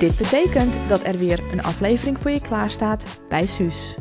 Dit 0.00 0.16
betekent 0.16 0.78
dat 0.88 1.02
er 1.06 1.16
weer 1.16 1.42
een 1.52 1.62
aflevering 1.62 2.18
voor 2.18 2.30
je 2.30 2.40
klaarstaat 2.40 3.06
bij 3.28 3.46
Suus. 3.46 3.96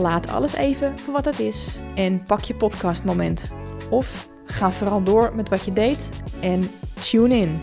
Laat 0.00 0.30
alles 0.30 0.54
even 0.54 0.98
voor 0.98 1.12
wat 1.12 1.24
het 1.24 1.38
is 1.38 1.80
en 1.94 2.22
pak 2.24 2.40
je 2.40 2.54
podcastmoment. 2.54 3.52
Of 3.90 4.28
ga 4.44 4.70
vooral 4.70 5.02
door 5.02 5.34
met 5.34 5.48
wat 5.48 5.64
je 5.64 5.72
deed 5.72 6.10
en 6.40 6.70
tune 7.10 7.36
in. 7.36 7.60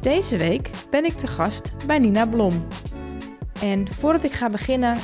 Deze 0.00 0.36
week 0.36 0.70
ben 0.90 1.04
ik 1.04 1.12
te 1.12 1.26
gast 1.26 1.74
bij 1.86 1.98
Nina 1.98 2.26
Blom. 2.26 2.66
En 3.62 3.88
voordat 3.88 4.24
ik 4.24 4.32
ga 4.32 4.48
beginnen, 4.48 4.98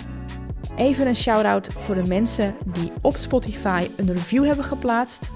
even 0.76 1.06
een 1.06 1.16
shout-out 1.16 1.68
voor 1.72 1.94
de 1.94 2.06
mensen 2.06 2.56
die 2.66 2.92
op 3.02 3.16
Spotify 3.16 3.88
een 3.96 4.12
review 4.12 4.44
hebben 4.44 4.64
geplaatst, 4.64 5.30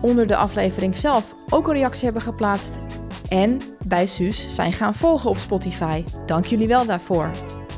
onder 0.00 0.26
de 0.26 0.36
aflevering 0.36 0.96
zelf 0.96 1.34
ook 1.48 1.68
een 1.68 1.74
reactie 1.74 2.04
hebben 2.04 2.22
geplaatst 2.22 2.78
en 3.28 3.60
bij 3.86 4.06
Suus 4.06 4.54
zijn 4.54 4.72
gaan 4.72 4.94
volgen 4.94 5.30
op 5.30 5.38
Spotify. 5.38 6.04
Dank 6.26 6.44
jullie 6.44 6.68
wel 6.68 6.86
daarvoor. 6.86 7.30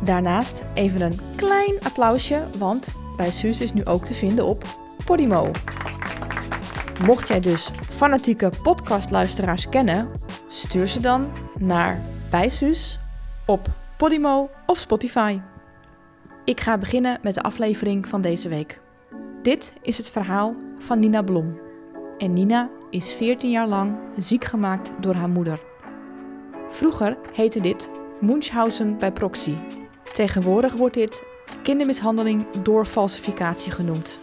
Daarnaast 0.04 0.64
even 0.74 1.00
een 1.00 1.20
klein 1.36 1.74
applausje, 1.82 2.42
want 2.58 2.94
bij 3.16 3.30
Suus 3.30 3.60
is 3.60 3.72
nu 3.72 3.84
ook 3.84 4.04
te 4.06 4.14
vinden 4.14 4.46
op 4.46 4.64
Podimo. 5.04 5.50
Mocht 7.04 7.28
jij 7.28 7.40
dus 7.40 7.70
fanatieke 7.88 8.50
podcastluisteraars 8.62 9.68
kennen, 9.68 10.10
stuur 10.46 10.86
ze 10.86 11.00
dan 11.00 11.30
naar 11.58 12.02
bij 12.30 12.48
Suus 12.48 12.98
op 13.46 13.68
Podimo 13.96 14.50
of 14.66 14.78
Spotify. 14.78 15.40
Ik 16.44 16.60
ga 16.60 16.78
beginnen 16.78 17.18
met 17.22 17.34
de 17.34 17.42
aflevering 17.42 18.08
van 18.08 18.20
deze 18.20 18.48
week. 18.48 18.80
Dit 19.42 19.72
is 19.82 19.98
het 19.98 20.10
verhaal 20.10 20.54
van 20.78 20.98
Nina 20.98 21.22
Blom. 21.22 21.58
En 22.18 22.32
Nina 22.32 22.70
is 22.90 23.12
14 23.12 23.50
jaar 23.50 23.68
lang 23.68 23.96
ziek 24.16 24.44
gemaakt 24.44 24.92
door 25.00 25.14
haar 25.14 25.28
moeder. 25.28 25.60
Vroeger 26.68 27.18
heette 27.32 27.60
dit 27.60 27.90
Munchausen 28.20 28.98
bij 28.98 29.12
proxy. 29.12 29.54
Tegenwoordig 30.12 30.74
wordt 30.74 30.94
dit 30.94 31.24
kindermishandeling 31.62 32.50
door 32.62 32.86
falsificatie 32.86 33.72
genoemd. 33.72 34.20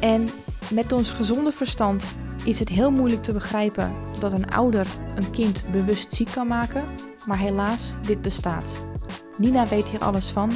En 0.00 0.28
met 0.70 0.92
ons 0.92 1.10
gezonde 1.10 1.52
verstand 1.52 2.06
is 2.44 2.58
het 2.58 2.68
heel 2.68 2.90
moeilijk 2.90 3.22
te 3.22 3.32
begrijpen 3.32 3.94
dat 4.18 4.32
een 4.32 4.50
ouder 4.50 4.86
een 5.14 5.30
kind 5.30 5.64
bewust 5.70 6.14
ziek 6.14 6.30
kan 6.30 6.46
maken, 6.46 6.84
maar 7.26 7.38
helaas, 7.38 7.94
dit 8.02 8.22
bestaat. 8.22 8.84
Nina 9.36 9.68
weet 9.68 9.88
hier 9.88 10.00
alles 10.00 10.30
van 10.30 10.50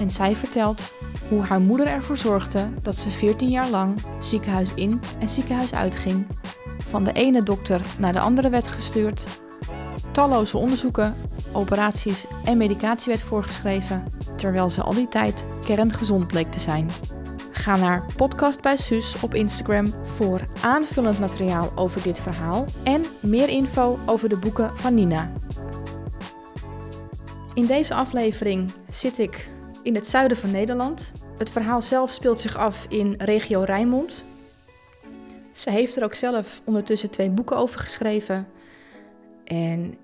en 0.00 0.10
zij 0.10 0.34
vertelt 0.36 0.92
hoe 1.28 1.42
haar 1.42 1.60
moeder 1.60 1.86
ervoor 1.86 2.16
zorgde 2.16 2.68
dat 2.82 2.96
ze 2.96 3.10
14 3.10 3.48
jaar 3.48 3.70
lang 3.70 4.00
ziekenhuis 4.18 4.74
in 4.74 5.00
en 5.18 5.28
ziekenhuis 5.28 5.74
uitging, 5.74 6.26
van 6.90 7.04
de 7.04 7.12
ene 7.12 7.42
dokter 7.42 7.82
naar 7.98 8.12
de 8.12 8.20
andere 8.20 8.48
werd 8.48 8.68
gestuurd, 8.68 9.26
talloze 10.12 10.56
onderzoeken, 10.56 11.16
operaties 11.52 12.26
en 12.44 12.56
medicatie 12.56 13.08
werd 13.08 13.22
voorgeschreven, 13.22 14.04
terwijl 14.36 14.70
ze 14.70 14.82
al 14.82 14.94
die 14.94 15.08
tijd 15.08 15.46
kerngezond 15.64 16.26
bleek 16.26 16.50
te 16.50 16.60
zijn. 16.60 16.90
Ga 17.50 17.76
naar 17.76 18.04
Podcast 18.16 18.62
bij 18.62 18.76
Suus 18.76 19.20
op 19.20 19.34
Instagram 19.34 19.86
voor 20.02 20.40
aanvullend 20.62 21.18
materiaal 21.18 21.72
over 21.74 22.02
dit 22.02 22.20
verhaal 22.20 22.64
en 22.82 23.04
meer 23.20 23.48
info 23.48 23.98
over 24.06 24.28
de 24.28 24.38
boeken 24.38 24.78
van 24.78 24.94
Nina. 24.94 25.32
In 27.54 27.66
deze 27.66 27.94
aflevering 27.94 28.72
zit 28.88 29.18
ik 29.18 29.50
in 29.82 29.94
het 29.94 30.06
zuiden 30.06 30.36
van 30.36 30.50
Nederland. 30.50 31.12
Het 31.36 31.50
verhaal 31.50 31.82
zelf 31.82 32.12
speelt 32.12 32.40
zich 32.40 32.56
af 32.56 32.86
in 32.88 33.14
regio 33.18 33.62
Rijnmond. 33.62 34.24
Ze 35.60 35.70
heeft 35.70 35.96
er 35.96 36.04
ook 36.04 36.14
zelf 36.14 36.62
ondertussen 36.64 37.10
twee 37.10 37.30
boeken 37.30 37.56
over 37.56 37.80
geschreven. 37.80 38.48
En 39.44 39.98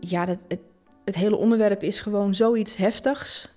ja, 0.00 0.24
dat, 0.24 0.38
het, 0.48 0.60
het 1.04 1.14
hele 1.14 1.36
onderwerp 1.36 1.82
is 1.82 2.00
gewoon 2.00 2.34
zoiets 2.34 2.76
heftigs. 2.76 3.48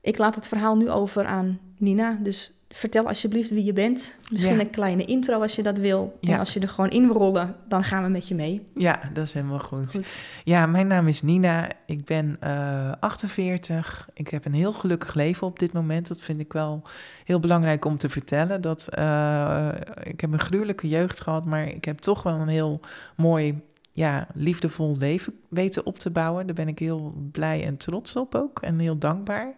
Ik 0.00 0.18
laat 0.18 0.34
het 0.34 0.48
verhaal 0.48 0.76
nu 0.76 0.90
over 0.90 1.24
aan 1.24 1.60
Nina. 1.78 2.18
Dus 2.20 2.52
vertel 2.74 3.08
alsjeblieft 3.08 3.50
wie 3.50 3.64
je 3.64 3.72
bent. 3.72 4.16
Misschien 4.30 4.54
Ja. 4.54 4.60
een 4.60 4.70
kleine 4.70 5.04
intro 5.04 5.40
als 5.40 5.54
je 5.54 5.62
dat 5.62 5.78
wil. 5.78 6.18
En 6.20 6.28
Ja. 6.28 6.38
als 6.38 6.52
je 6.54 6.60
er 6.60 6.68
gewoon 6.68 6.90
in 6.90 7.06
wil 7.06 7.16
rollen, 7.16 7.54
dan 7.68 7.84
gaan 7.84 8.02
we 8.02 8.08
met 8.08 8.28
je 8.28 8.34
mee. 8.34 8.62
Ja, 8.74 9.00
dat 9.12 9.24
is 9.24 9.32
helemaal 9.32 9.58
goed. 9.58 9.90
Goed. 9.90 10.14
Ja, 10.44 10.66
mijn 10.66 10.86
naam 10.86 11.08
is 11.08 11.22
Nina. 11.22 11.68
Ik 11.86 12.04
ben 12.04 12.36
eh 12.40 12.92
48. 13.00 14.08
Ik 14.14 14.28
heb 14.28 14.44
een 14.44 14.54
heel 14.54 14.72
gelukkig 14.72 15.14
leven 15.14 15.46
op 15.46 15.58
dit 15.58 15.72
moment. 15.72 16.08
Dat 16.08 16.20
vind 16.20 16.40
ik 16.40 16.52
wel 16.52 16.82
heel 17.24 17.40
belangrijk 17.40 17.84
om 17.84 17.96
te 17.98 18.08
vertellen. 18.08 18.60
Dat, 18.60 18.88
eh, 18.88 19.68
ik 20.02 20.20
heb 20.20 20.32
een 20.32 20.38
gruwelijke 20.40 20.88
jeugd 20.88 21.20
gehad, 21.20 21.44
maar 21.44 21.64
ik 21.66 21.84
heb 21.84 21.98
toch 21.98 22.22
wel 22.22 22.34
een 22.34 22.48
heel 22.48 22.80
mooi, 23.16 23.60
ja, 23.92 24.26
liefdevol 24.34 24.96
leven 24.98 25.32
weten 25.48 25.86
op 25.86 25.98
te 25.98 26.10
bouwen. 26.10 26.46
Daar 26.46 26.54
ben 26.54 26.68
ik 26.68 26.78
heel 26.78 27.14
blij 27.32 27.64
en 27.66 27.76
trots 27.76 28.16
op 28.16 28.34
ook 28.34 28.60
en 28.62 28.78
heel 28.78 28.98
dankbaar. 28.98 29.54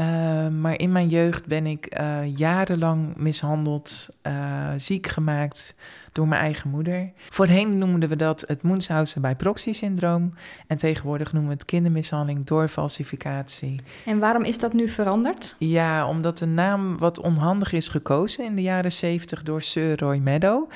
Eh, 0.00 0.48
maar 0.48 0.78
in 0.78 0.92
mijn 0.92 1.08
jeugd 1.08 1.46
ben 1.46 1.66
ik 1.66 1.86
eh, 1.86 2.36
jarenlang 2.36 3.16
mishandeld, 3.16 4.08
eh, 4.22 4.32
ziek 4.76 5.06
gemaakt 5.06 5.74
door 6.12 6.28
mijn 6.28 6.40
eigen 6.40 6.70
moeder. 6.70 7.10
Voorheen 7.28 7.78
noemden 7.78 8.08
we 8.08 8.16
dat 8.16 8.44
het 8.46 8.62
Munchausen 8.62 9.22
bij 9.22 9.34
proxy 9.34 9.72
syndroom. 9.72 10.34
En 10.66 10.76
tegenwoordig 10.76 11.32
noemen 11.32 11.50
we 11.50 11.56
het 11.56 11.66
kindermishandeling 11.66 12.46
door 12.46 12.68
falsificatie. 12.68 13.80
En 14.06 14.18
waarom 14.18 14.42
is 14.42 14.58
dat 14.58 14.72
nu 14.72 14.88
veranderd? 14.88 15.54
Ja, 15.58 16.08
omdat 16.08 16.38
de 16.38 16.46
naam 16.46 16.98
wat 16.98 17.20
onhandig 17.20 17.72
is 17.72 17.88
gekozen 17.88 18.44
in 18.44 18.54
de 18.54 18.62
jaren 18.62 18.92
70 18.92 19.42
door 19.42 19.62
Sir 19.62 19.98
Roy 19.98 20.16
Meadow. 20.16 20.70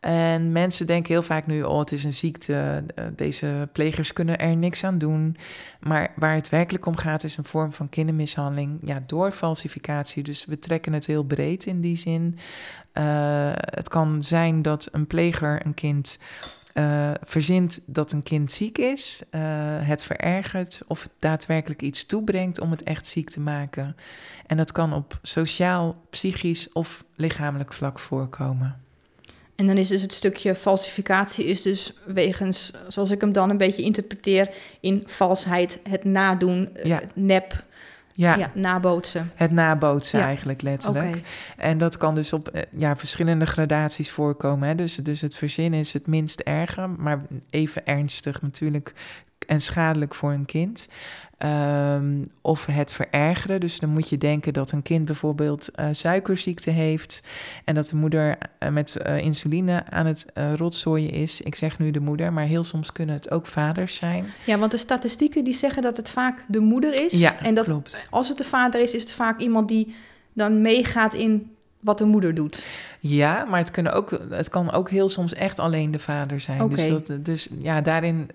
En 0.00 0.52
mensen 0.52 0.86
denken 0.86 1.12
heel 1.12 1.22
vaak 1.22 1.46
nu, 1.46 1.62
oh, 1.62 1.78
het 1.78 1.92
is 1.92 2.04
een 2.04 2.14
ziekte, 2.14 2.84
eh, 2.94 3.04
deze 3.16 3.68
plegers 3.72 4.12
kunnen 4.12 4.38
er 4.38 4.56
niks 4.56 4.84
aan 4.84 4.98
doen. 4.98 5.36
Maar 5.80 6.12
waar 6.16 6.34
het 6.34 6.48
werkelijk 6.48 6.86
om 6.86 6.96
gaat, 6.96 7.24
is 7.24 7.36
een 7.36 7.44
vorm 7.44 7.72
van 7.72 7.88
kindermishandeling 7.88 8.78
ja, 8.84 9.02
door 9.06 9.30
falsificatie. 9.30 10.22
Dus 10.22 10.44
we 10.44 10.58
trekken 10.58 10.92
het 10.92 11.06
heel 11.06 11.22
breed 11.22 11.66
in 11.66 11.80
die 11.80 11.96
zin. 11.96 12.38
Eh, 12.92 13.50
het 13.54 13.88
kan 13.88 14.22
zijn 14.22 14.62
dat 14.62 14.88
een 14.92 15.06
pleger 15.06 15.66
een 15.66 15.74
kind 15.74 16.18
eh, 16.72 17.10
verzint 17.22 17.80
dat 17.86 18.12
een 18.12 18.22
kind 18.22 18.52
ziek 18.52 18.78
is, 18.78 19.22
het 19.80 20.02
verergert 20.02 20.82
of 20.86 21.02
het 21.02 21.12
daadwerkelijk 21.18 21.82
iets 21.82 22.06
toebrengt 22.06 22.60
om 22.60 22.70
het 22.70 22.82
echt 22.82 23.06
ziek 23.06 23.30
te 23.30 23.40
maken. 23.40 23.96
En 24.46 24.56
dat 24.56 24.72
kan 24.72 24.92
op 24.92 25.18
sociaal, 25.22 25.96
psychisch 26.10 26.72
of 26.72 27.04
lichamelijk 27.14 27.72
vlak 27.72 27.98
voorkomen. 27.98 28.80
En 29.60 29.66
dan 29.66 29.76
is 29.76 29.88
dus 29.88 30.02
het 30.02 30.12
stukje 30.12 30.54
falsificatie 30.54 31.44
is 31.44 31.62
dus 31.62 31.92
wegens, 32.06 32.72
zoals 32.88 33.10
ik 33.10 33.20
hem 33.20 33.32
dan 33.32 33.50
een 33.50 33.56
beetje 33.56 33.82
interpreteer, 33.82 34.48
in 34.80 35.02
valsheid, 35.06 35.80
het 35.88 36.04
nadoen, 36.04 36.76
eh, 36.76 36.84
Ja. 36.84 36.94
het 37.00 37.10
nep, 37.14 37.64
Ja, 38.12 38.36
ja. 38.36 38.50
nabootsen. 38.54 39.32
het 39.34 39.50
nabootsen 39.50 40.18
Ja. 40.18 40.24
eigenlijk 40.24 40.62
letterlijk. 40.62 41.22
En 41.56 41.78
dat 41.78 41.96
kan 41.96 42.14
dus 42.14 42.32
op 42.32 42.48
eh, 42.48 42.62
ja, 42.70 42.96
verschillende 42.96 43.46
gradaties 43.46 44.10
voorkomen. 44.10 44.68
Hè? 44.68 44.74
Dus, 44.74 44.94
dus 44.94 45.20
het 45.20 45.34
verzinnen 45.34 45.80
is 45.80 45.92
het 45.92 46.06
minst 46.06 46.40
erge, 46.40 46.86
maar 46.86 47.20
even 47.50 47.86
ernstig 47.86 48.42
natuurlijk 48.42 48.92
en 49.46 49.60
schadelijk 49.60 50.14
voor 50.14 50.32
een 50.32 50.46
kind. 50.46 50.88
Ehm, 51.40 52.24
of 52.40 52.66
het 52.66 52.92
verergeren. 52.92 53.60
Dus 53.60 53.78
dan 53.78 53.90
moet 53.90 54.08
je 54.08 54.18
denken 54.18 54.52
dat 54.52 54.72
een 54.72 54.82
kind 54.82 55.04
bijvoorbeeld 55.04 55.70
eh, 55.70 55.86
suikerziekte 55.92 56.70
heeft 56.70 57.22
en 57.64 57.74
dat 57.74 57.86
de 57.86 57.96
moeder 57.96 58.38
eh, 58.58 58.70
met 58.70 58.96
eh, 58.96 59.18
insuline 59.18 59.84
aan 59.90 60.06
het 60.06 60.26
rotzooien 60.56 61.10
is. 61.10 61.40
Ik 61.40 61.54
zeg 61.54 61.78
nu 61.78 61.90
de 61.90 62.00
moeder, 62.00 62.32
maar 62.32 62.44
heel 62.44 62.64
soms 62.64 62.92
kunnen 62.92 63.14
het 63.14 63.30
ook 63.30 63.46
vaders 63.46 63.94
zijn. 63.94 64.24
Ja, 64.46 64.58
want 64.58 64.70
de 64.70 64.76
statistieken 64.76 65.44
die 65.44 65.54
zeggen 65.54 65.82
dat 65.82 65.96
het 65.96 66.10
vaak 66.10 66.44
de 66.48 66.60
moeder 66.60 67.04
is. 67.04 67.12
Ja, 67.12 67.38
en 67.38 67.54
dat 67.54 67.64
klopt. 67.64 68.06
als 68.10 68.28
het 68.28 68.38
de 68.38 68.44
vader 68.44 68.80
is, 68.80 68.94
is 68.94 69.02
het 69.02 69.12
vaak 69.12 69.40
iemand 69.40 69.68
die 69.68 69.94
dan 70.32 70.60
meegaat 70.60 71.14
in 71.14 71.50
wat 71.80 71.98
de 71.98 72.04
moeder 72.04 72.34
doet. 72.34 72.66
Ja, 72.98 73.44
maar 73.44 73.58
het, 73.58 73.70
kunnen 73.70 73.92
ook, 73.92 74.18
het 74.30 74.48
kan 74.48 74.72
ook 74.72 74.90
heel 74.90 75.08
soms 75.08 75.34
echt 75.34 75.58
alleen 75.58 75.90
de 75.90 75.98
vader 75.98 76.40
zijn. 76.40 76.68
Dus, 76.68 76.88
dat, 76.88 77.24
dus 77.24 77.48
ja, 77.58 77.80
daarin 77.80 78.30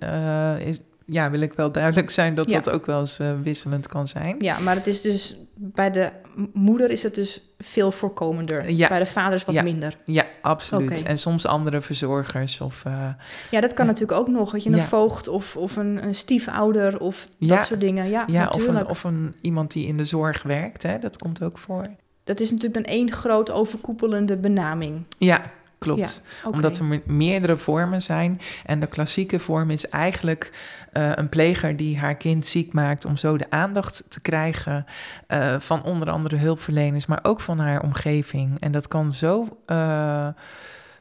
is, 0.59 0.79
ja, 1.05 1.29
wil 1.31 1.39
ik 1.41 1.53
wel 1.53 1.71
duidelijk 1.71 2.09
zijn 2.09 2.35
dat 2.35 2.49
Ja. 2.49 2.59
dat 2.59 2.73
ook 2.73 2.85
wel 2.85 2.99
eens 2.99 3.19
eh, 3.19 3.31
wisselend 3.43 3.87
kan 3.87 4.07
zijn. 4.07 4.35
Ja, 4.39 4.59
maar 4.59 4.75
het 4.75 4.87
is 4.87 5.01
dus 5.01 5.35
bij 5.55 5.91
de 5.91 6.09
moeder 6.53 6.89
is 6.91 7.03
het 7.03 7.15
dus 7.15 7.41
veel 7.57 7.91
voorkomender. 7.91 8.69
Ja. 8.71 8.87
Bij 8.87 8.99
de 8.99 9.05
vaders 9.05 9.45
wat 9.45 9.55
Ja. 9.55 9.63
minder. 9.63 9.97
Ja, 10.05 10.25
absoluut. 10.41 11.03
En 11.03 11.17
soms 11.17 11.45
andere 11.45 11.81
verzorgers 11.81 12.61
of... 12.61 12.85
eh, 12.85 13.07
Ja, 13.51 13.61
dat 13.61 13.73
kan 13.73 13.85
natuurlijk 13.85 14.19
ook 14.19 14.27
nog. 14.27 14.51
Dat 14.51 14.63
je 14.63 14.69
een 14.69 14.81
voogd 14.81 15.27
of, 15.27 15.55
of 15.57 15.75
een, 15.75 16.03
een 16.07 16.15
stiefouder 16.15 16.99
of 16.99 17.27
dat 17.39 17.65
soort 17.65 17.79
dingen. 17.81 18.09
Ja, 18.09 18.23
ja, 18.27 18.47
of, 18.47 18.51
natuurlijk. 18.53 18.79
een, 18.79 18.87
of 18.87 19.03
een, 19.03 19.35
iemand 19.41 19.71
die 19.71 19.87
in 19.87 19.97
de 19.97 20.05
zorg 20.05 20.43
werkt, 20.43 20.83
hè, 20.83 20.99
dat 20.99 21.17
komt 21.17 21.43
ook 21.43 21.57
voor. 21.57 21.89
Dat 22.23 22.39
is 22.39 22.51
natuurlijk 22.51 22.85
dan 22.85 22.93
één 22.93 23.11
groot 23.11 23.51
overkoepelende 23.51 24.37
benaming. 24.37 25.05
Ja, 25.17 25.41
klopt. 25.77 26.21
Omdat 26.51 26.77
er 26.77 26.85
me- 26.85 27.01
meerdere 27.05 27.57
vormen 27.57 28.01
zijn. 28.01 28.41
En 28.65 28.79
de 28.79 28.87
klassieke 28.87 29.39
vorm 29.39 29.69
is 29.71 29.89
eigenlijk 29.89 30.51
eh, 30.95 31.12
een 31.15 31.30
pleger 31.30 31.77
die 31.77 32.00
haar 32.00 32.15
kind 32.15 32.47
ziek 32.47 32.74
maakt 32.74 33.06
om 33.06 33.18
zo 33.18 33.38
de 33.38 33.50
aandacht 33.50 34.03
te 34.07 34.19
krijgen 34.19 34.86
eh, 35.27 35.59
van 35.59 35.83
onder 35.83 36.09
andere 36.09 36.36
hulpverleners, 36.36 37.06
maar 37.06 37.19
ook 37.21 37.39
van 37.42 37.59
haar 37.59 37.81
omgeving. 37.81 38.59
En 38.59 38.71
dat 38.71 38.88
kan 38.88 39.13
zo 39.13 39.57
eh, 39.65 40.27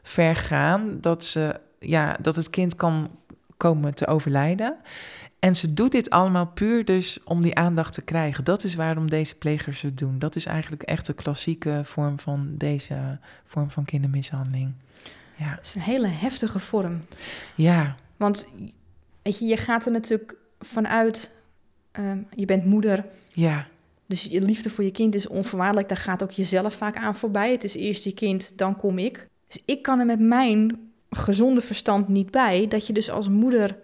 ver 0.03 0.35
gaan 0.35 0.97
dat, 1.01 1.25
ze, 1.25 1.59
ja, 1.79 2.17
dat 2.21 2.35
het 2.35 2.49
kind 2.49 2.75
kan 2.75 3.09
komen 3.57 3.95
te 3.95 4.07
overlijden. 4.07 4.75
En 5.39 5.55
ze 5.55 5.73
doet 5.73 5.91
dit 5.91 6.09
allemaal 6.09 6.47
puur 6.47 6.85
dus 6.85 7.23
om 7.23 7.41
die 7.41 7.55
aandacht 7.55 7.93
te 7.93 8.01
krijgen. 8.01 8.43
Dat 8.43 8.63
is 8.63 8.75
waarom 8.75 9.09
deze 9.09 9.35
plegers 9.35 9.81
het 9.81 9.97
doen. 9.97 10.19
Dat 10.19 10.35
is 10.35 10.45
eigenlijk 10.45 10.83
echt 10.83 11.05
de 11.05 11.13
klassieke 11.13 11.81
vorm 11.83 12.19
van 12.19 12.53
deze 12.57 13.19
vorm 13.43 13.71
van 13.71 13.85
kindermishandeling. 13.85 14.73
Ja. 15.35 15.49
Dat 15.55 15.63
is 15.63 15.75
een 15.75 15.81
hele 15.81 16.07
heftige 16.07 16.59
vorm. 16.59 17.05
Ja. 17.55 17.95
Want 18.17 18.47
weet 19.25 19.39
je, 19.39 19.45
je 19.45 19.57
gaat 19.57 19.85
er 19.85 19.91
natuurlijk 19.91 20.35
vanuit, 20.59 21.31
ehm, 21.91 22.19
je 22.35 22.45
bent 22.45 22.65
moeder. 22.65 23.05
Ja. 23.33 23.67
Dus 24.05 24.23
je 24.23 24.41
liefde 24.41 24.69
voor 24.69 24.83
je 24.83 24.91
kind 24.91 25.15
is 25.15 25.27
onvoorwaardelijk. 25.27 25.89
Daar 25.89 25.97
gaat 25.97 26.23
ook 26.23 26.31
jezelf 26.31 26.73
vaak 26.73 26.95
aan 26.95 27.15
voorbij. 27.15 27.51
Het 27.51 27.63
is 27.63 27.75
eerst 27.75 28.03
je 28.03 28.13
kind, 28.13 28.57
dan 28.57 28.75
kom 28.75 28.97
ik. 28.97 29.27
Dus 29.47 29.61
ik 29.65 29.81
kan 29.81 29.99
er 29.99 30.05
met 30.05 30.19
mijn 30.19 30.91
gezonde 31.09 31.61
verstand 31.61 32.07
niet 32.07 32.31
bij 32.31 32.67
dat 32.67 32.87
je 32.87 32.93
dus 32.93 33.09
als 33.09 33.29
moeder 33.29 33.77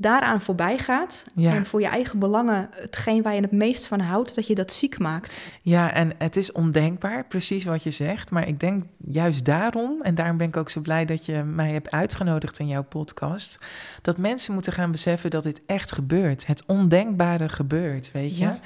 daaraan 0.00 0.40
voorbij 0.40 0.78
gaat 0.78 1.24
Ja. 1.34 1.54
en 1.54 1.66
voor 1.66 1.80
je 1.80 1.86
eigen 1.86 2.18
belangen 2.18 2.68
hetgeen 2.72 3.22
waar 3.22 3.34
je 3.34 3.40
het 3.40 3.52
meest 3.52 3.86
van 3.86 4.00
houdt, 4.00 4.34
dat 4.34 4.46
je 4.46 4.54
dat 4.54 4.72
ziek 4.72 4.98
maakt. 4.98 5.42
Ja, 5.62 5.92
en 5.92 6.12
het 6.18 6.36
is 6.36 6.52
ondenkbaar, 6.52 7.24
precies 7.26 7.64
wat 7.64 7.82
je 7.82 7.90
zegt. 7.90 8.30
Maar 8.30 8.48
ik 8.48 8.60
denk 8.60 8.84
juist 8.96 9.44
daarom, 9.44 10.02
en 10.02 10.14
daarom 10.14 10.36
ben 10.36 10.48
ik 10.48 10.56
ook 10.56 10.70
zo 10.70 10.80
blij 10.80 11.04
dat 11.04 11.26
je 11.26 11.42
mij 11.42 11.70
hebt 11.70 11.90
uitgenodigd 11.90 12.58
in 12.58 12.66
jouw 12.66 12.82
podcast, 12.82 13.58
dat 14.02 14.18
mensen 14.18 14.54
moeten 14.54 14.72
gaan 14.72 14.90
beseffen 14.90 15.30
dat 15.30 15.42
dit 15.42 15.60
echt 15.66 15.92
gebeurt. 15.92 16.46
Het 16.46 16.66
ondenkbare 16.66 17.48
gebeurt, 17.48 18.12
weet 18.12 18.36
je. 18.36 18.44
Ja. 18.44 18.58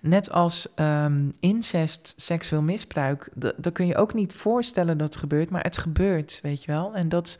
Net 0.00 0.30
als 0.30 0.74
ehm, 0.74 1.30
incest, 1.40 2.14
seksueel 2.16 2.62
misbruik, 2.62 3.28
dat 3.34 3.72
kun 3.72 3.86
je 3.86 3.96
ook 3.96 4.14
niet 4.14 4.32
voorstellen 4.34 4.98
dat 4.98 5.06
het 5.06 5.16
gebeurt, 5.16 5.50
maar 5.50 5.62
het 5.62 5.78
gebeurt, 5.78 6.38
weet 6.42 6.64
je 6.64 6.72
wel. 6.72 6.94
En 6.94 7.08
dat, 7.08 7.38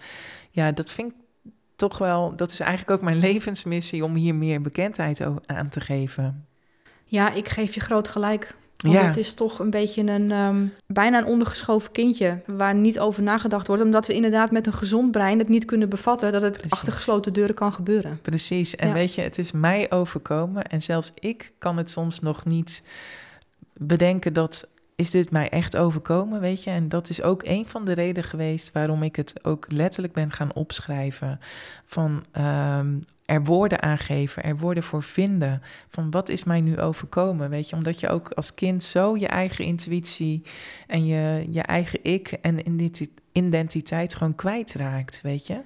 ja, 0.50 0.72
dat 0.72 0.90
vind 0.90 1.12
ik 1.12 1.16
toch 1.88 1.99
wel, 1.99 2.37
dat 2.37 2.50
is 2.50 2.61
eigenlijk 2.61 2.90
ook 2.90 3.02
mijn 3.05 3.19
levensmissie 3.31 4.05
om 4.05 4.14
hier 4.14 4.34
meer 4.34 4.61
bekendheid 4.61 5.20
aan 5.46 5.69
te 5.69 5.81
geven. 5.81 6.46
Ja, 7.05 7.32
ik 7.32 7.49
geef 7.49 7.75
je 7.75 7.81
groot 7.81 8.08
gelijk. 8.08 8.55
Want 8.76 8.94
Ja. 8.94 9.06
het 9.06 9.17
is 9.17 9.34
toch 9.34 9.58
een 9.58 9.70
beetje 9.70 10.02
een 10.02 10.31
ehm, 10.31 10.67
bijna 10.87 11.19
een 11.19 11.25
ondergeschoven 11.25 11.90
kindje 11.93 12.40
waar 12.46 12.75
niet 12.75 12.99
over 12.99 13.23
nagedacht 13.23 13.67
wordt, 13.67 13.82
omdat 13.82 14.06
we 14.06 14.14
inderdaad 14.14 14.50
met 14.50 14.67
een 14.67 14.73
gezond 14.73 15.11
brein 15.11 15.38
het 15.38 15.49
niet 15.49 15.64
kunnen 15.64 15.88
bevatten 15.88 16.32
dat 16.32 16.43
het 16.43 16.52
Precies. 16.52 16.70
achter 16.73 16.93
gesloten 16.93 17.32
deuren 17.32 17.55
kan 17.55 17.73
gebeuren. 17.73 18.19
Precies. 18.23 18.76
En 18.76 18.88
Ja. 18.88 18.94
weet 18.94 19.14
je, 19.14 19.20
het 19.23 19.38
is 19.38 19.52
mij 19.52 19.90
overkomen. 19.90 20.64
En 20.64 20.82
zelfs 20.82 21.11
ik 21.19 21.52
kan 21.58 21.76
het 21.76 21.90
soms 21.90 22.20
nog 22.20 22.44
niet 22.44 22.82
bedenken 23.73 24.32
dat. 24.32 24.67
Is 24.97 25.11
dit 25.11 25.31
mij 25.31 25.49
echt 25.49 25.77
overkomen, 25.77 26.41
weet 26.41 26.65
je? 26.65 26.71
En 26.71 26.89
dat 26.89 27.09
is 27.09 27.23
ook 27.23 27.43
een 27.44 27.67
van 27.67 27.85
de 27.85 27.93
redenen 27.93 28.29
geweest 28.29 28.73
waarom 28.73 29.03
ik 29.03 29.17
het 29.17 29.44
ook 29.44 29.67
letterlijk 29.73 30.12
ben 30.12 30.31
gaan 30.31 30.55
opschrijven. 30.55 31.41
Van 31.85 32.25
ehm, 32.33 32.99
er 33.27 33.44
woorden 33.44 33.83
aangeven, 33.83 34.43
er 34.43 34.56
woorden 34.56 34.83
voor 34.83 35.03
vinden. 35.03 35.62
Van 35.89 36.11
wat 36.11 36.29
is 36.29 36.44
mij 36.44 36.61
nu 36.61 36.81
overkomen, 36.81 37.50
weet 37.50 37.69
je? 37.69 37.77
Omdat 37.77 38.00
je 38.00 38.09
ook 38.09 38.31
als 38.31 38.55
kind 38.55 38.83
zo 38.85 39.17
je 39.17 39.27
eigen 39.27 39.65
intuïtie 39.65 40.43
en 40.87 41.06
je, 41.06 41.47
je 41.50 41.62
eigen 41.62 41.99
ik 42.03 42.33
en 42.33 42.69
identi- 42.69 43.15
identiteit 43.33 44.15
gewoon 44.15 44.35
kwijtraakt, 44.35 45.21
weet 45.23 45.47
je? 45.47 45.61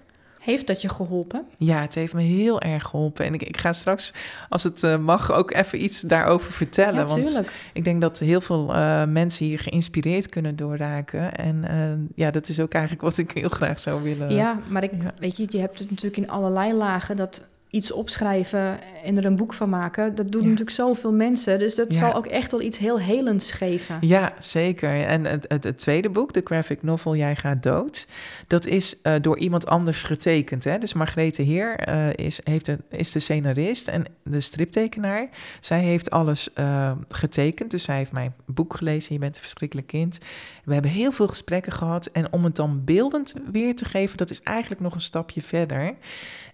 Heeft 0.46 0.66
dat 0.66 0.82
je 0.82 0.88
geholpen? 0.88 1.46
Ja, 1.58 1.80
het 1.80 1.94
heeft 1.94 2.14
me 2.14 2.22
heel 2.22 2.60
erg 2.60 2.84
geholpen. 2.84 3.24
En 3.24 3.34
ik, 3.34 3.42
ik 3.42 3.56
ga 3.56 3.72
straks, 3.72 4.12
als 4.48 4.62
het 4.62 4.82
eh, 4.82 4.98
mag, 4.98 5.32
ook 5.32 5.52
even 5.52 5.84
iets 5.84 6.00
daarover 6.00 6.52
vertellen. 6.52 6.94
Ja, 6.94 7.06
want 7.06 7.42
ik 7.72 7.84
denk 7.84 8.00
dat 8.00 8.18
heel 8.18 8.40
veel 8.40 8.74
eh, 8.74 9.04
mensen 9.04 9.46
hier 9.46 9.58
geïnspireerd 9.58 10.28
kunnen 10.28 10.56
door 10.56 10.76
raken. 10.76 11.34
En 11.36 11.64
eh, 11.64 12.16
ja, 12.24 12.30
dat 12.30 12.48
is 12.48 12.60
ook 12.60 12.72
eigenlijk 12.72 13.02
wat 13.02 13.18
ik 13.18 13.30
heel 13.30 13.48
graag 13.48 13.80
zou 13.80 14.02
willen. 14.02 14.34
Ja, 14.34 14.60
maar 14.68 14.82
ik, 14.82 14.92
ja. 15.02 15.12
weet 15.16 15.36
je, 15.36 15.46
je 15.48 15.58
hebt 15.58 15.78
het 15.78 15.90
natuurlijk 15.90 16.22
in 16.22 16.30
allerlei 16.30 16.72
lagen 16.72 17.16
dat 17.16 17.42
iets 17.70 17.92
opschrijven 17.92 18.78
en 19.04 19.16
er 19.16 19.24
een 19.24 19.36
boek 19.36 19.54
van 19.54 19.68
maken. 19.68 20.14
Dat 20.14 20.32
doen 20.32 20.40
Ja. 20.42 20.46
natuurlijk 20.48 20.76
zoveel 20.76 21.12
mensen. 21.12 21.58
Dus 21.58 21.74
dat 21.74 21.92
Ja. 21.92 21.98
zal 21.98 22.14
ook 22.14 22.26
echt 22.26 22.50
wel 22.50 22.60
iets 22.60 22.78
heel 22.78 23.00
helends 23.00 23.52
geven. 23.52 23.98
Ja, 24.00 24.32
zeker. 24.40 25.04
En 25.04 25.24
het, 25.24 25.44
het, 25.48 25.64
het 25.64 25.78
tweede 25.78 26.08
boek, 26.10 26.32
de 26.32 26.40
graphic 26.44 26.82
novel 26.82 27.16
Jij 27.16 27.36
gaat 27.36 27.62
dood, 27.62 28.06
dat 28.46 28.66
is 28.66 29.00
eh, 29.02 29.14
door 29.20 29.38
iemand 29.38 29.66
anders 29.66 30.02
getekend. 30.04 30.64
Hè? 30.64 30.78
Dus 30.78 30.92
Margrethe 30.92 31.42
Heer 31.42 31.76
eh, 31.76 32.12
is, 32.26 32.40
heeft 32.44 32.68
een, 32.68 32.80
is 32.90 33.12
de 33.12 33.18
scenarist 33.18 33.88
en 33.88 34.04
de 34.22 34.40
striptekenaar. 34.40 35.28
Zij 35.60 35.80
heeft 35.80 36.10
alles 36.10 36.52
eh, 36.52 36.92
getekend, 37.08 37.70
dus 37.70 37.82
zij 37.82 37.96
heeft 37.96 38.12
mijn 38.12 38.34
boek 38.46 38.76
gelezen, 38.76 39.14
Je 39.14 39.20
bent 39.20 39.36
een 39.36 39.42
verschrikkelijk 39.42 39.86
kind. 39.86 40.18
We 40.64 40.72
hebben 40.72 40.90
heel 40.90 41.12
veel 41.12 41.28
gesprekken 41.28 41.72
gehad 41.72 42.06
en 42.06 42.32
om 42.32 42.44
het 42.44 42.56
dan 42.56 42.84
beeldend 42.84 43.34
weer 43.52 43.76
te 43.76 43.84
geven, 43.84 44.16
dat 44.16 44.30
is 44.30 44.40
eigenlijk 44.42 44.80
nog 44.80 44.94
een 44.94 45.00
stapje 45.00 45.42
verder. 45.42 45.94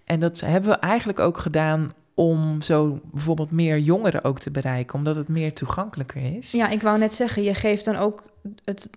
En 0.05 0.19
dat 0.19 0.39
hebben 0.39 0.69
we 0.69 0.75
eigenlijk 0.77 1.19
ook 1.19 1.37
gedaan 1.37 1.93
om 2.13 2.61
zo 2.61 2.99
bijvoorbeeld 3.11 3.51
meer 3.51 3.79
jongeren 3.79 4.23
ook 4.23 4.39
te 4.39 4.51
bereiken, 4.51 4.95
omdat 4.95 5.15
het 5.15 5.27
meer 5.27 5.53
toegankelijker 5.53 6.37
is. 6.37 6.51
Ja, 6.51 6.69
ik 6.69 6.81
wou 6.81 6.97
net 6.97 7.13
zeggen, 7.13 7.43
je 7.43 7.53
geeft 7.53 7.85
dan 7.85 7.95
ook 7.95 8.23
het 8.63 8.89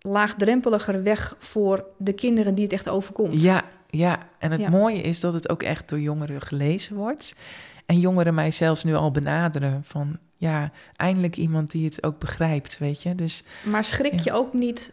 laagdrempeliger 0.00 1.02
weg 1.02 1.34
voor 1.38 1.84
de 1.98 2.12
kinderen 2.12 2.54
die 2.54 2.64
het 2.64 2.72
echt 2.72 2.88
overkomt. 2.88 3.42
Ja, 3.42 3.62
ja. 3.90 4.18
En 4.38 4.50
het 4.50 4.60
Ja. 4.60 4.68
mooie 4.70 5.00
is 5.00 5.20
dat 5.20 5.32
het 5.34 5.48
ook 5.48 5.62
echt 5.62 5.88
door 5.88 6.00
jongeren 6.00 6.40
gelezen 6.40 6.96
wordt. 6.96 7.34
En 7.86 7.98
jongeren 7.98 8.34
mij 8.34 8.50
zelfs 8.50 8.84
nu 8.84 8.94
al 8.94 9.10
benaderen 9.10 9.80
van... 9.84 10.18
ja, 10.36 10.70
eindelijk 10.96 11.36
iemand 11.36 11.70
die 11.70 11.84
het 11.84 12.02
ook 12.04 12.18
begrijpt, 12.18 12.78
weet 12.78 13.02
je. 13.02 13.14
Dus 13.14 13.42
Maar 13.62 13.84
schrik 13.84 14.12
Ja. 14.12 14.20
je 14.24 14.32
ook 14.32 14.52
niet 14.52 14.92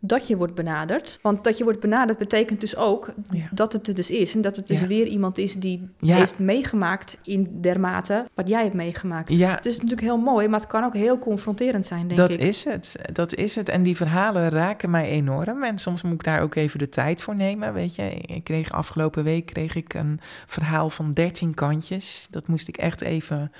dat 0.00 0.26
je 0.26 0.36
wordt 0.36 0.54
benaderd? 0.54 1.18
Want 1.22 1.44
dat 1.44 1.58
je 1.58 1.64
wordt 1.64 1.80
benaderd 1.80 2.18
betekent 2.18 2.60
dus 2.60 2.76
ook 2.76 3.10
Ja. 3.30 3.48
dat 3.50 3.72
het 3.72 3.88
er 3.88 3.94
dus 3.94 4.10
is. 4.10 4.34
En 4.34 4.40
dat 4.40 4.56
het 4.56 4.66
dus 4.66 4.80
Ja. 4.80 4.86
weer 4.86 5.06
iemand 5.06 5.38
is 5.38 5.54
die 5.54 5.88
Ja. 5.98 6.16
heeft 6.16 6.38
meegemaakt 6.38 7.18
in 7.22 7.60
dermate 7.60 8.28
wat 8.34 8.48
jij 8.48 8.62
hebt 8.62 8.74
meegemaakt. 8.74 9.34
ja, 9.34 9.54
Het 9.54 9.66
is 9.66 9.74
natuurlijk 9.74 10.00
heel 10.02 10.18
mooi, 10.18 10.48
maar 10.48 10.60
het 10.60 10.68
kan 10.68 10.84
ook 10.84 10.94
heel 10.94 11.18
confronterend 11.18 11.86
zijn, 11.86 12.06
denk 12.06 12.16
dat 12.20 12.30
ik. 12.32 12.40
is 12.40 12.64
het. 12.64 12.96
Dat 13.12 13.34
is 13.34 13.54
het. 13.54 13.68
En 13.68 13.82
die 13.82 13.96
verhalen 13.96 14.48
raken 14.48 14.90
mij 14.90 15.08
enorm. 15.08 15.62
En 15.64 15.78
soms 15.78 16.02
moet 16.02 16.12
ik 16.12 16.24
daar 16.24 16.40
ook 16.40 16.54
even 16.54 16.78
de 16.78 16.88
tijd 16.88 17.22
voor 17.22 17.36
nemen, 17.36 17.72
weet 17.72 17.94
je. 17.94 18.10
Ik 18.10 18.44
kreeg 18.44 18.72
afgelopen 18.72 19.24
week 19.24 19.46
kreeg 19.46 19.74
ik 19.74 19.94
een 19.94 20.20
verhaal 20.46 20.90
van 20.90 21.12
13 21.12 21.54
kantjes. 21.54 22.26
Dat 22.30 22.48
moest 22.48 22.68
ik 22.68 22.76
echt 22.76 23.00
even 23.00 23.52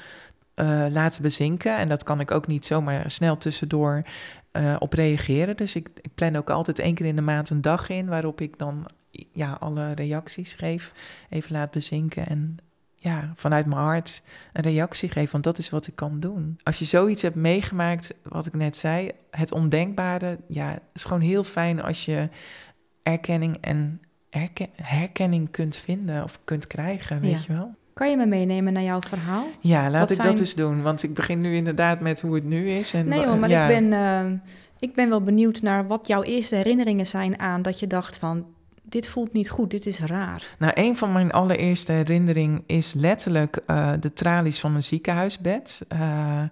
eh, 0.55 0.85
laten 0.91 1.23
bezinken. 1.23 1.77
En 1.77 1.89
dat 1.89 2.03
kan 2.03 2.21
ik 2.21 2.31
ook 2.31 2.47
niet 2.47 2.67
zomaar 2.67 3.11
snel 3.11 3.37
tussendoor 3.39 4.03
eh, 4.59 4.77
op 4.79 4.93
reageren. 4.93 5.57
Dus 5.57 5.75
ik, 5.75 5.89
ik 6.01 6.15
plan 6.15 6.37
ook 6.37 6.51
altijd 6.51 6.79
één 6.79 6.95
keer 6.95 7.07
in 7.07 7.17
de 7.17 7.23
maand 7.23 7.51
een 7.51 7.61
dag 7.61 7.89
in... 7.89 8.07
waarop 8.07 8.41
ik 8.41 8.59
dan 8.59 8.87
ja, 9.33 9.53
alle 9.53 9.93
reacties 9.93 10.53
geef, 10.53 10.93
even 11.29 11.53
laat 11.53 11.71
bezinken... 11.71 12.27
en 12.27 12.57
ja, 13.01 13.33
vanuit 13.35 13.67
mijn 13.67 13.81
hart 13.81 14.23
een 14.53 14.63
reactie 14.63 15.09
geef, 15.09 15.31
want 15.31 15.45
dat 15.45 15.59
is 15.59 15.71
wat 15.71 15.87
ik 15.87 15.97
kan 15.97 16.21
doen. 16.21 16.59
Als 16.63 16.79
je 16.79 16.85
zoiets 16.85 17.23
hebt 17.23 17.35
meegemaakt, 17.35 18.15
wat 18.23 18.47
ik 18.47 18.55
net 18.55 18.77
zei, 18.77 19.11
het 19.31 19.53
ondenkbare, 19.53 20.39
ja, 20.49 20.71
het 20.71 20.83
is 20.95 21.05
gewoon 21.05 21.21
heel 21.23 21.45
fijn 21.45 21.83
als 21.83 22.05
je 22.05 22.29
erkenning 23.03 23.57
en 23.61 24.01
herken- 24.31 24.71
herkenning 24.83 25.51
kunt 25.51 25.77
vinden 25.77 26.23
of 26.25 26.39
kunt 26.45 26.67
krijgen, 26.67 27.21
weet 27.21 27.31
Ja. 27.31 27.39
je 27.47 27.53
wel? 27.53 27.75
Kan 27.99 28.11
je 28.11 28.17
me 28.17 28.27
meenemen 28.27 28.73
naar 28.73 28.83
jouw 28.83 29.01
verhaal? 29.01 29.47
Ja, 29.61 29.91
laat 29.91 30.01
Wat 30.01 30.11
ik 30.11 30.17
zijn- 30.17 30.29
dat 30.29 30.39
eens 30.39 30.55
doen, 30.55 30.83
want 30.83 31.03
ik 31.03 31.15
begin 31.15 31.41
nu 31.41 31.55
inderdaad 31.55 32.01
met 32.01 32.21
hoe 32.21 32.35
het 32.35 32.45
nu 32.45 32.71
is. 32.71 32.95
En, 32.95 33.09
Nee 33.09 33.27
hoor, 33.27 33.39
maar 33.39 33.49
ja. 33.49 33.69
ik, 33.69 33.81
ben, 33.81 33.93
eh, 33.93 34.51
ik 34.79 34.95
ben 34.95 35.09
wel 35.09 35.23
benieuwd 35.23 35.63
naar 35.63 35.87
wat 35.87 36.07
jouw 36.07 36.23
eerste 36.23 36.55
herinneringen 36.57 37.07
zijn 37.07 37.39
aan 37.39 37.63
dat 37.63 37.81
je 37.81 37.87
dacht 37.87 38.19
van... 38.19 38.47
dit 38.83 39.09
voelt 39.09 39.33
niet 39.33 39.51
goed, 39.51 39.71
dit 39.71 39.87
is 39.87 40.01
raar. 40.01 40.55
Nou, 40.59 40.73
een 40.75 40.97
van 40.97 41.13
mijn 41.13 41.31
allereerste 41.31 41.93
herinneringen 41.93 42.63
is 42.67 42.95
letterlijk 42.95 43.57
eh, 43.57 43.93
de 44.01 44.13
tralies 44.13 44.61
van 44.61 44.75
een 44.75 44.85
ziekenhuisbed. 44.85 45.81
Eh, 45.89 46.43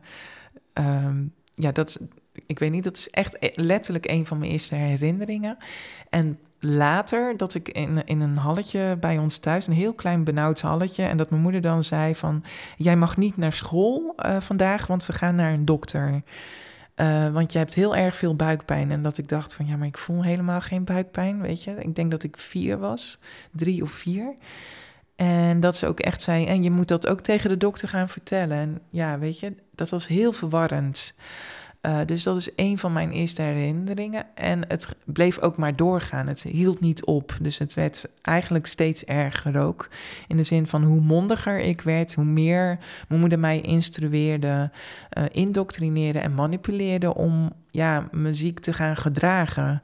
ehm, 0.73 1.25
ja, 1.55 1.73
dat, 1.73 2.01
ik 2.47 2.59
weet 2.59 2.71
niet, 2.71 2.85
dat 2.85 2.97
is 2.97 3.11
echt 3.11 3.37
e- 3.41 3.51
letterlijk 3.55 4.11
een 4.11 4.27
van 4.27 4.39
mijn 4.39 4.51
eerste 4.51 4.75
herinneringen. 4.75 5.57
En 6.11 6.39
later 6.61 7.37
dat 7.37 7.55
ik 7.55 7.69
in, 7.69 8.05
in 8.05 8.21
een 8.21 8.37
halletje 8.37 8.97
bij 9.01 9.19
ons 9.19 9.39
thuis, 9.39 9.67
een 9.67 9.73
heel 9.73 9.95
klein 9.95 10.25
benauwd 10.25 10.61
halletje, 10.61 11.03
en 11.03 11.17
dat 11.17 11.31
mijn 11.31 11.43
moeder 11.43 11.61
dan 11.61 11.85
zei 11.85 12.15
van, 12.15 12.45
jij 12.77 12.97
mag 12.97 13.17
niet 13.17 13.37
naar 13.37 13.53
school 13.53 14.13
eh, 14.17 14.41
vandaag, 14.41 14.87
want 14.87 15.07
we 15.07 15.13
gaan 15.13 15.35
naar 15.35 15.53
een 15.53 15.65
dokter. 15.65 16.23
Eh, 16.95 17.33
want 17.33 17.53
je 17.53 17.59
hebt 17.59 17.75
heel 17.75 17.97
erg 17.97 18.17
veel 18.17 18.37
buikpijn. 18.37 18.91
En 18.91 19.03
dat 19.03 19.19
ik 19.19 19.29
dacht 19.29 19.55
van, 19.55 19.67
ja, 19.67 19.77
maar 19.77 19.87
ik 19.87 19.99
voel 19.99 20.25
helemaal 20.25 20.61
geen 20.61 20.85
buikpijn, 20.85 21.41
weet 21.41 21.63
je. 21.65 21.71
Ik 21.71 21.95
denk 21.95 22.11
dat 22.11 22.23
ik 22.23 22.37
vier 22.37 22.79
was, 22.79 23.19
drie 23.51 23.83
of 23.83 23.91
vier. 23.91 24.35
En 25.17 25.61
dat 25.61 25.77
ze 25.77 25.87
ook 25.87 26.01
echt 26.01 26.23
zei, 26.23 26.47
en 26.47 26.63
je 26.63 26.71
moet 26.71 26.89
dat 26.89 27.07
ook 27.07 27.21
tegen 27.21 27.49
de 27.49 27.57
dokter 27.57 27.89
gaan 27.89 28.09
vertellen. 28.09 28.57
En 28.57 28.81
ja, 28.91 29.19
weet 29.19 29.39
je, 29.39 29.55
dat 29.75 29.91
was 29.91 30.07
heel 30.07 30.33
verwarrend. 30.33 31.15
Uh, 31.87 31.99
dus 32.07 32.23
dat 32.23 32.37
is 32.37 32.49
een 32.57 32.79
van 32.79 32.93
mijn 32.93 33.11
eerste 33.11 33.43
herinneringen. 33.43 34.27
En 34.35 34.69
het 34.69 34.89
bleef 35.05 35.39
ook 35.39 35.57
maar 35.57 35.77
doorgaan. 35.77 36.27
Het 36.27 36.43
hield 36.43 36.81
niet 36.81 37.05
op. 37.05 37.37
Dus 37.41 37.59
het 37.59 37.75
werd 37.75 38.09
eigenlijk 38.23 38.67
steeds 38.67 39.05
erger 39.05 39.61
ook. 39.61 39.89
In 40.29 40.37
de 40.37 40.43
zin 40.43 40.67
van 40.67 40.83
hoe 40.83 41.01
mondiger 41.01 41.59
ik 41.59 41.81
werd, 41.81 42.15
hoe 42.15 42.25
meer 42.25 42.79
mijn 43.09 43.21
moeder 43.21 43.39
mij 43.39 43.61
instrueerde, 43.61 44.71
uh, 45.19 45.25
indoctrineerde 45.33 46.19
en 46.19 46.35
manipuleerde 46.35 47.15
om 47.15 47.53
ja, 47.71 48.09
muziek 48.11 48.59
te 48.61 48.73
gaan 48.73 48.97
gedragen. 48.97 49.83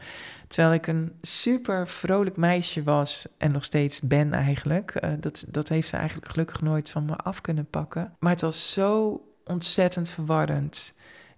Terwijl 0.49 0.75
ik 0.75 0.87
een 0.87 1.12
super 1.23 1.88
vrolijk 1.88 2.37
meisje 2.37 2.82
was 2.82 3.26
en 3.38 3.52
nog 3.52 3.64
steeds 3.64 4.00
ben 4.00 4.32
eigenlijk. 4.32 4.94
Uh, 5.04 5.11
dat, 5.21 5.44
dat 5.49 5.68
heeft 5.68 5.88
ze 5.88 5.97
eigenlijk 5.97 6.30
gelukkig 6.30 6.61
nooit 6.61 6.90
van 6.90 7.04
me 7.04 7.16
af 7.16 7.40
kunnen 7.40 7.66
pakken. 7.66 8.12
Maar 8.18 8.32
het 8.32 8.40
was 8.40 8.73
zo 8.73 9.21
ontzettend 9.44 10.11
verwarrend. 10.11 10.92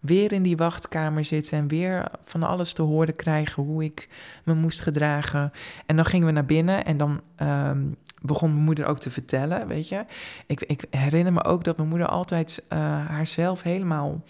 Weer 0.04 0.32
in 0.32 0.42
die 0.42 0.56
wachtkamer 0.56 1.24
zitten 1.24 1.58
en 1.58 1.68
weer 1.68 2.08
van 2.20 2.42
alles 2.42 2.72
te 2.72 2.82
horen 2.82 3.16
krijgen 3.16 3.62
hoe 3.62 3.84
ik 3.84 4.08
me 4.44 4.54
moest 4.54 4.80
gedragen. 4.80 5.52
En 5.86 5.96
dan 5.96 6.04
gingen 6.04 6.26
we 6.26 6.32
naar 6.32 6.44
binnen 6.44 6.84
en 6.84 6.96
dan 6.96 7.20
um, 7.42 7.96
begon 8.22 8.52
mijn 8.52 8.64
moeder 8.64 8.86
ook 8.86 8.98
te 8.98 9.10
vertellen, 9.10 9.66
weet 9.68 9.88
je. 9.88 10.04
Ik, 10.46 10.62
ik 10.62 10.84
herinner 10.90 11.32
me 11.32 11.44
ook 11.44 11.64
dat 11.64 11.76
mijn 11.76 11.88
moeder 11.88 12.06
altijd 12.06 12.64
uh, 12.72 12.78
haarzelf 13.06 13.62
helemaal 13.62 14.22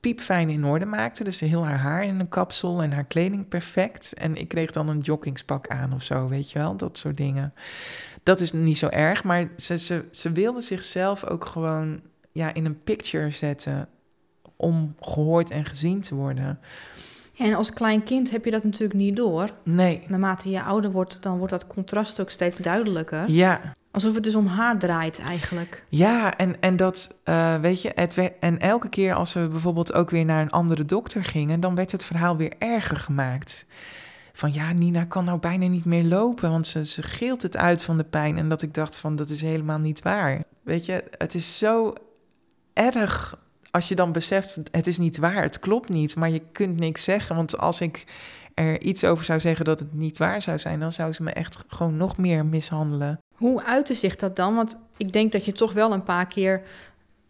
piepfijn 0.00 0.48
in 0.48 0.64
orde 0.64 0.86
maakte. 0.86 1.24
Dus 1.24 1.40
heel 1.40 1.64
haar 1.64 1.78
haar 1.78 2.04
in 2.04 2.20
een 2.20 2.28
kapsel 2.28 2.82
en 2.82 2.92
haar 2.92 3.06
kleding 3.06 3.48
perfect. 3.48 4.12
En 4.14 4.36
ik 4.36 4.48
kreeg 4.48 4.70
dan 4.70 4.88
een 4.88 5.00
joggingspak 5.00 5.68
aan 5.68 5.92
of 5.92 6.02
zo, 6.02 6.28
weet 6.28 6.50
je 6.50 6.58
wel, 6.58 6.76
dat 6.76 6.98
soort 6.98 7.16
dingen. 7.16 7.54
Dat 8.22 8.40
is 8.40 8.52
niet 8.52 8.78
zo 8.78 8.88
erg, 8.88 9.24
maar 9.24 9.48
ze, 9.56 9.78
ze, 9.78 10.04
ze 10.10 10.32
wilde 10.32 10.60
zichzelf 10.60 11.24
ook 11.24 11.44
gewoon 11.44 12.00
ja, 12.32 12.54
in 12.54 12.64
een 12.64 12.82
picture 12.82 13.30
zetten 13.30 13.88
om 14.62 14.94
gehoord 15.00 15.50
en 15.50 15.64
gezien 15.64 16.00
te 16.00 16.14
worden. 16.14 16.58
en 17.36 17.54
als 17.54 17.72
klein 17.72 18.02
kind 18.02 18.30
heb 18.30 18.44
je 18.44 18.50
dat 18.50 18.64
natuurlijk 18.64 18.98
niet 18.98 19.16
door. 19.16 19.50
Nee. 19.64 20.02
Naarmate 20.08 20.50
je 20.50 20.62
ouder 20.62 20.90
wordt, 20.90 21.22
dan 21.22 21.38
wordt 21.38 21.52
dat 21.52 21.66
contrast 21.66 22.20
ook 22.20 22.30
steeds 22.30 22.58
duidelijker. 22.58 23.30
Ja. 23.30 23.60
Alsof 23.90 24.14
het 24.14 24.24
dus 24.24 24.34
om 24.34 24.46
haar 24.46 24.78
draait 24.78 25.20
eigenlijk. 25.20 25.84
Ja, 25.88 26.36
en, 26.36 26.60
en 26.60 26.76
dat, 26.76 27.20
uh, 27.24 27.60
weet 27.60 27.82
je, 27.82 27.92
het 27.94 28.14
werd, 28.14 28.32
en 28.40 28.58
elke 28.58 28.88
keer 28.88 29.14
als 29.14 29.32
we 29.32 29.48
bijvoorbeeld 29.48 29.92
ook 29.92 30.10
weer 30.10 30.24
naar 30.24 30.42
een 30.42 30.50
andere 30.50 30.84
dokter 30.84 31.24
gingen, 31.24 31.60
dan 31.60 31.74
werd 31.74 31.92
het 31.92 32.04
verhaal 32.04 32.36
weer 32.36 32.52
erger 32.58 32.96
gemaakt. 32.96 33.66
Van 34.32 34.52
ja, 34.52 34.72
Nina 34.72 35.04
kan 35.04 35.24
nou 35.24 35.38
bijna 35.38 35.66
niet 35.66 35.84
meer 35.84 36.04
lopen, 36.04 36.50
want 36.50 36.66
ze, 36.66 36.84
ze 36.84 37.02
gilt 37.02 37.42
het 37.42 37.56
uit 37.56 37.82
van 37.82 37.96
de 37.96 38.04
pijn. 38.04 38.38
En 38.38 38.48
dat 38.48 38.62
ik 38.62 38.74
dacht 38.74 38.98
van, 38.98 39.16
dat 39.16 39.28
is 39.28 39.42
helemaal 39.42 39.78
niet 39.78 40.02
waar. 40.02 40.44
Weet 40.62 40.86
je, 40.86 41.04
het 41.18 41.34
is 41.34 41.58
zo 41.58 41.92
erg 42.72 43.38
als 43.72 43.88
je 43.88 43.94
dan 43.94 44.12
beseft, 44.12 44.60
het 44.70 44.86
is 44.86 44.98
niet 44.98 45.18
waar, 45.18 45.42
het 45.42 45.58
klopt 45.58 45.88
niet, 45.88 46.16
maar 46.16 46.30
je 46.30 46.42
kunt 46.52 46.78
niks 46.78 47.04
zeggen. 47.04 47.36
Want 47.36 47.58
als 47.58 47.80
ik 47.80 48.04
er 48.54 48.80
iets 48.80 49.04
over 49.04 49.24
zou 49.24 49.40
zeggen 49.40 49.64
dat 49.64 49.80
het 49.80 49.94
niet 49.94 50.18
waar 50.18 50.42
zou 50.42 50.58
zijn, 50.58 50.80
dan 50.80 50.92
zou 50.92 51.12
ze 51.12 51.22
me 51.22 51.30
echt 51.30 51.64
gewoon 51.66 51.96
nog 51.96 52.16
meer 52.16 52.46
mishandelen. 52.46 53.18
Hoe 53.34 53.64
uitte 53.64 53.94
zich 53.94 54.16
dat 54.16 54.36
dan? 54.36 54.54
Want 54.54 54.78
ik 54.96 55.12
denk 55.12 55.32
dat 55.32 55.44
je 55.44 55.52
toch 55.52 55.72
wel 55.72 55.92
een 55.92 56.02
paar 56.02 56.26
keer 56.26 56.62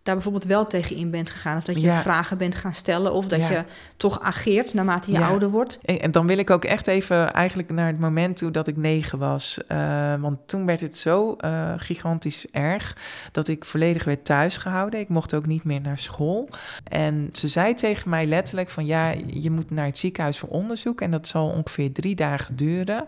daar 0.02 0.14
bijvoorbeeld 0.14 0.44
wel 0.44 0.66
tegen 0.66 0.96
in 0.96 1.10
bent 1.10 1.30
gegaan. 1.30 1.56
Of 1.56 1.64
dat 1.64 1.80
je 1.80 1.92
vragen 1.92 2.38
bent 2.38 2.54
gaan 2.54 2.74
stellen. 2.74 3.12
Of 3.12 3.26
dat 3.26 3.40
je 3.40 3.64
toch 3.96 4.20
ageert 4.20 4.74
naarmate 4.74 5.12
je 5.12 5.18
ouder 5.18 5.50
wordt. 5.50 5.80
En 5.84 6.10
dan 6.10 6.26
wil 6.26 6.38
ik 6.38 6.50
ook 6.50 6.64
echt 6.64 6.86
even 6.86 7.32
eigenlijk 7.32 7.70
naar 7.70 7.86
het 7.86 7.98
moment 7.98 8.36
toe 8.36 8.50
dat 8.50 8.68
ik 8.68 8.76
negen 8.76 9.18
was. 9.18 9.58
Uh, 9.68 10.14
want 10.20 10.38
toen 10.46 10.66
werd 10.66 10.80
het 10.80 10.98
zo 10.98 11.36
uh, 11.44 11.72
gigantisch 11.76 12.46
erg 12.50 12.96
dat 13.32 13.48
ik 13.48 13.64
volledig 13.64 14.04
werd 14.04 14.24
thuis 14.24 14.56
gehouden. 14.56 15.00
Ik 15.00 15.08
mocht 15.08 15.34
ook 15.34 15.46
niet 15.46 15.64
meer 15.64 15.80
naar 15.80 15.98
school. 15.98 16.48
En 16.84 17.28
ze 17.32 17.48
zei 17.48 17.74
tegen 17.74 18.10
mij 18.10 18.26
letterlijk 18.26 18.70
van 18.70 18.86
ja, 18.86 19.14
je 19.26 19.50
moet 19.50 19.70
naar 19.70 19.86
het 19.86 19.98
ziekenhuis 19.98 20.38
voor 20.38 20.48
onderzoek. 20.48 21.00
En 21.00 21.10
dat 21.10 21.28
zal 21.28 21.48
ongeveer 21.48 21.92
drie 21.92 22.14
dagen 22.14 22.56
duren. 22.56 23.06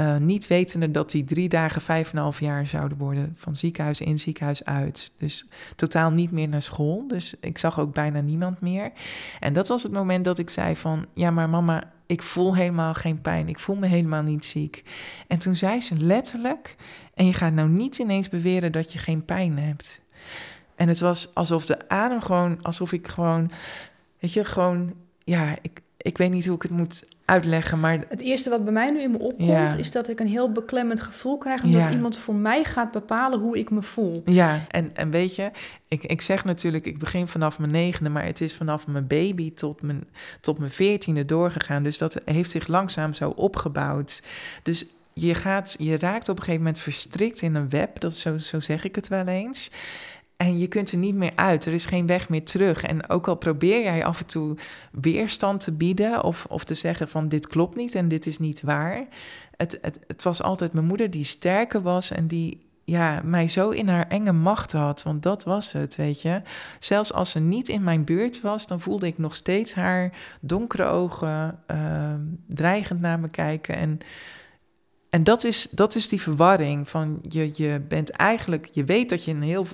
Uh, 0.00 0.16
niet 0.16 0.46
wetende 0.46 0.90
dat 0.90 1.10
die 1.10 1.24
drie 1.24 1.48
dagen 1.48 1.82
vijf 1.82 2.10
en 2.10 2.16
een 2.16 2.22
half 2.22 2.40
jaar 2.40 2.66
zouden 2.66 2.98
worden. 2.98 3.34
Van 3.36 3.56
ziekenhuis 3.56 4.00
in, 4.00 4.18
ziekenhuis 4.18 4.64
uit. 4.64 5.12
Dus 5.18 5.46
totaal 5.76 6.10
niet 6.10 6.30
meer 6.30 6.48
naar 6.48 6.62
school. 6.62 7.08
Dus 7.08 7.34
ik 7.40 7.58
zag 7.58 7.80
ook 7.80 7.94
bijna 7.94 8.20
niemand 8.20 8.60
meer. 8.60 8.92
En 9.40 9.52
dat 9.52 9.68
was 9.68 9.82
het 9.82 9.92
moment 9.92 10.24
dat 10.24 10.38
ik 10.38 10.50
zei 10.50 10.76
van... 10.76 11.06
Ja, 11.14 11.30
maar 11.30 11.48
mama, 11.48 11.92
ik 12.06 12.22
voel 12.22 12.54
helemaal 12.54 12.94
geen 12.94 13.20
pijn. 13.20 13.48
Ik 13.48 13.58
voel 13.58 13.76
me 13.76 13.86
helemaal 13.86 14.22
niet 14.22 14.44
ziek. 14.44 14.82
En 15.26 15.38
toen 15.38 15.56
zei 15.56 15.80
ze 15.80 15.96
letterlijk... 15.96 16.76
En 17.14 17.26
je 17.26 17.32
gaat 17.32 17.52
nou 17.52 17.68
niet 17.68 17.98
ineens 17.98 18.28
beweren 18.28 18.72
dat 18.72 18.92
je 18.92 18.98
geen 18.98 19.24
pijn 19.24 19.58
hebt. 19.58 20.00
En 20.74 20.88
het 20.88 21.00
was 21.00 21.34
alsof 21.34 21.66
de 21.66 21.88
adem 21.88 22.20
gewoon... 22.20 22.58
Alsof 22.62 22.92
ik 22.92 23.08
gewoon... 23.08 23.50
Weet 24.18 24.32
je, 24.32 24.44
gewoon... 24.44 24.94
Ja, 25.24 25.56
ik, 25.62 25.80
ik 25.96 26.18
weet 26.18 26.30
niet 26.30 26.46
hoe 26.46 26.54
ik 26.54 26.62
het 26.62 26.70
moet 26.70 27.06
uitleggen. 27.26 27.80
Maar... 27.80 28.04
Het 28.08 28.20
eerste 28.20 28.50
wat 28.50 28.64
bij 28.64 28.72
mij 28.72 28.90
nu 28.90 29.00
in 29.00 29.10
me 29.10 29.18
opkomt, 29.18 29.78
is 29.78 29.90
dat 29.90 30.08
ik 30.08 30.20
een 30.20 30.26
heel 30.26 30.52
beklemmend 30.52 31.00
gevoel 31.00 31.38
krijg. 31.38 31.62
Omdat 31.62 31.90
iemand 31.90 32.18
voor 32.18 32.34
mij 32.34 32.64
gaat 32.64 32.90
bepalen 32.90 33.38
hoe 33.38 33.58
ik 33.58 33.70
me 33.70 33.82
voel. 33.82 34.22
Ja, 34.24 34.64
en, 34.68 34.90
en 34.94 35.10
weet 35.10 35.36
je, 35.36 35.50
ik, 35.88 36.04
ik 36.04 36.20
zeg 36.20 36.44
natuurlijk, 36.44 36.86
ik 36.86 36.98
begin 36.98 37.28
vanaf 37.28 37.58
mijn 37.58 37.72
negende, 37.72 38.10
maar 38.10 38.24
het 38.24 38.40
is 38.40 38.54
vanaf 38.54 38.86
mijn 38.86 39.06
baby 39.06 39.54
tot 39.54 39.82
mijn, 39.82 40.04
tot 40.40 40.58
mijn 40.58 40.70
veertiende 40.70 41.24
doorgegaan. 41.24 41.82
Dus 41.82 41.98
dat 41.98 42.20
heeft 42.24 42.50
zich 42.50 42.66
langzaam 42.66 43.14
zo 43.14 43.30
opgebouwd. 43.30 44.22
Dus 44.62 44.86
je, 45.12 45.34
gaat, 45.34 45.76
je 45.78 45.98
raakt 45.98 46.28
op 46.28 46.36
een 46.36 46.42
gegeven 46.42 46.64
moment 46.64 46.82
verstrikt 46.82 47.42
in 47.42 47.54
een 47.54 47.70
web, 47.70 48.00
dat, 48.00 48.14
zo, 48.14 48.38
zo 48.38 48.60
zeg 48.60 48.84
ik 48.84 48.94
het 48.94 49.08
wel 49.08 49.26
eens. 49.26 49.70
En 50.36 50.58
je 50.58 50.66
kunt 50.66 50.92
er 50.92 50.98
niet 50.98 51.14
meer 51.14 51.32
uit. 51.34 51.66
Er 51.66 51.72
is 51.72 51.86
geen 51.86 52.06
weg 52.06 52.28
meer 52.28 52.44
terug. 52.44 52.82
En 52.82 53.08
ook 53.08 53.28
al 53.28 53.34
probeer 53.34 53.82
jij 53.82 54.04
af 54.04 54.20
en 54.20 54.26
toe 54.26 54.56
weerstand 54.92 55.60
te 55.60 55.76
bieden 55.76 56.24
of, 56.24 56.46
of 56.48 56.64
te 56.64 56.74
zeggen 56.74 57.08
van 57.08 57.28
dit 57.28 57.46
klopt 57.46 57.76
niet 57.76 57.94
en 57.94 58.08
dit 58.08 58.26
is 58.26 58.38
niet 58.38 58.62
waar. 58.62 59.06
Het, 59.56 59.78
het, 59.82 59.98
het 60.06 60.22
was 60.22 60.42
altijd 60.42 60.72
mijn 60.72 60.86
moeder 60.86 61.10
die 61.10 61.24
sterker 61.24 61.82
was 61.82 62.10
en 62.10 62.26
die 62.26 62.64
ja, 62.84 63.20
mij 63.24 63.48
zo 63.48 63.70
in 63.70 63.88
haar 63.88 64.08
enge 64.08 64.32
macht 64.32 64.72
had. 64.72 65.02
Want 65.02 65.22
dat 65.22 65.44
was 65.44 65.72
het, 65.72 65.96
weet 65.96 66.22
je. 66.22 66.42
Zelfs 66.78 67.12
als 67.12 67.30
ze 67.30 67.38
niet 67.38 67.68
in 67.68 67.82
mijn 67.82 68.04
buurt 68.04 68.40
was, 68.40 68.66
dan 68.66 68.80
voelde 68.80 69.06
ik 69.06 69.18
nog 69.18 69.34
steeds 69.34 69.74
haar 69.74 70.12
donkere 70.40 70.84
ogen 70.84 71.58
uh, 71.70 72.14
dreigend 72.46 73.00
naar 73.00 73.20
me 73.20 73.28
kijken. 73.28 73.76
En 73.76 74.00
en 75.10 75.24
dat 75.24 75.44
is, 75.44 75.68
dat 75.70 75.94
is 75.94 76.08
die 76.08 76.20
verwarring 76.20 76.88
van 76.88 77.18
je, 77.28 77.50
je 77.52 77.80
bent 77.88 78.10
eigenlijk, 78.10 78.68
je 78.72 78.84
weet 78.84 79.08
dat 79.08 79.24
je 79.24 79.30
een 79.30 79.42
heel 79.42 79.66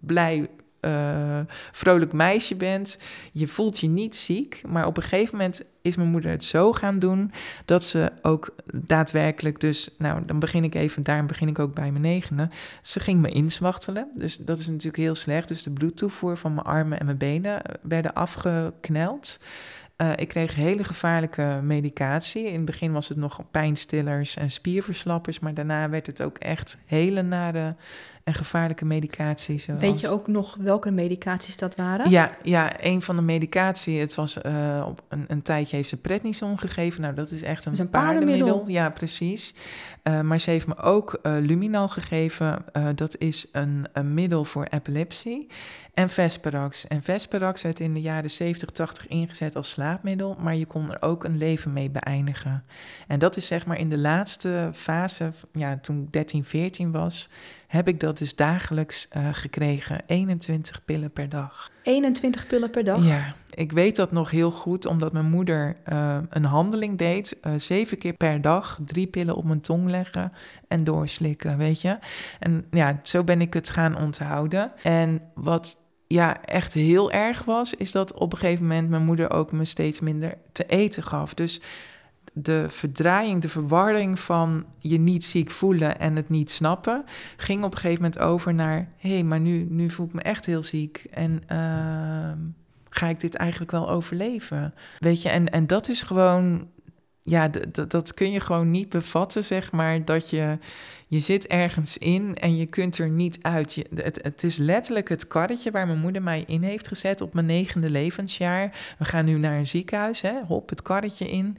blij, 0.00 0.48
uh, 0.80 1.40
vrolijk 1.72 2.12
meisje 2.12 2.54
bent. 2.54 2.98
Je 3.32 3.48
voelt 3.48 3.78
je 3.78 3.88
niet 3.88 4.16
ziek. 4.16 4.62
Maar 4.66 4.86
op 4.86 4.96
een 4.96 5.02
gegeven 5.02 5.36
moment 5.36 5.62
is 5.82 5.96
mijn 5.96 6.08
moeder 6.08 6.30
het 6.30 6.44
zo 6.44 6.72
gaan 6.72 6.98
doen 6.98 7.32
dat 7.64 7.82
ze 7.82 8.12
ook 8.22 8.54
daadwerkelijk, 8.74 9.60
dus, 9.60 9.94
nou, 9.98 10.24
dan 10.24 10.38
begin 10.38 10.64
ik 10.64 10.74
even, 10.74 11.02
daarom 11.02 11.26
begin 11.26 11.48
ik 11.48 11.58
ook 11.58 11.74
bij 11.74 11.90
mijn 11.90 12.02
negende. 12.02 12.48
Ze 12.82 13.00
ging 13.00 13.20
me 13.20 13.28
inswachtelen. 13.28 14.08
Dus 14.14 14.36
dat 14.36 14.58
is 14.58 14.66
natuurlijk 14.66 14.96
heel 14.96 15.14
slecht. 15.14 15.48
Dus 15.48 15.62
de 15.62 15.70
bloedtoevoer 15.70 16.36
van 16.36 16.54
mijn 16.54 16.66
armen 16.66 16.98
en 16.98 17.04
mijn 17.06 17.18
benen 17.18 17.62
werden 17.82 18.14
afgekneld. 18.14 19.38
Uh, 19.96 20.12
ik 20.16 20.28
kreeg 20.28 20.54
hele 20.54 20.84
gevaarlijke 20.84 21.60
medicatie. 21.62 22.46
In 22.46 22.54
het 22.54 22.64
begin 22.64 22.92
was 22.92 23.08
het 23.08 23.18
nog 23.18 23.40
pijnstillers 23.50 24.36
en 24.36 24.50
spierverslappers, 24.50 25.38
maar 25.38 25.54
daarna 25.54 25.88
werd 25.88 26.06
het 26.06 26.22
ook 26.22 26.38
echt 26.38 26.78
hele 26.86 27.22
nare 27.22 27.76
en 28.30 28.36
gevaarlijke 28.36 28.84
medicaties. 28.84 29.66
Weet 29.66 30.00
je 30.00 30.08
ook 30.08 30.26
nog 30.26 30.56
welke 30.58 30.90
medicaties 30.90 31.56
dat 31.56 31.76
waren? 31.76 32.10
Ja, 32.10 32.30
ja 32.42 32.84
een 32.84 33.02
van 33.02 33.16
de 33.16 33.22
medicatie, 33.22 34.00
het 34.00 34.14
was 34.14 34.38
uh, 34.46 34.84
op 34.88 35.02
een, 35.08 35.24
een, 35.28 35.42
tijdje 35.42 35.76
heeft 35.76 35.88
ze 35.88 35.96
prednison 35.96 36.58
gegeven. 36.58 37.00
Nou, 37.00 37.14
dat 37.14 37.30
is 37.30 37.42
echt 37.42 37.64
een, 37.64 37.72
is 37.72 37.78
een 37.78 37.88
paardenmiddel. 37.88 38.64
Ja, 38.66 38.90
precies. 38.90 39.54
Uh, 40.04 40.20
maar 40.20 40.40
ze 40.40 40.50
heeft 40.50 40.66
me 40.66 40.76
ook 40.76 41.18
uh, 41.22 41.32
luminal 41.38 41.88
gegeven. 41.88 42.64
dat 42.94 43.18
is 43.18 43.46
een, 43.52 43.86
een 43.92 44.14
middel 44.14 44.44
voor 44.44 44.66
epilepsie. 44.70 45.48
En 45.94 46.10
Vesperax. 46.10 46.86
En 46.86 47.02
Vesperax 47.02 47.62
werd 47.62 47.80
in 47.80 47.94
de 47.94 48.00
jaren 48.00 48.30
70, 48.30 48.70
80 48.70 49.08
ingezet 49.08 49.56
als 49.56 49.70
slaapmiddel, 49.70 50.36
maar 50.40 50.56
je 50.56 50.66
kon 50.66 50.92
er 50.92 51.02
ook 51.02 51.24
een 51.24 51.38
leven 51.38 51.72
mee 51.72 51.90
beëindigen. 51.90 52.64
En 53.06 53.18
dat 53.18 53.36
is 53.36 53.46
zeg 53.46 53.66
maar 53.66 53.78
in 53.78 53.88
de 53.88 53.98
laatste 53.98 54.70
fase, 54.74 55.30
ja, 55.52 55.78
toen 55.82 56.08
13, 56.10 56.44
14 56.44 56.92
was, 56.92 57.28
heb 57.70 57.88
ik 57.88 58.00
dat 58.00 58.18
dus 58.18 58.36
dagelijks 58.36 59.08
uh, 59.16 59.28
gekregen. 59.32 60.02
21 60.06 60.84
pillen 60.84 61.12
per 61.12 61.28
dag. 61.28 61.70
21 61.82 62.46
pillen 62.46 62.70
per 62.70 62.84
dag? 62.84 63.06
Ja, 63.06 63.34
ik 63.54 63.72
weet 63.72 63.96
dat 63.96 64.12
nog 64.12 64.30
heel 64.30 64.50
goed, 64.50 64.86
omdat 64.86 65.12
mijn 65.12 65.30
moeder 65.30 65.76
uh, 65.92 66.18
een 66.28 66.44
handeling 66.44 66.98
deed. 66.98 67.36
Uh, 67.42 67.52
zeven 67.56 67.98
keer 67.98 68.12
per 68.12 68.40
dag 68.40 68.78
drie 68.84 69.06
pillen 69.06 69.36
op 69.36 69.44
mijn 69.44 69.60
tong 69.60 69.88
leggen 69.88 70.32
en 70.68 70.84
doorslikken, 70.84 71.58
weet 71.58 71.80
je. 71.80 71.98
En 72.38 72.66
ja, 72.70 73.00
zo 73.02 73.24
ben 73.24 73.40
ik 73.40 73.54
het 73.54 73.70
gaan 73.70 73.96
onthouden. 73.96 74.72
En 74.82 75.22
wat 75.34 75.76
ja, 76.06 76.44
echt 76.44 76.72
heel 76.72 77.12
erg 77.12 77.44
was, 77.44 77.74
is 77.74 77.92
dat 77.92 78.14
op 78.14 78.32
een 78.32 78.38
gegeven 78.38 78.66
moment 78.66 78.88
mijn 78.88 79.04
moeder 79.04 79.30
ook 79.30 79.52
me 79.52 79.64
steeds 79.64 80.00
minder 80.00 80.38
te 80.52 80.66
eten 80.66 81.02
gaf. 81.02 81.34
Dus 81.34 81.60
de 82.32 82.64
verdraaiing, 82.68 83.42
de 83.42 83.48
verwarring 83.48 84.20
van 84.20 84.64
je 84.78 84.98
niet 84.98 85.24
ziek 85.24 85.50
voelen 85.50 85.98
en 85.98 86.16
het 86.16 86.28
niet 86.28 86.50
snappen, 86.50 87.04
ging 87.36 87.64
op 87.64 87.72
een 87.72 87.78
gegeven 87.78 88.02
moment 88.02 88.20
over 88.20 88.54
naar: 88.54 88.88
hé, 88.96 89.10
hey, 89.12 89.22
maar 89.22 89.40
nu, 89.40 89.66
nu 89.70 89.90
voel 89.90 90.06
ik 90.06 90.12
me 90.12 90.22
echt 90.22 90.46
heel 90.46 90.62
ziek. 90.62 91.06
En 91.10 91.42
uh, 91.52 92.32
ga 92.90 93.06
ik 93.06 93.20
dit 93.20 93.34
eigenlijk 93.34 93.70
wel 93.70 93.90
overleven? 93.90 94.74
Weet 94.98 95.22
je, 95.22 95.28
en, 95.28 95.50
en 95.50 95.66
dat 95.66 95.88
is 95.88 96.02
gewoon, 96.02 96.68
ja, 97.22 97.50
dat 97.88 98.14
kun 98.14 98.30
je 98.30 98.40
gewoon 98.40 98.70
niet 98.70 98.88
bevatten, 98.88 99.44
zeg 99.44 99.72
maar, 99.72 100.04
dat 100.04 100.30
je, 100.30 100.58
je 101.06 101.20
zit 101.20 101.46
ergens 101.46 101.98
in 101.98 102.36
en 102.36 102.56
je 102.56 102.66
kunt 102.66 102.98
er 102.98 103.08
niet 103.08 103.38
uit. 103.42 103.74
Je, 103.74 103.86
het, 103.94 104.20
het 104.22 104.42
is 104.42 104.56
letterlijk 104.56 105.08
het 105.08 105.26
karretje 105.26 105.70
waar 105.70 105.86
mijn 105.86 105.98
moeder 105.98 106.22
mij 106.22 106.44
in 106.46 106.62
heeft 106.62 106.88
gezet 106.88 107.20
op 107.20 107.34
mijn 107.34 107.46
negende 107.46 107.90
levensjaar. 107.90 108.94
We 108.98 109.04
gaan 109.04 109.24
nu 109.24 109.38
naar 109.38 109.58
een 109.58 109.66
ziekenhuis, 109.66 110.20
hè, 110.20 110.42
hop, 110.46 110.68
het 110.68 110.82
karretje 110.82 111.30
in. 111.30 111.56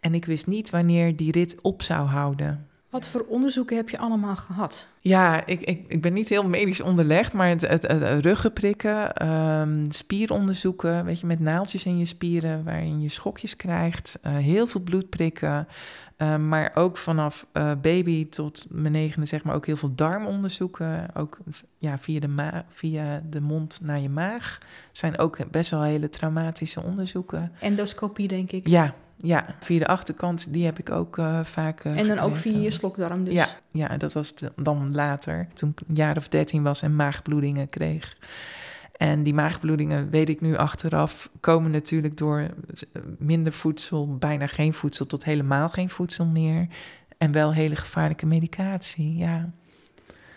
En 0.00 0.14
ik 0.14 0.24
wist 0.24 0.46
niet 0.46 0.70
wanneer 0.70 1.16
die 1.16 1.32
rit 1.32 1.60
op 1.62 1.82
zou 1.82 2.06
houden. 2.06 2.66
Wat 2.92 3.08
voor 3.08 3.24
onderzoeken 3.28 3.76
heb 3.76 3.88
je 3.88 3.98
allemaal 3.98 4.36
gehad? 4.36 4.88
Ja, 5.00 5.46
ik, 5.46 5.62
ik, 5.62 5.84
ik 5.88 6.02
ben 6.02 6.12
niet 6.12 6.28
heel 6.28 6.48
medisch 6.48 6.80
onderlegd, 6.80 7.32
maar 7.32 7.48
het, 7.48 7.60
het, 7.60 7.82
het 7.82 8.24
ruggenprikken, 8.24 9.28
um, 9.28 9.90
spieronderzoeken, 9.90 11.04
weet 11.04 11.20
je, 11.20 11.26
met 11.26 11.40
naaldjes 11.40 11.84
in 11.84 11.98
je 11.98 12.04
spieren 12.04 12.64
waarin 12.64 13.00
je 13.00 13.08
schokjes 13.08 13.56
krijgt, 13.56 14.18
uh, 14.26 14.36
heel 14.36 14.66
veel 14.66 14.80
bloed 14.80 15.10
prikken, 15.10 15.68
uh, 16.18 16.36
maar 16.36 16.70
ook 16.74 16.96
vanaf 16.96 17.46
uh, 17.52 17.72
baby 17.82 18.28
tot 18.28 18.66
mijn 18.68 18.92
negende 18.92 19.26
zeg 19.26 19.44
maar 19.44 19.54
ook 19.54 19.66
heel 19.66 19.76
veel 19.76 19.94
darmonderzoeken, 19.94 21.14
ook 21.14 21.38
ja, 21.78 21.98
via, 21.98 22.20
de 22.20 22.28
ma 22.28 22.64
via 22.68 23.22
de 23.30 23.40
mond 23.40 23.80
naar 23.82 24.00
je 24.00 24.08
maag, 24.08 24.58
zijn 24.90 25.18
ook 25.18 25.50
best 25.50 25.70
wel 25.70 25.82
hele 25.82 26.08
traumatische 26.08 26.82
onderzoeken. 26.82 27.52
Endoscopie 27.60 28.28
denk 28.28 28.52
ik. 28.52 28.68
Ja, 28.68 28.94
ja, 29.22 29.56
via 29.60 29.78
de 29.78 29.86
achterkant, 29.86 30.52
die 30.52 30.64
heb 30.64 30.78
ik 30.78 30.90
ook 30.90 31.16
uh, 31.16 31.44
vaak. 31.44 31.84
Uh, 31.84 31.98
en 31.98 32.06
dan 32.06 32.18
ook 32.18 32.36
via 32.36 32.58
je 32.58 32.70
slokdarm 32.70 33.24
dus? 33.24 33.34
Ja, 33.34 33.46
ja 33.70 33.96
dat 33.96 34.12
was 34.12 34.34
dan 34.56 34.94
later, 34.94 35.48
toen 35.54 35.70
ik 35.70 35.80
een 35.88 35.94
jaar 35.94 36.16
of 36.16 36.28
dertien 36.28 36.62
was 36.62 36.82
en 36.82 36.96
maagbloedingen 36.96 37.68
kreeg. 37.68 38.16
En 38.96 39.22
die 39.22 39.34
maagbloedingen, 39.34 40.10
weet 40.10 40.28
ik 40.28 40.40
nu 40.40 40.56
achteraf, 40.56 41.30
komen 41.40 41.70
natuurlijk 41.70 42.16
door 42.16 42.46
minder 43.18 43.52
voedsel, 43.52 44.16
bijna 44.16 44.46
geen 44.46 44.74
voedsel, 44.74 45.06
tot 45.06 45.24
helemaal 45.24 45.68
geen 45.68 45.90
voedsel 45.90 46.26
meer. 46.26 46.66
En 47.18 47.32
wel 47.32 47.52
hele 47.54 47.76
gevaarlijke 47.76 48.26
medicatie, 48.26 49.16
ja. 49.16 49.50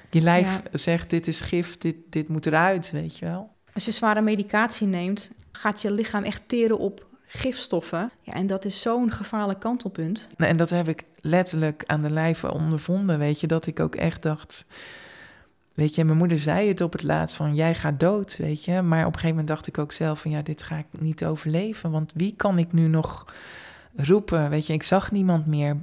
Je 0.10 0.22
lijf 0.22 0.62
zegt, 0.72 1.10
dit 1.10 1.27
is 1.27 1.42
gif, 1.42 1.77
dit, 1.77 1.96
dit 2.10 2.27
moet 2.27 2.46
eruit, 2.46 2.92
weet 2.92 3.18
je 3.18 3.25
wel. 3.25 3.50
Als 3.74 3.86
je 3.86 3.92
zware 3.92 4.22
medicatie 4.22 4.88
neemt, 4.88 5.32
gaat 5.51 5.82
je 5.82 5.92
lichaam 5.92 6.24
echt 6.24 6.44
teren 6.48 6.77
op 6.77 7.06
gifstoffen. 7.36 8.12
Ja, 8.22 8.34
en 8.34 8.48
dat 8.48 8.65
is 8.65 8.82
zo'n 8.82 9.12
gevaarlijk 9.12 9.60
kantelpunt. 9.60 10.27
En 10.38 10.58
dat 10.58 10.70
heb 10.70 10.88
ik 10.88 11.04
letterlijk 11.22 11.84
aan 11.86 12.01
de 12.01 12.10
lijve 12.10 12.54
ondervonden, 12.54 13.20
weet 13.20 13.39
je. 13.39 13.48
Dat 13.48 13.68
ik 13.68 13.80
ook 13.80 13.96
echt 13.96 14.22
dacht... 14.22 14.65
Weet 15.74 15.96
je, 15.96 16.06
mijn 16.06 16.18
moeder 16.18 16.39
zei 16.39 16.68
het 16.68 16.82
op 16.82 16.92
het 16.92 17.04
laatst 17.04 17.36
van 17.36 17.56
jij 17.56 17.75
gaat 17.75 18.00
dood, 18.00 18.38
weet 18.38 18.65
je. 18.65 18.82
Maar 18.82 19.00
op 19.00 19.06
een 19.06 19.13
gegeven 19.13 19.30
moment 19.30 19.48
dacht 19.48 19.68
ik 19.68 19.77
ook 19.77 19.92
zelf 19.92 20.22
van 20.22 20.32
ja, 20.32 20.42
dit 20.42 20.63
ga 20.63 20.77
ik 20.77 20.86
niet 21.00 21.25
overleven. 21.25 21.92
Want 21.92 22.12
wie 22.15 22.34
kan 22.38 22.58
ik 22.58 22.72
nu 22.72 22.88
nog 22.88 23.25
roepen? 23.96 24.50
Weet 24.50 24.68
je, 24.68 24.74
ik 24.74 24.84
zag 24.84 25.12
niemand 25.12 25.46
meer. 25.46 25.77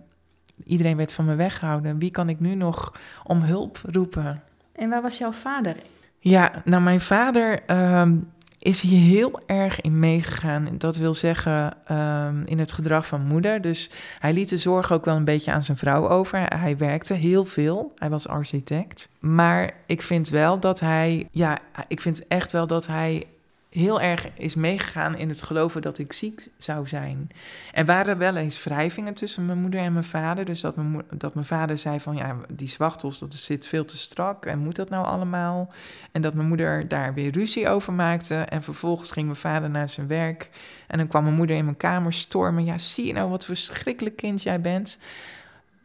Iedereen 0.64 0.96
werd 0.96 1.12
van 1.12 1.24
me 1.24 1.34
weggehouden. 1.34 1.98
Wie 1.98 2.10
kan 2.10 2.28
ik 2.28 2.40
nu 2.40 2.54
nog 2.54 2.92
om 3.24 3.40
hulp 3.40 3.80
roepen? 3.86 4.42
En 4.72 4.88
waar 4.88 5.02
was 5.02 5.18
jouw 5.18 5.32
vader? 5.32 5.76
Ja, 6.18 6.62
nou 6.64 6.82
mijn 6.82 7.00
vader 7.00 7.62
ehm, 7.66 8.18
is 8.62 8.80
hier 8.80 9.00
heel 9.00 9.40
erg 9.46 9.80
in 9.80 9.98
meegegaan. 9.98 10.68
Dat 10.78 10.96
wil 10.96 11.14
zeggen 11.14 11.76
um, 11.90 12.42
in 12.44 12.58
het 12.58 12.72
gedrag 12.72 13.06
van 13.06 13.26
moeder. 13.26 13.60
Dus 13.60 13.90
hij 14.18 14.32
liet 14.32 14.48
de 14.48 14.58
zorg 14.58 14.92
ook 14.92 15.04
wel 15.04 15.16
een 15.16 15.24
beetje 15.24 15.52
aan 15.52 15.62
zijn 15.62 15.78
vrouw 15.78 16.08
over. 16.08 16.46
Hij 16.56 16.76
werkte 16.76 17.14
heel 17.14 17.44
veel. 17.44 17.92
Hij 17.96 18.10
was 18.10 18.28
architect. 18.28 19.08
Maar 19.20 19.70
ik 19.86 20.02
vind 20.02 20.28
wel 20.28 20.60
dat 20.60 20.80
hij, 20.80 21.28
ja, 21.30 21.58
ik 21.88 22.00
vind 22.00 22.26
echt 22.28 22.52
wel 22.52 22.66
dat 22.66 22.86
hij 22.86 23.26
heel 23.72 24.00
erg 24.00 24.28
is 24.34 24.54
meegegaan 24.54 25.16
in 25.16 25.28
het 25.28 25.42
geloven 25.42 25.82
dat 25.82 25.98
ik 25.98 26.12
ziek 26.12 26.48
zou 26.58 26.86
zijn. 26.86 27.30
Er 27.72 27.84
waren 27.84 28.18
wel 28.18 28.36
eens 28.36 28.64
wrijvingen 28.64 29.14
tussen 29.14 29.46
mijn 29.46 29.58
moeder 29.58 29.80
en 29.80 29.92
mijn 29.92 30.04
vader. 30.04 30.44
Dus 30.44 30.60
dat 30.60 30.76
mijn, 30.76 31.02
dat 31.10 31.34
mijn 31.34 31.46
vader 31.46 31.78
zei 31.78 32.00
van 32.00 32.16
ja, 32.16 32.36
die 32.48 32.68
zwachtels, 32.68 33.18
dat 33.18 33.34
zit 33.34 33.66
veel 33.66 33.84
te 33.84 33.96
strak. 33.96 34.46
En 34.46 34.58
moet 34.58 34.76
dat 34.76 34.90
nou 34.90 35.06
allemaal? 35.06 35.72
En 36.12 36.22
dat 36.22 36.34
mijn 36.34 36.48
moeder 36.48 36.88
daar 36.88 37.14
weer 37.14 37.32
ruzie 37.32 37.68
over 37.68 37.92
maakte. 37.92 38.34
En 38.34 38.62
vervolgens 38.62 39.12
ging 39.12 39.26
mijn 39.26 39.38
vader 39.38 39.70
naar 39.70 39.88
zijn 39.88 40.06
werk. 40.06 40.50
En 40.86 40.98
dan 40.98 41.06
kwam 41.08 41.22
mijn 41.22 41.36
moeder 41.36 41.56
in 41.56 41.64
mijn 41.64 41.76
kamer 41.76 42.12
stormen. 42.12 42.64
Ja, 42.64 42.78
zie 42.78 43.06
je 43.06 43.12
nou 43.12 43.30
wat 43.30 43.44
verschrikkelijk 43.44 44.16
kind 44.16 44.42
jij 44.42 44.60
bent? 44.60 44.98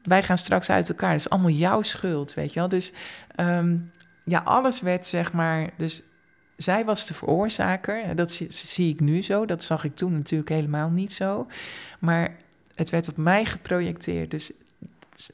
Wij 0.03 0.23
gaan 0.23 0.37
straks 0.37 0.69
uit 0.69 0.89
elkaar. 0.89 1.11
Dat 1.11 1.19
is 1.19 1.29
allemaal 1.29 1.49
jouw 1.49 1.81
schuld, 1.81 2.33
weet 2.33 2.53
je 2.53 2.59
wel. 2.59 2.69
Dus 2.69 2.91
um, 3.39 3.91
ja, 4.23 4.41
alles 4.45 4.81
werd 4.81 5.07
zeg 5.07 5.33
maar... 5.33 5.69
Dus 5.77 6.03
zij 6.57 6.85
was 6.85 7.05
de 7.05 7.13
veroorzaker. 7.13 8.15
Dat 8.15 8.31
zie, 8.49 8.89
ik 8.89 8.99
nu 8.99 9.21
zo. 9.21 9.45
Dat 9.45 9.63
zag 9.63 9.83
ik 9.83 9.95
toen 9.95 10.11
natuurlijk 10.11 10.49
helemaal 10.49 10.89
niet 10.89 11.13
zo. 11.13 11.47
Maar 11.99 12.35
het 12.75 12.89
werd 12.89 13.07
op 13.07 13.17
mij 13.17 13.45
geprojecteerd. 13.45 14.31
Dus 14.31 14.51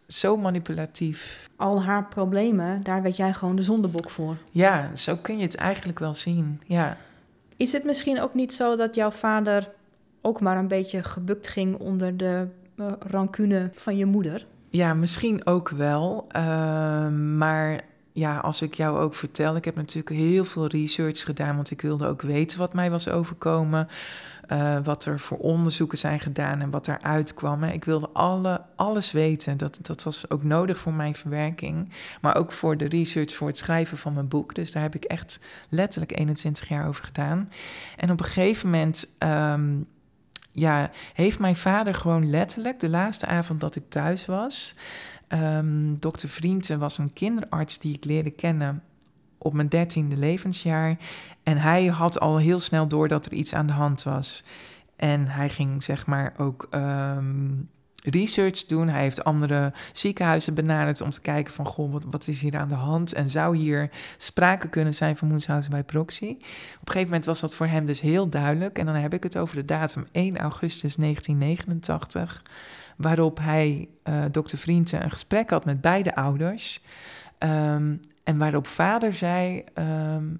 zo 0.07 0.37
manipulatief. 0.37 1.49
Al 1.55 1.83
haar 1.83 2.05
problemen, 2.05 2.83
daar 2.83 3.01
werd 3.01 3.15
jij 3.15 3.33
gewoon 3.33 3.55
de 3.55 3.61
zondebok 3.61 4.09
voor. 4.09 4.37
Ja, 4.51 4.95
zo 4.95 5.15
kun 5.15 5.37
je 5.37 5.43
het 5.43 5.55
eigenlijk 5.55 5.99
wel 5.99 6.13
zien. 6.13 6.61
Ja. 6.65 6.97
Is 7.57 7.73
het 7.73 7.83
misschien 7.83 8.21
ook 8.21 8.33
niet 8.33 8.53
zo 8.53 8.75
dat 8.75 8.95
jouw 8.95 9.11
vader 9.11 9.69
ook 10.21 10.41
maar 10.41 10.57
een 10.57 10.67
beetje 10.67 11.03
gebukt 11.03 11.47
ging 11.47 11.77
onder 11.77 12.17
de 12.17 12.47
uh, 12.75 12.91
rancune 12.99 13.69
van 13.73 13.97
je 13.97 14.05
moeder? 14.05 14.45
Ja, 14.69 14.93
misschien 14.93 15.45
ook 15.45 15.69
wel. 15.69 16.27
Uh, 16.35 17.07
maar 17.07 17.81
ja, 18.13 18.37
als 18.37 18.61
ik 18.61 18.73
jou 18.73 18.99
ook 18.99 19.15
vertel, 19.15 19.55
ik 19.55 19.65
heb 19.65 19.75
natuurlijk 19.75 20.15
heel 20.15 20.45
veel 20.45 20.67
research 20.67 21.21
gedaan, 21.21 21.55
want 21.55 21.71
ik 21.71 21.81
wilde 21.81 22.07
ook 22.07 22.21
weten 22.21 22.57
wat 22.57 22.73
mij 22.73 22.91
was 22.91 23.09
overkomen, 23.09 23.87
uh, 24.51 24.77
wat 24.83 25.05
er 25.05 25.19
voor 25.19 25.37
onderzoeken 25.37 25.97
zijn 25.97 26.19
gedaan 26.19 26.61
en 26.61 26.69
wat 26.69 26.87
eruit 26.87 27.33
kwam. 27.33 27.63
Ik 27.63 27.85
wilde 27.85 28.09
alle, 28.09 28.61
alles 28.75 29.11
weten. 29.11 29.57
Dat, 29.57 29.79
dat 29.81 30.03
was 30.03 30.29
ook 30.29 30.43
nodig 30.43 30.77
voor 30.77 30.93
mijn 30.93 31.15
verwerking, 31.15 31.89
maar 32.21 32.37
ook 32.37 32.51
voor 32.51 32.77
de 32.77 32.87
research, 32.87 33.33
voor 33.33 33.47
het 33.47 33.57
schrijven 33.57 33.97
van 33.97 34.13
mijn 34.13 34.27
boek. 34.27 34.55
Dus 34.55 34.71
daar 34.71 34.83
heb 34.83 34.95
ik 34.95 35.03
echt 35.03 35.39
letterlijk 35.69 36.19
21 36.19 36.67
jaar 36.67 36.87
over 36.87 37.03
gedaan. 37.03 37.49
En 37.97 38.11
op 38.11 38.19
een 38.19 38.25
gegeven 38.25 38.69
moment. 38.69 39.07
Um, 39.19 39.87
ja, 40.53 40.91
heeft 41.13 41.39
mijn 41.39 41.55
vader 41.55 41.95
gewoon 41.95 42.29
letterlijk 42.29 42.79
de 42.79 42.89
laatste 42.89 43.25
avond 43.25 43.59
dat 43.59 43.75
ik 43.75 43.89
thuis 43.89 44.25
was, 44.25 44.75
Um, 45.33 45.99
dokter 45.99 46.29
Vrienden 46.29 46.79
was 46.79 46.97
een 46.97 47.13
kinderarts 47.13 47.79
die 47.79 47.95
ik 47.95 48.05
leerde 48.05 48.31
kennen 48.31 48.83
op 49.37 49.53
mijn 49.53 49.67
dertiende 49.67 50.17
levensjaar. 50.17 50.97
En 51.43 51.57
hij 51.57 51.85
had 51.85 52.19
al 52.19 52.37
heel 52.37 52.59
snel 52.59 52.87
door 52.87 53.07
dat 53.07 53.25
er 53.25 53.33
iets 53.33 53.53
aan 53.53 53.67
de 53.67 53.73
hand 53.73 54.03
was. 54.03 54.43
En 54.95 55.27
hij 55.27 55.49
ging 55.49 55.83
zeg 55.83 56.05
maar 56.05 56.33
ook 56.37 56.67
um, 56.71 57.69
research 58.03 58.65
doen. 58.65 58.87
Hij 58.89 59.01
heeft 59.01 59.23
andere 59.23 59.73
ziekenhuizen 59.91 60.53
benaderd 60.53 61.01
om 61.01 61.11
te 61.11 61.21
kijken 61.21 61.53
van... 61.53 61.65
goh, 61.65 61.91
wat, 61.91 62.03
wat 62.09 62.27
is 62.27 62.41
hier 62.41 62.57
aan 62.57 62.67
de 62.67 62.75
hand? 62.75 63.13
En 63.13 63.29
zou 63.29 63.57
hier 63.57 63.89
sprake 64.17 64.69
kunnen 64.69 64.93
zijn 64.93 65.17
van 65.17 65.27
Moenshuizen 65.27 65.71
bij 65.71 65.83
proxy? 65.83 66.29
Op 66.29 66.37
een 66.39 66.91
gegeven 66.91 67.07
moment 67.07 67.25
was 67.25 67.39
dat 67.39 67.53
voor 67.53 67.67
hem 67.67 67.85
dus 67.85 68.01
heel 68.01 68.29
duidelijk. 68.29 68.77
En 68.77 68.85
dan 68.85 68.95
heb 68.95 69.13
ik 69.13 69.23
het 69.23 69.37
over 69.37 69.55
de 69.55 69.65
datum 69.65 70.03
1 70.11 70.37
augustus 70.37 70.95
1989 70.95 72.43
waarop 72.97 73.39
hij, 73.39 73.89
uh, 74.03 74.23
dokter 74.31 74.57
Vrienden, 74.57 75.03
een 75.03 75.11
gesprek 75.11 75.49
had 75.49 75.65
met 75.65 75.81
beide 75.81 76.15
ouders. 76.15 76.81
Um, 77.39 77.99
en 78.23 78.37
waarop 78.37 78.67
vader 78.67 79.13
zei: 79.13 79.63
um, 79.73 80.39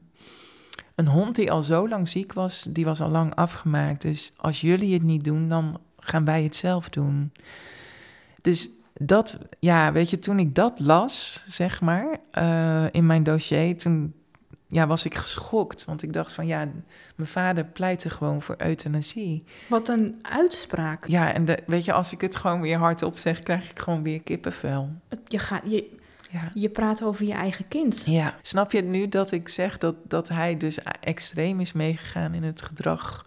Een 0.95 1.07
hond 1.07 1.35
die 1.35 1.51
al 1.51 1.63
zo 1.63 1.87
lang 1.87 2.07
ziek 2.07 2.33
was, 2.33 2.63
die 2.63 2.85
was 2.85 3.01
al 3.01 3.09
lang 3.09 3.35
afgemaakt. 3.35 4.01
Dus 4.01 4.33
als 4.37 4.61
jullie 4.61 4.93
het 4.93 5.03
niet 5.03 5.23
doen, 5.23 5.49
dan 5.49 5.79
gaan 6.05 6.25
wij 6.25 6.43
het 6.43 6.55
zelf 6.55 6.89
doen. 6.89 7.31
Dus 8.41 8.69
dat, 8.93 9.37
ja, 9.59 9.91
weet 9.91 10.09
je, 10.09 10.19
toen 10.19 10.39
ik 10.39 10.55
dat 10.55 10.79
las, 10.79 11.43
zeg 11.47 11.81
maar, 11.81 12.17
uh, 12.37 12.85
in 12.91 13.05
mijn 13.05 13.23
dossier, 13.23 13.77
toen 13.77 14.13
ja, 14.67 14.87
was 14.87 15.05
ik 15.05 15.15
geschokt. 15.15 15.85
Want 15.85 16.03
ik 16.03 16.13
dacht 16.13 16.33
van 16.33 16.47
ja, 16.47 16.67
mijn 17.15 17.29
vader 17.29 17.65
pleitte 17.65 18.09
gewoon 18.09 18.41
voor 18.41 18.55
euthanasie. 18.57 19.43
Wat 19.67 19.89
een 19.89 20.19
uitspraak. 20.21 21.07
Ja, 21.07 21.33
en 21.33 21.45
de, 21.45 21.57
weet 21.65 21.85
je, 21.85 21.93
als 21.93 22.11
ik 22.11 22.21
het 22.21 22.35
gewoon 22.35 22.61
weer 22.61 22.77
hardop 22.77 23.17
zeg, 23.17 23.39
krijg 23.39 23.69
ik 23.69 23.79
gewoon 23.79 24.03
weer 24.03 24.23
kippenvel. 24.23 24.89
Je, 25.27 25.39
gaat, 25.39 25.61
je, 25.65 25.89
ja. 26.31 26.51
je 26.53 26.69
praat 26.69 27.03
over 27.03 27.25
je 27.25 27.33
eigen 27.33 27.67
kind. 27.67 28.03
Ja, 28.05 28.35
snap 28.41 28.71
je 28.71 28.81
nu 28.81 29.09
dat 29.09 29.31
ik 29.31 29.49
zeg 29.49 29.77
dat, 29.77 29.95
dat 30.03 30.29
hij 30.29 30.57
dus 30.57 30.79
extreem 30.99 31.59
is 31.59 31.73
meegegaan 31.73 32.33
in 32.33 32.43
het 32.43 32.61
gedrag 32.61 33.25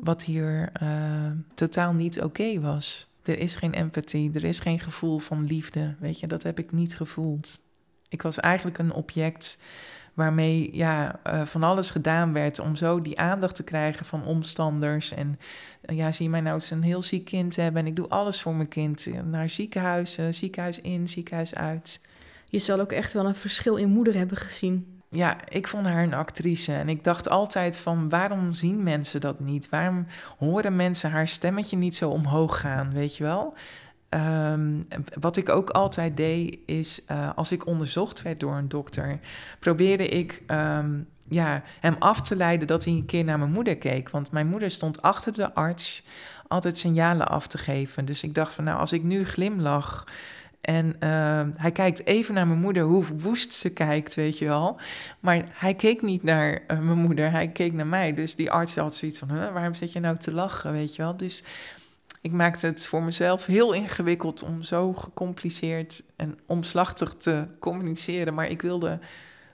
wat 0.00 0.24
hier 0.24 0.72
uh, 0.82 1.30
totaal 1.54 1.92
niet 1.92 2.22
oké 2.22 2.60
was? 2.60 3.06
Er 3.22 3.38
is 3.38 3.56
geen 3.56 3.72
empathie, 3.72 4.30
er 4.34 4.44
is 4.44 4.58
geen 4.58 4.80
gevoel 4.80 5.18
van 5.18 5.44
liefde. 5.44 5.94
Weet 5.98 6.20
je, 6.20 6.26
dat 6.26 6.42
heb 6.42 6.58
ik 6.58 6.72
niet 6.72 6.96
gevoeld. 6.96 7.60
Ik 8.08 8.22
was 8.22 8.40
eigenlijk 8.40 8.78
een 8.78 8.92
object 8.92 9.58
waarmee 10.14 10.76
ja, 10.76 11.20
uh, 11.26 11.46
van 11.46 11.62
alles 11.62 11.90
gedaan 11.90 12.32
werd 12.32 12.58
om 12.58 12.76
zo 12.76 13.00
die 13.00 13.18
aandacht 13.18 13.54
te 13.54 13.62
krijgen 13.62 14.06
van 14.06 14.24
omstanders. 14.24 15.12
En 15.12 15.38
ja, 15.80 16.12
zie 16.12 16.28
mij 16.28 16.40
nou 16.40 16.54
eens 16.54 16.70
een 16.70 16.82
heel 16.82 17.02
ziek 17.02 17.24
kind 17.24 17.56
hebben 17.56 17.82
en 17.82 17.88
ik 17.88 17.96
doe 17.96 18.08
alles 18.08 18.42
voor 18.42 18.54
mijn 18.54 18.68
kind. 18.68 19.06
Naar 19.24 19.48
ziekenhuizen, 19.48 20.34
ziekenhuis 20.34 20.80
in, 20.80 21.08
ziekenhuis 21.08 21.54
uit. 21.54 22.00
Je 22.44 22.58
zal 22.58 22.80
ook 22.80 22.92
echt 22.92 23.12
wel 23.12 23.26
een 23.26 23.34
verschil 23.34 23.76
in 23.76 23.88
moeder 23.88 24.14
hebben 24.14 24.36
gezien. 24.36 24.97
Ja, 25.10 25.36
ik 25.48 25.68
vond 25.68 25.86
haar 25.86 26.02
een 26.02 26.14
actrice. 26.14 26.72
En 26.72 26.88
ik 26.88 27.04
dacht 27.04 27.28
altijd 27.28 27.78
van, 27.78 28.08
waarom 28.08 28.54
zien 28.54 28.82
mensen 28.82 29.20
dat 29.20 29.40
niet? 29.40 29.68
Waarom 29.68 30.06
horen 30.38 30.76
mensen 30.76 31.10
haar 31.10 31.28
stemmetje 31.28 31.76
niet 31.76 31.96
zo 31.96 32.10
omhoog 32.10 32.60
gaan, 32.60 32.92
weet 32.92 33.16
je 33.16 33.24
wel? 33.24 33.54
Ehm, 34.08 34.82
wat 35.20 35.36
ik 35.36 35.48
ook 35.48 35.70
altijd 35.70 36.16
deed, 36.16 36.58
is 36.66 37.00
uh, 37.10 37.30
als 37.34 37.52
ik 37.52 37.66
onderzocht 37.66 38.22
werd 38.22 38.40
door 38.40 38.54
een 38.54 38.68
dokter, 38.68 39.18
probeerde 39.58 40.08
ik 40.08 40.42
um, 40.46 41.08
ja, 41.28 41.62
hem 41.80 41.96
af 41.98 42.20
te 42.20 42.36
leiden 42.36 42.66
dat 42.66 42.84
hij 42.84 42.94
een 42.94 43.06
keer 43.06 43.24
naar 43.24 43.38
mijn 43.38 43.52
moeder 43.52 43.76
keek. 43.76 44.10
Want 44.10 44.32
mijn 44.32 44.46
moeder 44.46 44.70
stond 44.70 45.02
achter 45.02 45.32
de 45.32 45.54
arts 45.54 46.02
altijd 46.48 46.78
signalen 46.78 47.28
af 47.28 47.46
te 47.46 47.58
geven. 47.58 48.04
Dus 48.04 48.22
ik 48.22 48.34
dacht 48.34 48.52
van, 48.52 48.64
nou, 48.64 48.78
als 48.78 48.92
ik 48.92 49.02
nu 49.02 49.24
glimlach 49.24 50.04
en 50.60 50.86
uh, 50.86 51.46
hij 51.54 51.72
kijkt 51.72 52.06
even 52.06 52.34
naar 52.34 52.46
mijn 52.46 52.60
moeder, 52.60 52.82
hoe 52.82 53.04
woest 53.16 53.52
ze 53.52 53.70
kijkt, 53.70 54.14
weet 54.14 54.38
je 54.38 54.44
wel. 54.44 54.78
Maar 55.20 55.44
hij 55.52 55.74
keek 55.74 56.02
niet 56.02 56.22
naar 56.22 56.52
uh, 56.52 56.80
mijn 56.80 56.98
moeder, 56.98 57.30
hij 57.30 57.48
keek 57.48 57.72
naar 57.72 57.86
mij. 57.86 58.14
Dus 58.14 58.34
die 58.34 58.50
arts 58.50 58.76
had 58.76 58.96
zoiets 58.96 59.18
van, 59.18 59.30
huh, 59.30 59.52
waarom 59.52 59.74
zit 59.74 59.92
je 59.92 60.00
nou 60.00 60.16
te 60.16 60.32
lachen, 60.32 60.72
weet 60.72 60.96
je 60.96 61.02
wel. 61.02 61.16
Dus 61.16 61.42
ik 62.20 62.32
maakte 62.32 62.66
het 62.66 62.86
voor 62.86 63.02
mezelf 63.02 63.46
heel 63.46 63.72
ingewikkeld 63.72 64.42
om 64.42 64.62
zo 64.62 64.92
gecompliceerd 64.92 66.02
en 66.16 66.38
omslachtig 66.46 67.14
te 67.14 67.46
communiceren. 67.58 68.34
Maar 68.34 68.48
ik 68.48 68.62
wilde 68.62 68.98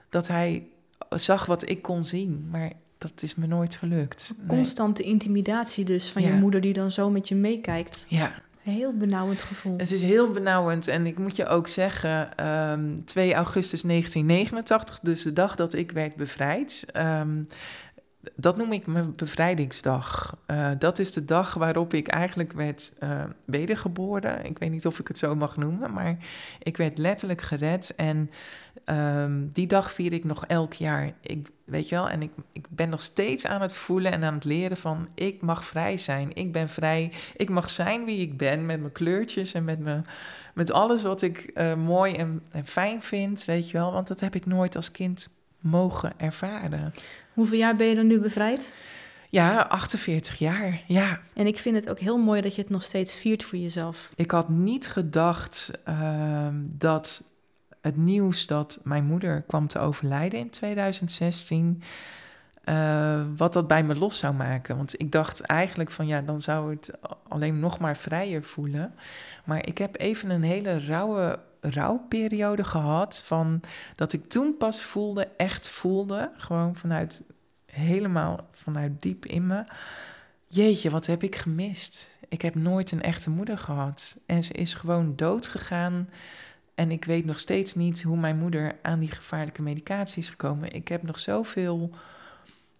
dat 0.09 0.27
hij 0.27 0.67
zag 1.09 1.45
wat 1.45 1.69
ik 1.69 1.81
kon 1.81 2.05
zien. 2.05 2.47
Maar 2.51 2.71
dat 2.97 3.21
is 3.21 3.35
me 3.35 3.47
nooit 3.47 3.75
gelukt. 3.75 4.33
Constante 4.47 5.03
intimidatie 5.03 5.85
dus 5.85 6.09
van 6.09 6.21
je 6.21 6.31
moeder 6.31 6.61
die 6.61 6.73
dan 6.73 6.91
zo 6.91 7.09
met 7.09 7.27
je 7.27 7.35
meekijkt. 7.35 8.05
Ja. 8.07 8.41
Heel 8.65 8.93
benauwend 8.93 9.41
gevoel. 9.41 9.77
Het 9.77 9.91
is 9.91 10.01
heel 10.01 10.31
benauwend. 10.31 10.87
En 10.87 11.05
ik 11.05 11.17
moet 11.17 11.35
je 11.35 11.47
ook 11.47 11.67
zeggen, 11.67 12.45
um, 12.71 13.05
2 13.05 13.33
augustus 13.33 13.81
1989, 13.81 14.99
dus 14.99 15.23
de 15.23 15.33
dag 15.33 15.55
dat 15.55 15.73
ik 15.73 15.91
werd 15.91 16.15
bevrijd. 16.15 16.85
Um, 16.97 17.47
dat 18.35 18.57
noem 18.57 18.71
ik 18.71 18.87
mijn 18.87 19.13
bevrijdingsdag. 19.15 20.37
Uh, 20.47 20.69
dat 20.79 20.99
is 20.99 21.11
de 21.11 21.25
dag 21.25 21.53
waarop 21.53 21.93
ik 21.93 22.07
eigenlijk 22.07 22.53
werd 22.53 22.93
uh, 23.03 23.23
wedergeboren. 23.45 24.45
Ik 24.45 24.57
weet 24.57 24.71
niet 24.71 24.85
of 24.85 24.99
ik 24.99 25.07
het 25.07 25.17
zo 25.17 25.35
mag 25.35 25.57
noemen, 25.57 25.93
maar 25.93 26.17
ik 26.59 26.77
werd 26.77 26.97
letterlijk 26.97 27.41
gered. 27.41 27.93
En 27.95 28.29
um, 28.85 29.49
die 29.53 29.67
dag 29.67 29.91
vier 29.91 30.13
ik 30.13 30.23
nog 30.23 30.45
elk 30.45 30.73
jaar. 30.73 31.13
Ik, 31.21 31.49
weet 31.63 31.89
je 31.89 31.95
wel, 31.95 32.09
en 32.09 32.21
ik, 32.21 32.31
ik 32.51 32.65
ben 32.69 32.89
nog 32.89 33.01
steeds 33.01 33.45
aan 33.45 33.61
het 33.61 33.75
voelen 33.75 34.11
en 34.11 34.23
aan 34.23 34.33
het 34.33 34.43
leren 34.43 34.77
van... 34.77 35.07
ik 35.15 35.41
mag 35.41 35.65
vrij 35.65 35.97
zijn, 35.97 36.35
ik 36.35 36.51
ben 36.51 36.69
vrij, 36.69 37.11
ik 37.35 37.49
mag 37.49 37.69
zijn 37.69 38.05
wie 38.05 38.19
ik 38.19 38.37
ben... 38.37 38.65
met 38.65 38.79
mijn 38.79 38.91
kleurtjes 38.91 39.53
en 39.53 39.63
met, 39.63 39.79
mijn, 39.79 40.05
met 40.53 40.71
alles 40.71 41.01
wat 41.01 41.21
ik 41.21 41.51
uh, 41.53 41.75
mooi 41.75 42.13
en, 42.13 42.43
en 42.51 42.65
fijn 42.65 43.01
vind, 43.01 43.45
weet 43.45 43.69
je 43.69 43.77
wel. 43.77 43.91
Want 43.91 44.07
dat 44.07 44.19
heb 44.19 44.35
ik 44.35 44.45
nooit 44.45 44.75
als 44.75 44.91
kind 44.91 45.29
mogen 45.59 46.13
ervaren. 46.17 46.93
Hoeveel 47.33 47.57
jaar 47.57 47.75
ben 47.75 47.87
je 47.87 47.95
dan 47.95 48.07
nu 48.07 48.19
bevrijd? 48.19 48.73
Ja, 49.29 49.67
48 49.67 50.37
jaar, 50.37 50.81
ja. 50.87 51.19
En 51.33 51.47
ik 51.47 51.59
vind 51.59 51.75
het 51.75 51.89
ook 51.89 51.99
heel 51.99 52.17
mooi 52.17 52.41
dat 52.41 52.55
je 52.55 52.61
het 52.61 52.69
nog 52.69 52.83
steeds 52.83 53.15
viert 53.15 53.43
voor 53.43 53.57
jezelf. 53.57 54.11
Ik 54.15 54.31
had 54.31 54.49
niet 54.49 54.87
gedacht 54.87 55.71
uh, 55.89 56.47
dat 56.63 57.23
het 57.85 57.97
nieuws 57.97 58.47
dat 58.47 58.79
mijn 58.83 59.05
moeder 59.05 59.41
kwam 59.47 59.67
te 59.67 59.79
overlijden 59.79 60.39
in 60.39 60.49
2016... 60.49 61.81
Uh, 62.65 63.19
eh, 63.19 63.27
wat 63.37 63.53
dat 63.53 63.67
bij 63.67 63.83
me 63.83 63.95
los 63.95 64.19
zou 64.19 64.33
maken. 64.33 64.77
Want 64.77 64.99
ik 64.99 65.11
dacht 65.11 65.41
eigenlijk 65.41 65.91
van 65.91 66.07
ja, 66.07 66.21
dan 66.21 66.41
zou 66.41 66.71
het 66.71 66.91
alleen 67.27 67.59
nog 67.59 67.79
maar 67.79 67.97
vrijer 67.97 68.43
voelen. 68.43 68.93
Maar 69.43 69.67
ik 69.67 69.77
heb 69.77 69.99
even 69.99 70.29
een 70.29 70.43
hele 70.43 70.79
rauwe 70.79 71.39
rouwperiode 71.59 72.63
gehad. 72.63 73.21
Van 73.25 73.61
dat 73.95 74.13
ik 74.13 74.29
toen 74.29 74.57
pas 74.57 74.81
voelde, 74.81 75.27
echt 75.37 75.69
voelde, 75.69 76.31
gewoon 76.37 76.75
vanuit 76.75 77.23
helemaal 77.65 78.47
vanuit 78.51 79.01
diep 79.01 79.25
in 79.25 79.47
me. 79.47 79.63
Jeetje, 80.47 80.89
wat 80.89 81.05
heb 81.05 81.23
ik 81.23 81.35
gemist? 81.35 82.17
Ik 82.29 82.41
heb 82.41 82.55
nooit 82.55 82.91
een 82.91 83.01
echte 83.01 83.29
moeder 83.29 83.57
gehad. 83.57 84.17
En 84.25 84.43
ze 84.43 84.53
is 84.53 84.73
gewoon 84.73 85.15
dood 85.15 85.47
gegaan. 85.47 86.09
En 86.75 86.91
ik 86.91 87.05
weet 87.05 87.25
nog 87.25 87.39
steeds 87.39 87.75
niet 87.75 88.01
hoe 88.01 88.17
mijn 88.17 88.37
moeder 88.37 88.75
aan 88.81 88.99
die 88.99 89.11
gevaarlijke 89.11 89.61
medicatie 89.61 90.21
is 90.21 90.29
gekomen. 90.29 90.73
Ik 90.73 90.87
heb 90.87 91.03
nog 91.03 91.19
zoveel 91.19 91.91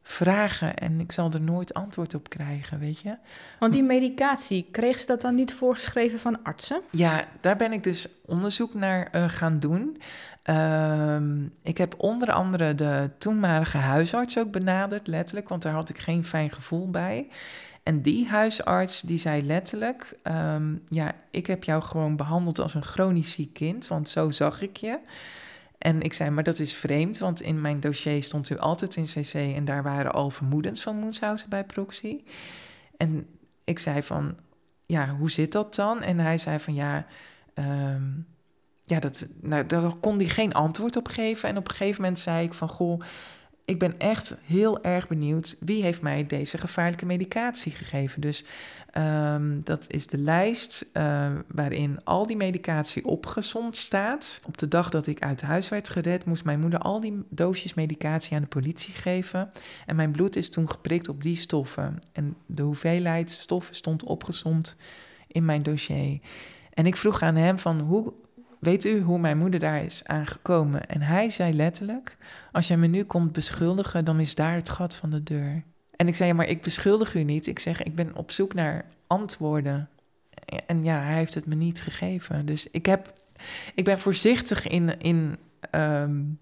vragen 0.07 0.75
en 0.77 0.99
ik 0.99 1.11
zal 1.11 1.31
er 1.31 1.41
nooit 1.41 1.73
antwoord 1.73 2.13
op 2.13 2.29
krijgen, 2.29 2.79
weet 2.79 2.99
je. 2.99 3.17
Want 3.59 3.73
die 3.73 3.83
medicatie, 3.83 4.67
kreeg 4.71 4.99
ze 4.99 5.05
dat 5.05 5.21
dan 5.21 5.35
niet 5.35 5.53
voorgeschreven 5.53 6.19
van 6.19 6.43
artsen? 6.43 6.81
Ja, 6.89 7.27
daar 7.41 7.55
ben 7.55 7.71
ik 7.71 7.83
dus 7.83 8.07
onderzoek 8.25 8.73
naar 8.73 9.09
uh, 9.15 9.29
gaan 9.29 9.59
doen. 9.59 10.01
Uh, 10.49 11.17
ik 11.63 11.77
heb 11.77 11.93
onder 11.97 12.31
andere 12.31 12.75
de 12.75 13.09
toenmalige 13.17 13.77
huisarts 13.77 14.37
ook 14.37 14.51
benaderd, 14.51 15.07
letterlijk, 15.07 15.49
want 15.49 15.61
daar 15.61 15.73
had 15.73 15.89
ik 15.89 15.97
geen 15.97 16.23
fijn 16.25 16.51
gevoel 16.51 16.89
bij. 16.89 17.27
En 17.85 18.01
die 18.01 18.27
huisarts 18.27 19.01
die 19.01 19.17
zei 19.17 19.43
letterlijk: 19.43 20.17
um, 20.23 20.83
Ja, 20.87 21.15
ik 21.31 21.47
heb 21.47 21.63
jou 21.63 21.83
gewoon 21.83 22.15
behandeld 22.15 22.59
als 22.59 22.73
een 22.73 22.83
chronisch 22.83 23.31
ziek 23.31 23.53
kind, 23.53 23.87
want 23.87 24.09
zo 24.09 24.31
zag 24.31 24.61
ik 24.61 24.77
je. 24.77 24.99
En 25.77 26.01
ik 26.01 26.13
zei, 26.13 26.29
maar 26.29 26.43
dat 26.43 26.59
is 26.59 26.73
vreemd, 26.73 27.17
want 27.17 27.41
in 27.41 27.61
mijn 27.61 27.79
dossier 27.79 28.23
stond 28.23 28.49
u 28.49 28.57
altijd 28.57 28.95
in 28.95 29.05
CC 29.05 29.33
en 29.33 29.65
daar 29.65 29.83
waren 29.83 30.13
al 30.13 30.29
vermoedens 30.29 30.81
van 30.81 30.95
Moenshausen 30.95 31.49
bij 31.49 31.63
proxy. 31.63 32.23
En 32.97 33.27
ik 33.63 33.79
zei 33.79 34.03
van, 34.03 34.35
ja, 34.85 35.09
hoe 35.09 35.31
zit 35.31 35.51
dat 35.51 35.75
dan? 35.75 36.01
En 36.01 36.19
hij 36.19 36.37
zei 36.37 36.59
van, 36.59 36.73
ja, 36.73 37.05
um, 37.53 38.27
ja 38.83 38.99
dat, 38.99 39.25
nou, 39.41 39.65
daar 39.65 39.95
kon 39.95 40.17
hij 40.17 40.29
geen 40.29 40.53
antwoord 40.53 40.95
op 40.95 41.07
geven. 41.07 41.49
En 41.49 41.57
op 41.57 41.67
een 41.67 41.75
gegeven 41.75 42.01
moment 42.01 42.19
zei 42.19 42.45
ik 42.45 42.53
van, 42.53 42.69
goh, 42.69 43.01
ik 43.65 43.79
ben 43.79 43.99
echt 43.99 44.35
heel 44.43 44.83
erg 44.83 45.07
benieuwd 45.07 45.57
wie 45.59 45.83
heeft 45.83 46.01
mij 46.01 46.25
deze 46.25 46.57
gevaarlijke 46.57 47.05
medicatie 47.05 47.71
gegeven. 47.71 48.21
Dus 48.21 48.45
um, 48.97 49.63
dat 49.63 49.85
is 49.87 50.07
de 50.07 50.17
lijst 50.17 50.85
uh, 50.93 51.31
waarin 51.47 51.99
al 52.03 52.27
die 52.27 52.35
medicatie 52.35 53.05
opgezond 53.05 53.77
staat. 53.77 54.41
Op 54.45 54.57
de 54.57 54.67
dag 54.67 54.89
dat 54.89 55.07
ik 55.07 55.21
uit 55.21 55.41
huis 55.41 55.69
werd 55.69 55.89
gered, 55.89 56.25
moest 56.25 56.45
mijn 56.45 56.59
moeder 56.59 56.79
al 56.79 56.99
die 56.99 57.23
doosjes 57.29 57.73
medicatie 57.73 58.35
aan 58.35 58.41
de 58.41 58.47
politie 58.47 58.93
geven. 58.93 59.51
En 59.85 59.95
mijn 59.95 60.11
bloed 60.11 60.35
is 60.35 60.49
toen 60.49 60.69
geprikt 60.69 61.09
op 61.09 61.21
die 61.21 61.35
stoffen. 61.35 61.99
En 62.11 62.35
de 62.45 62.63
hoeveelheid 62.63 63.29
stoffen 63.29 63.75
stond 63.75 64.03
opgezond 64.03 64.75
in 65.27 65.45
mijn 65.45 65.63
dossier. 65.63 66.19
En 66.73 66.85
ik 66.85 66.95
vroeg 66.95 67.21
aan 67.21 67.35
hem 67.35 67.59
van 67.59 67.79
hoe 67.79 68.13
Weet 68.59 68.85
u 68.85 69.01
hoe 69.01 69.19
mijn 69.19 69.37
moeder 69.37 69.59
daar 69.59 69.83
is 69.83 70.03
aangekomen? 70.05 70.87
En 70.87 71.01
hij 71.01 71.29
zei 71.29 71.53
letterlijk: 71.53 72.17
Als 72.51 72.67
jij 72.67 72.77
me 72.77 72.87
nu 72.87 73.03
komt 73.03 73.31
beschuldigen, 73.31 74.05
dan 74.05 74.19
is 74.19 74.35
daar 74.35 74.53
het 74.53 74.69
gat 74.69 74.95
van 74.95 75.09
de 75.09 75.23
deur. 75.23 75.63
En 75.95 76.07
ik 76.07 76.15
zei: 76.15 76.33
Maar 76.33 76.47
ik 76.47 76.61
beschuldig 76.61 77.15
u 77.15 77.23
niet. 77.23 77.47
Ik 77.47 77.59
zeg: 77.59 77.83
Ik 77.83 77.95
ben 77.95 78.15
op 78.15 78.31
zoek 78.31 78.53
naar 78.53 78.85
antwoorden. 79.07 79.89
En 80.65 80.83
ja, 80.83 80.99
hij 81.01 81.15
heeft 81.15 81.33
het 81.33 81.45
me 81.45 81.55
niet 81.55 81.81
gegeven. 81.81 82.45
Dus 82.45 82.69
ik, 82.71 82.85
heb, 82.85 83.13
ik 83.75 83.83
ben 83.83 83.99
voorzichtig 83.99 84.67
in, 84.67 84.99
in 84.99 85.37
um, 85.71 86.39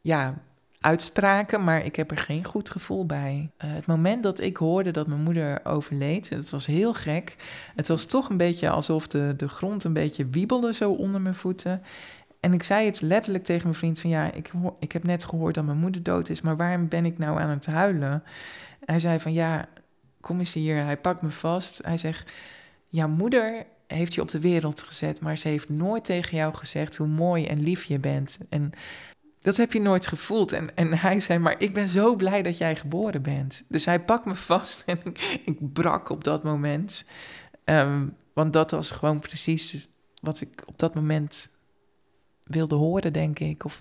ja, 0.00 0.42
uitspraken, 0.80 1.64
maar 1.64 1.84
ik 1.84 1.96
heb 1.96 2.10
er 2.10 2.18
geen 2.18 2.44
goed 2.44 2.70
gevoel 2.70 3.06
bij. 3.06 3.50
Uh, 3.64 3.72
het 3.74 3.86
moment 3.86 4.22
dat 4.22 4.40
ik 4.40 4.56
hoorde 4.56 4.90
dat 4.90 5.06
mijn 5.06 5.22
moeder 5.22 5.60
overleed, 5.64 6.28
het 6.28 6.50
was 6.50 6.66
heel 6.66 6.94
gek. 6.94 7.36
Het 7.76 7.88
was 7.88 8.04
toch 8.04 8.28
een 8.28 8.36
beetje 8.36 8.70
alsof 8.70 9.06
de, 9.06 9.34
de 9.36 9.48
grond 9.48 9.84
een 9.84 9.92
beetje 9.92 10.26
wiebelde 10.26 10.72
zo 10.72 10.90
onder 10.90 11.20
mijn 11.20 11.34
voeten. 11.34 11.82
En 12.40 12.52
ik 12.52 12.62
zei 12.62 12.86
het 12.86 13.00
letterlijk 13.00 13.44
tegen 13.44 13.62
mijn 13.62 13.74
vriend 13.74 14.00
van 14.00 14.10
ja, 14.10 14.32
ik, 14.32 14.50
ik 14.78 14.92
heb 14.92 15.04
net 15.04 15.24
gehoord 15.24 15.54
dat 15.54 15.64
mijn 15.64 15.78
moeder 15.78 16.02
dood 16.02 16.28
is, 16.28 16.40
maar 16.40 16.56
waarom 16.56 16.88
ben 16.88 17.04
ik 17.04 17.18
nou 17.18 17.40
aan 17.40 17.50
het 17.50 17.66
huilen? 17.66 18.22
Hij 18.84 18.98
zei 18.98 19.20
van 19.20 19.32
ja, 19.32 19.68
kom 20.20 20.38
eens 20.38 20.52
hier. 20.52 20.84
Hij 20.84 20.96
pakt 20.96 21.22
me 21.22 21.30
vast. 21.30 21.80
Hij 21.84 21.98
zegt, 21.98 22.30
jouw 22.88 23.08
moeder 23.08 23.66
heeft 23.86 24.14
je 24.14 24.20
op 24.20 24.30
de 24.30 24.40
wereld 24.40 24.82
gezet, 24.82 25.20
maar 25.20 25.38
ze 25.38 25.48
heeft 25.48 25.68
nooit 25.68 26.04
tegen 26.04 26.36
jou 26.36 26.54
gezegd 26.54 26.96
hoe 26.96 27.06
mooi 27.06 27.46
en 27.46 27.60
lief 27.60 27.84
je 27.84 27.98
bent. 27.98 28.38
En 28.48 28.72
dat 29.42 29.56
heb 29.56 29.72
je 29.72 29.80
nooit 29.80 30.06
gevoeld. 30.06 30.52
En, 30.52 30.76
en 30.76 30.98
hij 30.98 31.20
zei, 31.20 31.38
maar 31.38 31.54
ik 31.58 31.72
ben 31.72 31.86
zo 31.86 32.16
blij 32.16 32.42
dat 32.42 32.58
jij 32.58 32.76
geboren 32.76 33.22
bent. 33.22 33.64
Dus 33.68 33.84
hij 33.84 34.00
pakt 34.00 34.24
me 34.24 34.34
vast 34.34 34.82
en 34.86 34.98
ik, 35.04 35.40
ik 35.44 35.72
brak 35.72 36.08
op 36.08 36.24
dat 36.24 36.42
moment. 36.42 37.04
Um, 37.64 38.16
want 38.32 38.52
dat 38.52 38.70
was 38.70 38.90
gewoon 38.90 39.20
precies 39.20 39.88
wat 40.22 40.40
ik 40.40 40.62
op 40.66 40.78
dat 40.78 40.94
moment 40.94 41.50
wilde 42.42 42.74
horen, 42.74 43.12
denk 43.12 43.38
ik. 43.38 43.64
Of 43.64 43.80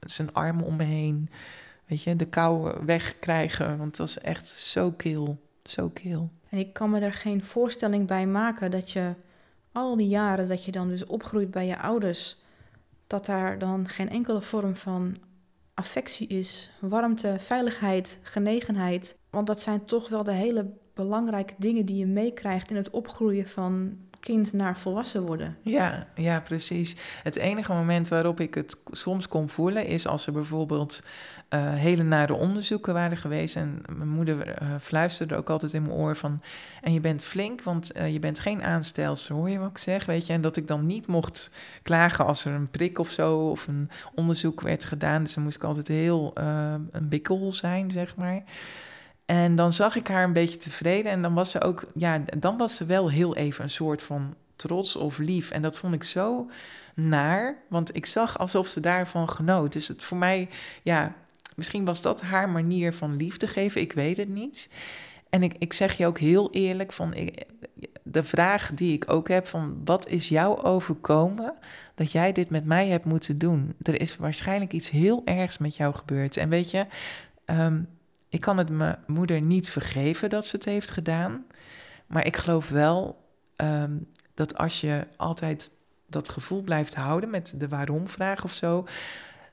zijn 0.00 0.32
armen 0.32 0.64
om 0.64 0.76
me 0.76 0.84
heen. 0.84 1.30
Weet 1.86 2.02
je, 2.02 2.16
de 2.16 2.26
kou 2.26 2.84
wegkrijgen. 2.84 3.68
Want 3.68 3.88
het 3.88 3.98
was 3.98 4.18
echt 4.18 4.48
zo 4.48 4.90
kil. 4.90 5.40
Zo 5.64 5.88
kil. 5.88 6.30
En 6.48 6.58
ik 6.58 6.72
kan 6.72 6.90
me 6.90 7.00
er 7.00 7.12
geen 7.12 7.42
voorstelling 7.42 8.06
bij 8.06 8.26
maken 8.26 8.70
dat 8.70 8.90
je 8.90 9.14
al 9.72 9.96
die 9.96 10.08
jaren 10.08 10.48
dat 10.48 10.64
je 10.64 10.72
dan 10.72 10.88
dus 10.88 11.06
opgroeit 11.06 11.50
bij 11.50 11.66
je 11.66 11.78
ouders 11.78 12.36
dat 13.12 13.26
daar 13.26 13.58
dan 13.58 13.88
geen 13.88 14.10
enkele 14.10 14.42
vorm 14.42 14.76
van 14.76 15.16
affectie 15.74 16.26
is, 16.26 16.70
warmte, 16.80 17.36
veiligheid, 17.38 18.18
genegenheid. 18.22 19.18
Want 19.30 19.46
dat 19.46 19.60
zijn 19.60 19.84
toch 19.84 20.08
wel 20.08 20.22
de 20.22 20.32
hele 20.32 20.70
belangrijke 20.94 21.54
dingen 21.58 21.86
die 21.86 21.96
je 21.96 22.06
meekrijgt 22.06 22.70
in 22.70 22.76
het 22.76 22.90
opgroeien 22.90 23.48
van 23.48 23.96
kind 24.20 24.52
naar 24.52 24.76
volwassen 24.76 25.26
worden. 25.26 25.56
Ja, 25.62 26.08
ja, 26.14 26.40
precies. 26.40 26.96
Het 27.22 27.36
enige 27.36 27.72
moment 27.72 28.08
waarop 28.08 28.40
ik 28.40 28.54
het 28.54 28.76
soms 28.90 29.28
kon 29.28 29.48
voelen 29.48 29.86
is 29.86 30.06
als 30.06 30.26
er 30.26 30.32
bijvoorbeeld 30.32 31.02
uh, 31.54 31.74
hele 31.74 32.02
nare 32.02 32.34
onderzoeken 32.34 32.94
waren 32.94 33.16
geweest. 33.16 33.56
En 33.56 33.82
mijn 33.96 34.08
moeder 34.08 34.62
uh, 34.62 34.68
fluisterde 34.80 35.36
ook 35.36 35.50
altijd 35.50 35.72
in 35.72 35.82
mijn 35.82 35.94
oor 35.94 36.16
van... 36.16 36.40
en 36.80 36.92
je 36.92 37.00
bent 37.00 37.24
flink, 37.24 37.62
want 37.62 37.96
uh, 37.96 38.12
je 38.12 38.18
bent 38.18 38.40
geen 38.40 38.62
aanstelster, 38.62 39.34
hoor 39.34 39.50
je 39.50 39.58
wat 39.58 39.70
ik 39.70 39.78
zeg? 39.78 40.04
Weet 40.06 40.26
je? 40.26 40.32
En 40.32 40.40
dat 40.40 40.56
ik 40.56 40.66
dan 40.66 40.86
niet 40.86 41.06
mocht 41.06 41.50
klagen 41.82 42.26
als 42.26 42.44
er 42.44 42.52
een 42.52 42.70
prik 42.70 42.98
of 42.98 43.10
zo... 43.10 43.36
of 43.38 43.66
een 43.66 43.90
onderzoek 44.14 44.60
werd 44.60 44.84
gedaan. 44.84 45.22
Dus 45.22 45.34
dan 45.34 45.44
moest 45.44 45.56
ik 45.56 45.64
altijd 45.64 45.88
heel 45.88 46.32
een 46.90 47.08
bikkel 47.08 47.52
zijn, 47.52 47.90
zeg 47.90 48.16
maar... 48.16 48.42
En 49.24 49.56
dan 49.56 49.72
zag 49.72 49.96
ik 49.96 50.08
haar 50.08 50.24
een 50.24 50.32
beetje 50.32 50.56
tevreden. 50.56 51.12
En 51.12 51.22
dan 51.22 51.34
was 51.34 51.50
ze 51.50 51.60
ook, 51.60 51.84
ja, 51.94 52.22
dan 52.38 52.56
was 52.56 52.76
ze 52.76 52.84
wel 52.84 53.10
heel 53.10 53.36
even 53.36 53.64
een 53.64 53.70
soort 53.70 54.02
van 54.02 54.34
trots 54.56 54.96
of 54.96 55.18
lief. 55.18 55.50
En 55.50 55.62
dat 55.62 55.78
vond 55.78 55.94
ik 55.94 56.04
zo 56.04 56.50
naar, 56.94 57.56
want 57.68 57.96
ik 57.96 58.06
zag 58.06 58.38
alsof 58.38 58.66
ze 58.66 58.80
daarvan 58.80 59.28
genoot. 59.28 59.72
Dus 59.72 59.88
het 59.88 60.04
voor 60.04 60.16
mij, 60.16 60.48
ja, 60.82 61.14
misschien 61.56 61.84
was 61.84 62.02
dat 62.02 62.20
haar 62.20 62.48
manier 62.48 62.92
van 62.92 63.16
liefde 63.16 63.46
geven. 63.46 63.80
Ik 63.80 63.92
weet 63.92 64.16
het 64.16 64.28
niet. 64.28 64.68
En 65.30 65.42
ik, 65.42 65.54
ik 65.58 65.72
zeg 65.72 65.96
je 65.96 66.06
ook 66.06 66.18
heel 66.18 66.50
eerlijk 66.50 66.92
van, 66.92 67.14
de 68.02 68.24
vraag 68.24 68.70
die 68.74 68.92
ik 68.92 69.10
ook 69.10 69.28
heb 69.28 69.46
van, 69.46 69.80
wat 69.84 70.08
is 70.08 70.28
jou 70.28 70.62
overkomen 70.62 71.54
dat 71.94 72.12
jij 72.12 72.32
dit 72.32 72.50
met 72.50 72.64
mij 72.64 72.88
hebt 72.88 73.04
moeten 73.04 73.38
doen? 73.38 73.74
Er 73.82 74.00
is 74.00 74.16
waarschijnlijk 74.16 74.72
iets 74.72 74.90
heel 74.90 75.22
ergs 75.24 75.58
met 75.58 75.76
jou 75.76 75.94
gebeurd. 75.94 76.36
En 76.36 76.48
weet 76.48 76.70
je, 76.70 76.86
um, 77.46 77.88
ik 78.28 78.40
kan 78.40 78.58
het 78.58 78.70
mijn 78.70 78.98
moeder 79.06 79.40
niet 79.40 79.70
vergeven 79.70 80.30
dat 80.30 80.46
ze 80.46 80.56
het 80.56 80.64
heeft 80.64 80.90
gedaan. 80.90 81.44
Maar 82.06 82.26
ik 82.26 82.36
geloof 82.36 82.68
wel 82.68 83.24
ehm, 83.56 83.96
dat 84.34 84.58
als 84.58 84.80
je 84.80 85.06
altijd 85.16 85.70
dat 86.06 86.28
gevoel 86.28 86.60
blijft 86.60 86.94
houden 86.94 87.30
met 87.30 87.54
de 87.56 87.68
waarom-vraag 87.68 88.44
of 88.44 88.52
zo, 88.52 88.86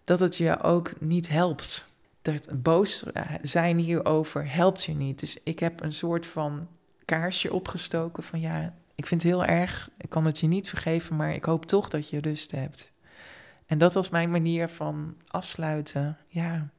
dat 0.03 0.19
het 0.19 0.35
je 0.35 0.61
ook 0.61 1.01
niet 1.01 1.29
helpt. 1.29 1.88
Dat 2.21 2.61
boos 2.61 3.03
zijn 3.41 3.77
hierover 3.77 4.53
helpt 4.53 4.83
je 4.83 4.93
niet. 4.93 5.19
Dus 5.19 5.37
ik 5.43 5.59
heb 5.59 5.83
een 5.83 5.93
soort 5.93 6.27
van 6.27 6.67
kaarsje 7.05 7.53
opgestoken 7.53 8.23
van 8.23 8.39
ja, 8.39 8.73
ik 8.95 9.05
vind 9.05 9.23
het 9.23 9.31
heel 9.31 9.45
erg, 9.45 9.89
ik 9.97 10.09
kan 10.09 10.25
het 10.25 10.39
je 10.39 10.47
niet 10.47 10.69
vergeven, 10.69 11.15
maar 11.15 11.33
ik 11.33 11.43
hoop 11.43 11.65
toch 11.65 11.89
dat 11.89 12.09
je 12.09 12.19
rust 12.19 12.51
hebt. 12.51 12.91
En 13.65 13.77
dat 13.77 13.93
was 13.93 14.09
mijn 14.09 14.31
manier 14.31 14.69
van 14.69 15.15
afsluiten. 15.27 16.17
Ja. 16.27 16.69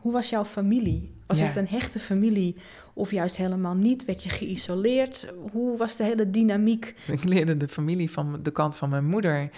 Hoe 0.00 0.12
was 0.12 0.30
jouw 0.30 0.44
familie? 0.44 1.15
Was 1.26 1.40
het 1.40 1.56
een 1.56 1.68
hechte 1.68 1.98
familie 1.98 2.56
of 2.94 3.10
juist 3.10 3.36
helemaal 3.36 3.74
niet? 3.74 4.04
Werd 4.04 4.22
je 4.22 4.28
geïsoleerd? 4.28 5.32
Hoe 5.52 5.76
was 5.76 5.96
de 5.96 6.04
hele 6.04 6.30
dynamiek? 6.30 6.94
Ik 7.06 7.24
leerde 7.24 7.56
de 7.56 7.68
familie 7.68 8.10
van 8.10 8.38
de 8.42 8.50
kant 8.50 8.76
van 8.76 8.88
mijn 8.88 9.04
moeder 9.04 9.50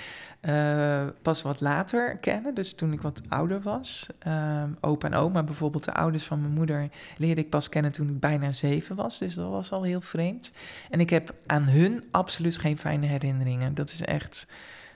uh, 0.42 1.06
pas 1.22 1.42
wat 1.42 1.60
later 1.60 2.18
kennen. 2.18 2.54
Dus 2.54 2.74
toen 2.74 2.92
ik 2.92 3.00
wat 3.00 3.20
ouder 3.28 3.60
was. 3.60 4.06
Uh, 4.26 4.62
opa 4.80 5.06
en 5.06 5.14
oma, 5.14 5.42
bijvoorbeeld 5.42 5.84
de 5.84 5.94
ouders 5.94 6.24
van 6.24 6.40
mijn 6.40 6.52
moeder, 6.52 6.88
leerde 7.16 7.40
ik 7.40 7.50
pas 7.50 7.68
kennen 7.68 7.92
toen 7.92 8.08
ik 8.08 8.20
bijna 8.20 8.52
zeven 8.52 8.96
was. 8.96 9.18
Dus 9.18 9.34
dat 9.34 9.50
was 9.50 9.72
al 9.72 9.82
heel 9.82 10.00
vreemd. 10.00 10.50
En 10.90 11.00
ik 11.00 11.10
heb 11.10 11.34
aan 11.46 11.64
hun 11.64 12.04
absoluut 12.10 12.58
geen 12.58 12.78
fijne 12.78 13.06
herinneringen. 13.06 13.74
Dat 13.74 13.90
is 13.90 14.02
echt 14.02 14.46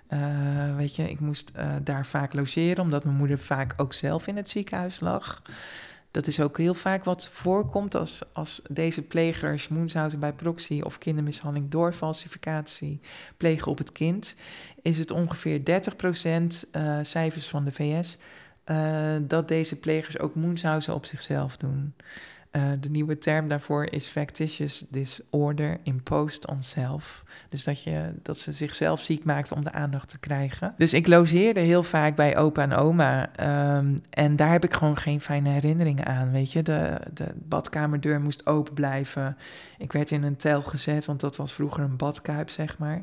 uh, 0.09 0.77
weet 0.77 0.97
je, 0.97 1.11
ik 1.11 1.21
moest 1.21 1.53
daar 1.83 2.07
vaak 2.07 2.35
logeren, 2.35 2.85
omdat 2.85 3.05
mijn 3.05 3.17
moeder 3.17 3.39
vaak 3.39 3.75
ook 3.77 3.93
zelf 3.93 4.27
in 4.27 4.37
het 4.37 4.49
ziekenhuis 4.49 5.01
lag. 5.01 5.43
Dat 6.13 6.27
is 6.27 6.41
ook 6.41 6.59
heel 6.59 6.75
vaak 6.75 7.05
wat 7.05 7.29
voorkomt 7.29 7.95
als, 7.95 8.23
als 8.33 8.63
deze 8.71 9.03
plegers 9.03 9.69
moenshouden 9.69 10.21
bij 10.21 10.33
proxy 10.33 10.81
of 10.81 10.99
kindermishandeling 10.99 11.71
door 11.71 11.93
falsificatie 11.93 13.01
plegen 13.37 13.71
op 13.71 13.79
het 13.79 13.93
kind. 13.93 14.37
Is 14.83 14.99
het 14.99 15.11
ongeveer 15.11 15.61
30% 15.61 15.63
uh, 16.73 16.99
cijfers 17.03 17.49
van 17.49 17.65
de 17.65 17.73
VS 17.73 18.19
dat 19.21 19.49
deze 19.49 19.79
plegers 19.79 20.19
ook 20.19 20.35
moenshouden 20.35 20.95
op 20.95 21.05
zichzelf 21.05 21.57
doen. 21.57 21.95
Uh, 22.57 22.63
de 22.81 22.91
nieuwe 22.91 23.19
term 23.19 23.49
daarvoor 23.49 23.85
is 23.85 24.09
factitious 24.09 24.85
disorder 24.89 25.79
imposed 25.83 26.47
on 26.47 26.63
self. 26.63 27.25
Dus 27.49 27.65
dat, 27.65 27.83
je, 27.83 28.13
dat 28.23 28.39
ze 28.39 28.53
zichzelf 28.53 29.01
ziek 29.01 29.25
maakt 29.25 29.53
om 29.53 29.65
de 29.65 29.73
aandacht 29.73 30.09
te 30.09 30.19
krijgen. 30.19 30.75
Dus 30.77 30.93
ik 30.95 31.07
logeerde 31.07 31.61
heel 31.61 31.83
vaak 31.83 32.17
bij 32.17 32.37
opa 32.37 32.63
en 32.63 32.73
oma. 32.73 33.31
Um, 33.77 33.99
en 34.11 34.37
daar 34.37 34.51
heb 34.51 34.65
ik 34.65 34.75
gewoon 34.75 34.97
geen 34.97 35.21
fijne 35.21 35.49
herinneringen 35.49 36.07
aan. 36.07 36.31
Weet 36.31 36.53
je, 36.53 36.63
de, 36.63 37.01
de 37.15 37.27
badkamerdeur 37.35 38.21
moest 38.21 38.47
open 38.47 38.75
blijven. 38.75 39.37
Ik 39.79 39.93
werd 39.93 40.11
in 40.11 40.23
een 40.23 40.37
tel 40.37 40.63
gezet, 40.63 41.05
want 41.05 41.21
dat 41.21 41.37
was 41.37 41.53
vroeger 41.53 41.83
een 41.83 41.97
badkuip, 41.97 42.51
zeg 42.51 42.79
maar. 42.79 43.03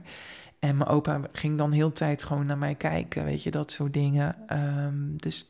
En 0.60 0.78
mijn 0.78 0.90
opa 0.90 1.20
ging 1.32 1.58
dan 1.58 1.72
heel 1.72 1.92
tijd 1.92 2.24
gewoon 2.24 2.46
naar 2.46 2.58
mij 2.58 2.76
kijken, 2.76 3.24
weet 3.24 3.44
je, 3.44 3.52
dat 3.52 3.72
soort 3.72 3.94
dingen. 3.94 4.36
Um, 4.86 5.18
dus 5.18 5.46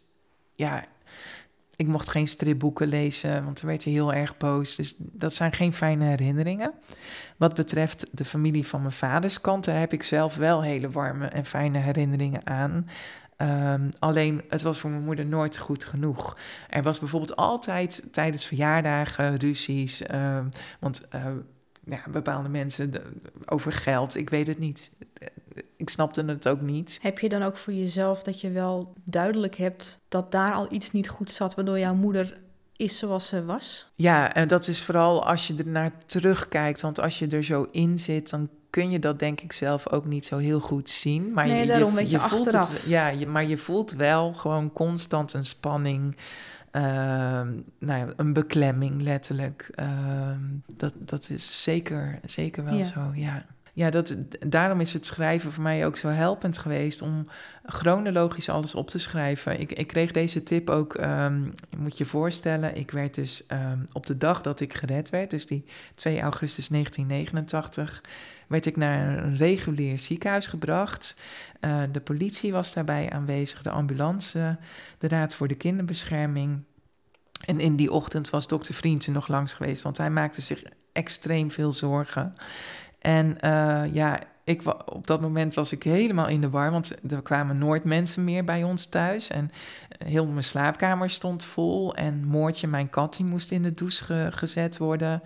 ja, 0.56 0.86
ik 1.80 1.88
mocht 1.88 2.10
geen 2.10 2.28
stripboeken 2.28 2.88
lezen, 2.88 3.44
want 3.44 3.60
dan 3.60 3.70
werd 3.70 3.84
hij 3.84 3.94
heel 3.94 4.14
erg 4.14 4.38
boos. 4.38 4.76
Dus 4.76 4.96
dat 4.98 5.36
zijn 5.36 5.52
geen 5.52 5.74
fijne 5.74 6.06
herinneringen. 6.06 6.74
Wat 7.38 7.54
betreft 7.54 8.06
de 8.12 8.26
familie 8.26 8.68
van 8.68 8.82
mijn 8.82 8.94
vaders 8.94 9.42
kant, 9.42 9.66
daar 9.66 9.80
heb 9.80 9.94
ik 9.94 10.04
zelf 10.04 10.36
wel 10.36 10.62
hele 10.62 10.90
warme 10.90 11.26
en 11.26 11.46
fijne 11.46 11.78
herinneringen 11.78 12.48
aan. 12.48 12.90
Um, 13.38 13.90
alleen 14.00 14.44
het 14.50 14.62
was 14.62 14.80
voor 14.80 14.90
mijn 14.90 15.04
moeder 15.04 15.26
nooit 15.26 15.58
goed 15.58 15.86
genoeg. 15.86 16.38
Er 16.70 16.84
was 16.84 17.00
bijvoorbeeld 17.00 17.36
altijd 17.36 18.04
tijdens 18.12 18.46
verjaardagen 18.46 19.36
ruzies. 19.36 20.04
Um, 20.12 20.50
want 20.80 21.08
uh, 21.16 21.26
ja, 21.90 22.02
bepaalde 22.12 22.50
mensen 22.50 22.92
over 23.46 23.72
geld, 23.72 24.16
ik 24.16 24.30
weet 24.30 24.48
het 24.48 24.60
niet 24.60 24.92
ik 25.80 25.90
snapte 25.90 26.24
het 26.26 26.48
ook 26.48 26.62
niet. 26.62 27.00
Heb 27.02 27.20
je 27.20 27.30
dan 27.30 27.42
ook 27.42 27.58
voor 27.58 27.74
jezelf 27.74 28.24
dat 28.24 28.42
je 28.42 28.50
wel 28.50 28.94
duidelijk 29.04 29.56
hebt 29.56 30.00
dat 30.08 30.32
daar 30.32 30.54
al 30.54 30.68
iets 30.70 30.92
niet 30.92 31.10
goed 31.10 31.32
zat, 31.32 31.56
waardoor 31.56 31.80
jouw 31.80 31.96
moeder 31.96 32.38
is 32.76 32.98
zoals 32.98 33.28
ze 33.28 33.46
was? 33.46 33.92
Ja, 33.96 34.34
en 34.34 34.48
dat 34.48 34.68
is 34.68 34.84
vooral 34.84 35.26
als 35.26 35.48
je 35.48 35.56
er 35.56 35.68
naar 35.68 35.92
terugkijkt. 36.06 36.82
Want 36.82 37.00
als 37.00 37.20
je 37.20 37.28
er 37.28 37.44
zo 37.44 37.68
in 37.72 38.00
zit, 38.00 38.30
dan 38.30 38.50
kun 38.70 38.92
je 38.92 39.00
dat 39.00 39.20
denk 39.20 39.42
ik 39.42 39.52
zelf 39.52 39.90
ook 39.90 40.06
niet 40.06 40.26
zo 40.26 40.38
heel 40.38 40.60
goed 40.60 40.90
zien. 40.90 41.34
Maar 41.34 41.48
nee, 41.48 41.62
je, 41.62 41.68
daarom 41.68 42.00
je, 42.00 42.10
je, 42.10 42.20
voelt 42.20 42.52
het. 42.52 42.84
Ja, 42.86 43.08
je, 43.08 43.28
maar 43.28 43.46
je 43.46 43.58
voelt 43.58 43.92
wel 43.92 44.34
gewoon 44.34 44.74
constant 44.74 45.34
een 45.34 45.46
spanning. 45.46 46.18
Uh, 46.72 46.82
nou 47.80 48.00
ja, 48.00 48.08
een 48.16 48.34
beklemming 48.34 49.02
letterlijk. 49.02 49.70
Uh, 49.76 49.88
dat, 50.78 50.94
dat 51.00 51.30
is 51.30 51.64
zeker, 51.64 52.20
zeker 52.26 52.64
wel 52.64 52.84
zo, 52.84 53.12
ja 53.14 53.46
ja, 53.80 53.90
dat, 53.90 54.16
daarom 54.40 54.82
is 54.82 54.94
het 54.94 55.06
schrijven 55.06 55.52
voor 55.52 55.64
mij 55.64 55.86
ook 55.86 55.98
zo 55.98 56.08
helpend 56.08 56.58
geweest 56.58 57.02
om 57.02 57.28
chronologisch 57.66 58.50
alles 58.50 58.76
op 58.76 58.90
te 58.90 59.00
schrijven. 59.00 59.60
Ik, 59.60 59.72
ik 59.72 59.88
kreeg 59.88 60.12
deze 60.12 60.44
tip 60.44 60.70
ook, 60.70 60.94
um, 60.94 61.54
je 61.70 61.78
moet 61.78 61.98
je 61.98 62.06
voorstellen, 62.06 62.76
ik 62.76 62.92
werd 62.92 63.16
dus 63.16 63.44
um, 63.52 63.86
op 63.92 64.06
de 64.06 64.18
dag 64.18 64.42
dat 64.42 64.60
ik 64.60 64.74
gered 64.74 65.10
werd, 65.10 65.30
dus 65.30 65.46
die 65.46 65.66
2 65.94 66.22
augustus 66.22 66.68
1989, 66.68 68.04
werd 68.50 68.66
ik 68.66 68.78
naar 68.78 69.18
een 69.18 69.38
regulier 69.38 70.00
ziekenhuis 70.00 70.48
gebracht. 70.48 71.16
Uh, 71.62 71.82
de 71.92 72.02
politie 72.02 72.52
was 72.52 72.74
daarbij 72.74 73.10
aanwezig, 73.10 73.62
de 73.62 73.70
ambulance, 73.70 74.58
de 74.98 75.08
Raad 75.08 75.34
voor 75.34 75.48
de 75.48 75.56
Kinderbescherming. 75.56 76.64
En 77.46 77.60
in 77.60 77.76
die 77.76 77.92
ochtend 77.92 78.30
was 78.30 78.48
dokter 78.48 78.74
Vriendsen 78.74 79.14
nog 79.14 79.28
langs 79.28 79.54
geweest, 79.54 79.84
want 79.84 79.98
hij 79.98 80.10
maakte 80.10 80.42
zich 80.42 80.64
extreem 80.94 81.52
veel 81.52 81.74
zorgen. 81.74 82.34
En 83.00 83.38
uh, 83.44 83.84
ja, 83.94 84.20
ik, 84.44 84.62
op 84.86 85.08
dat 85.08 85.22
moment 85.22 85.54
was 85.54 85.72
ik 85.72 85.84
helemaal 85.84 86.28
in 86.28 86.42
de 86.42 86.50
war, 86.50 86.72
want 86.72 87.12
er 87.12 87.22
kwamen 87.22 87.58
nooit 87.58 87.84
mensen 87.84 88.24
meer 88.24 88.44
bij 88.44 88.64
ons 88.64 88.86
thuis. 88.86 89.28
En 89.28 89.52
eh, 89.90 90.08
heel 90.08 90.26
mijn 90.26 90.44
slaapkamer 90.44 91.10
stond 91.10 91.44
vol. 91.44 91.96
En 91.96 92.26
Moortje, 92.26 92.68
mijn 92.68 92.90
kat, 92.90 93.16
die 93.16 93.26
moest 93.26 93.52
in 93.52 93.62
de 93.62 93.74
douche 93.74 94.30
gezet 94.32 94.78
worden. 94.78 95.22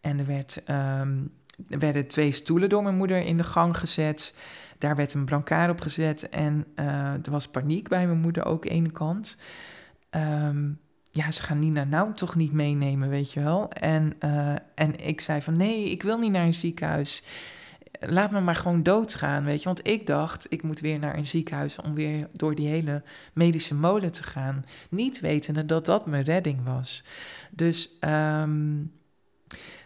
En 0.00 0.18
er, 0.18 0.26
werd, 0.26 0.62
um, 1.00 1.32
er 1.68 1.78
werden 1.78 2.06
twee 2.06 2.32
stoelen 2.32 2.68
door 2.68 2.82
mijn 2.82 2.96
moeder 2.96 3.18
in 3.26 3.36
de 3.36 3.44
gang 3.44 3.78
gezet. 3.78 4.34
Daar 4.78 4.96
werd 4.96 5.14
een 5.14 5.24
brancard 5.24 5.70
op 5.70 5.80
gezet. 5.80 6.28
En 6.28 6.66
uh, 6.76 7.12
er 7.12 7.30
was 7.30 7.48
paniek 7.48 7.88
bij 7.88 8.06
mijn 8.06 8.20
moeder 8.20 8.44
ook 8.44 8.64
ene 8.64 8.90
kant. 8.90 9.36
Um, 10.10 10.78
ja, 11.10 11.30
ze 11.30 11.42
gaan 11.42 11.58
Nina 11.58 11.84
nou 11.84 12.14
toch 12.14 12.34
niet 12.34 12.52
meenemen, 12.52 13.08
weet 13.08 13.32
je 13.32 13.40
wel. 13.40 13.70
En, 13.70 14.12
uh, 14.24 14.54
en 14.74 15.06
ik 15.06 15.20
zei 15.20 15.42
van, 15.42 15.56
nee, 15.56 15.90
ik 15.90 16.02
wil 16.02 16.18
niet 16.18 16.32
naar 16.32 16.46
een 16.46 16.54
ziekenhuis. 16.54 17.22
Laat 18.00 18.30
me 18.30 18.40
maar 18.40 18.56
gewoon 18.56 18.82
doodgaan, 18.82 19.44
weet 19.44 19.58
je. 19.58 19.64
Want 19.64 19.88
ik 19.88 20.06
dacht, 20.06 20.46
ik 20.48 20.62
moet 20.62 20.80
weer 20.80 20.98
naar 20.98 21.16
een 21.16 21.26
ziekenhuis 21.26 21.76
om 21.80 21.94
weer 21.94 22.28
door 22.32 22.54
die 22.54 22.68
hele 22.68 23.02
medische 23.32 23.74
molen 23.74 24.12
te 24.12 24.22
gaan. 24.22 24.64
Niet 24.90 25.20
wetende 25.20 25.66
dat 25.66 25.84
dat 25.84 26.06
mijn 26.06 26.24
redding 26.24 26.64
was. 26.64 27.04
Dus, 27.50 27.90
um, 28.00 28.92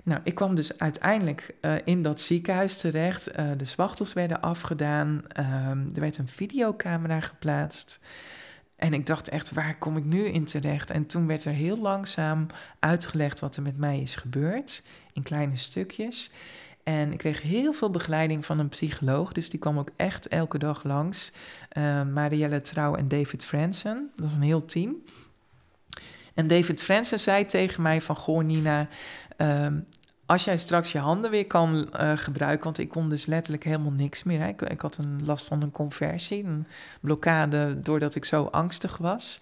nou, 0.09 0.21
ik 0.25 0.35
kwam 0.35 0.55
dus 0.55 0.79
uiteindelijk 0.79 1.55
uh, 1.61 1.75
in 1.85 2.03
dat 2.03 2.21
ziekenhuis 2.21 2.77
terecht. 2.77 3.39
Uh, 3.39 3.51
de 3.57 3.65
zwachtels 3.65 4.13
werden 4.13 4.41
afgedaan. 4.41 5.09
Um, 5.09 5.91
er 5.95 6.01
werd 6.01 6.19
een 6.19 6.29
videocamera 6.29 7.21
geplaatst. 7.21 8.01
En 8.77 8.95
ik 8.95 9.07
dacht 9.07 9.29
echt, 9.29 9.53
waar 9.53 9.79
kom 9.79 9.97
ik 9.97 10.05
nu 10.05 10.25
in 10.25 10.45
terecht? 10.45 10.91
En 10.91 11.07
toen 11.07 11.27
werd 11.27 11.45
er 11.45 11.53
heel 11.53 11.77
langzaam 11.77 12.47
uitgelegd 12.79 13.41
wat 13.41 13.57
er 13.57 13.63
met 13.63 13.77
mij 13.77 14.01
is 14.01 14.17
gebeurd, 14.17 14.83
in 15.13 15.23
kleine 15.23 15.57
stukjes. 15.57 16.31
En 16.83 17.13
ik 17.13 17.19
kreeg 17.19 17.43
heel 17.43 17.73
veel 17.73 17.91
begeleiding 17.91 18.45
van 18.45 18.59
een 18.59 18.69
psycholoog. 18.69 19.33
Dus 19.33 19.49
die 19.49 19.59
kwam 19.59 19.79
ook 19.79 19.91
echt 19.97 20.29
elke 20.29 20.59
dag 20.59 20.85
langs. 20.85 21.33
Uh, 21.79 22.03
Marielle 22.03 22.61
Trouw 22.61 22.95
en 22.95 23.09
David 23.09 23.45
Fransen. 23.45 24.11
Dat 24.17 24.27
is 24.27 24.33
een 24.33 24.43
heel 24.43 24.65
team. 24.65 24.97
En 26.35 26.47
David 26.47 26.83
Fransen 26.83 27.19
zei 27.19 27.47
tegen 27.47 27.83
mij 27.83 28.01
van... 28.01 28.17
Goh, 28.17 28.45
Nina, 28.45 28.89
ehm, 29.37 29.81
als 30.29 30.45
jij 30.45 30.59
straks 30.59 30.93
je 30.93 30.99
handen 30.99 31.31
weer 31.31 31.47
kan 31.47 31.89
uh, 32.01 32.13
gebruiken... 32.17 32.65
want 32.65 32.79
ik 32.79 32.89
kon 32.89 33.09
dus 33.09 33.27
letterlijk 33.27 33.65
helemaal 33.65 33.93
niks 33.93 34.23
meer. 34.23 34.41
Hè. 34.41 34.49
Ik, 34.49 34.63
ik, 34.63 34.81
had 34.81 34.97
een 34.97 35.21
last 35.25 35.47
van 35.47 35.63
een 35.63 35.71
conversie, 35.71 36.45
een 36.45 36.67
blokkade... 37.01 37.81
doordat 37.81 38.15
ik 38.15 38.25
zo 38.25 38.45
angstig 38.45 38.97
was... 38.97 39.41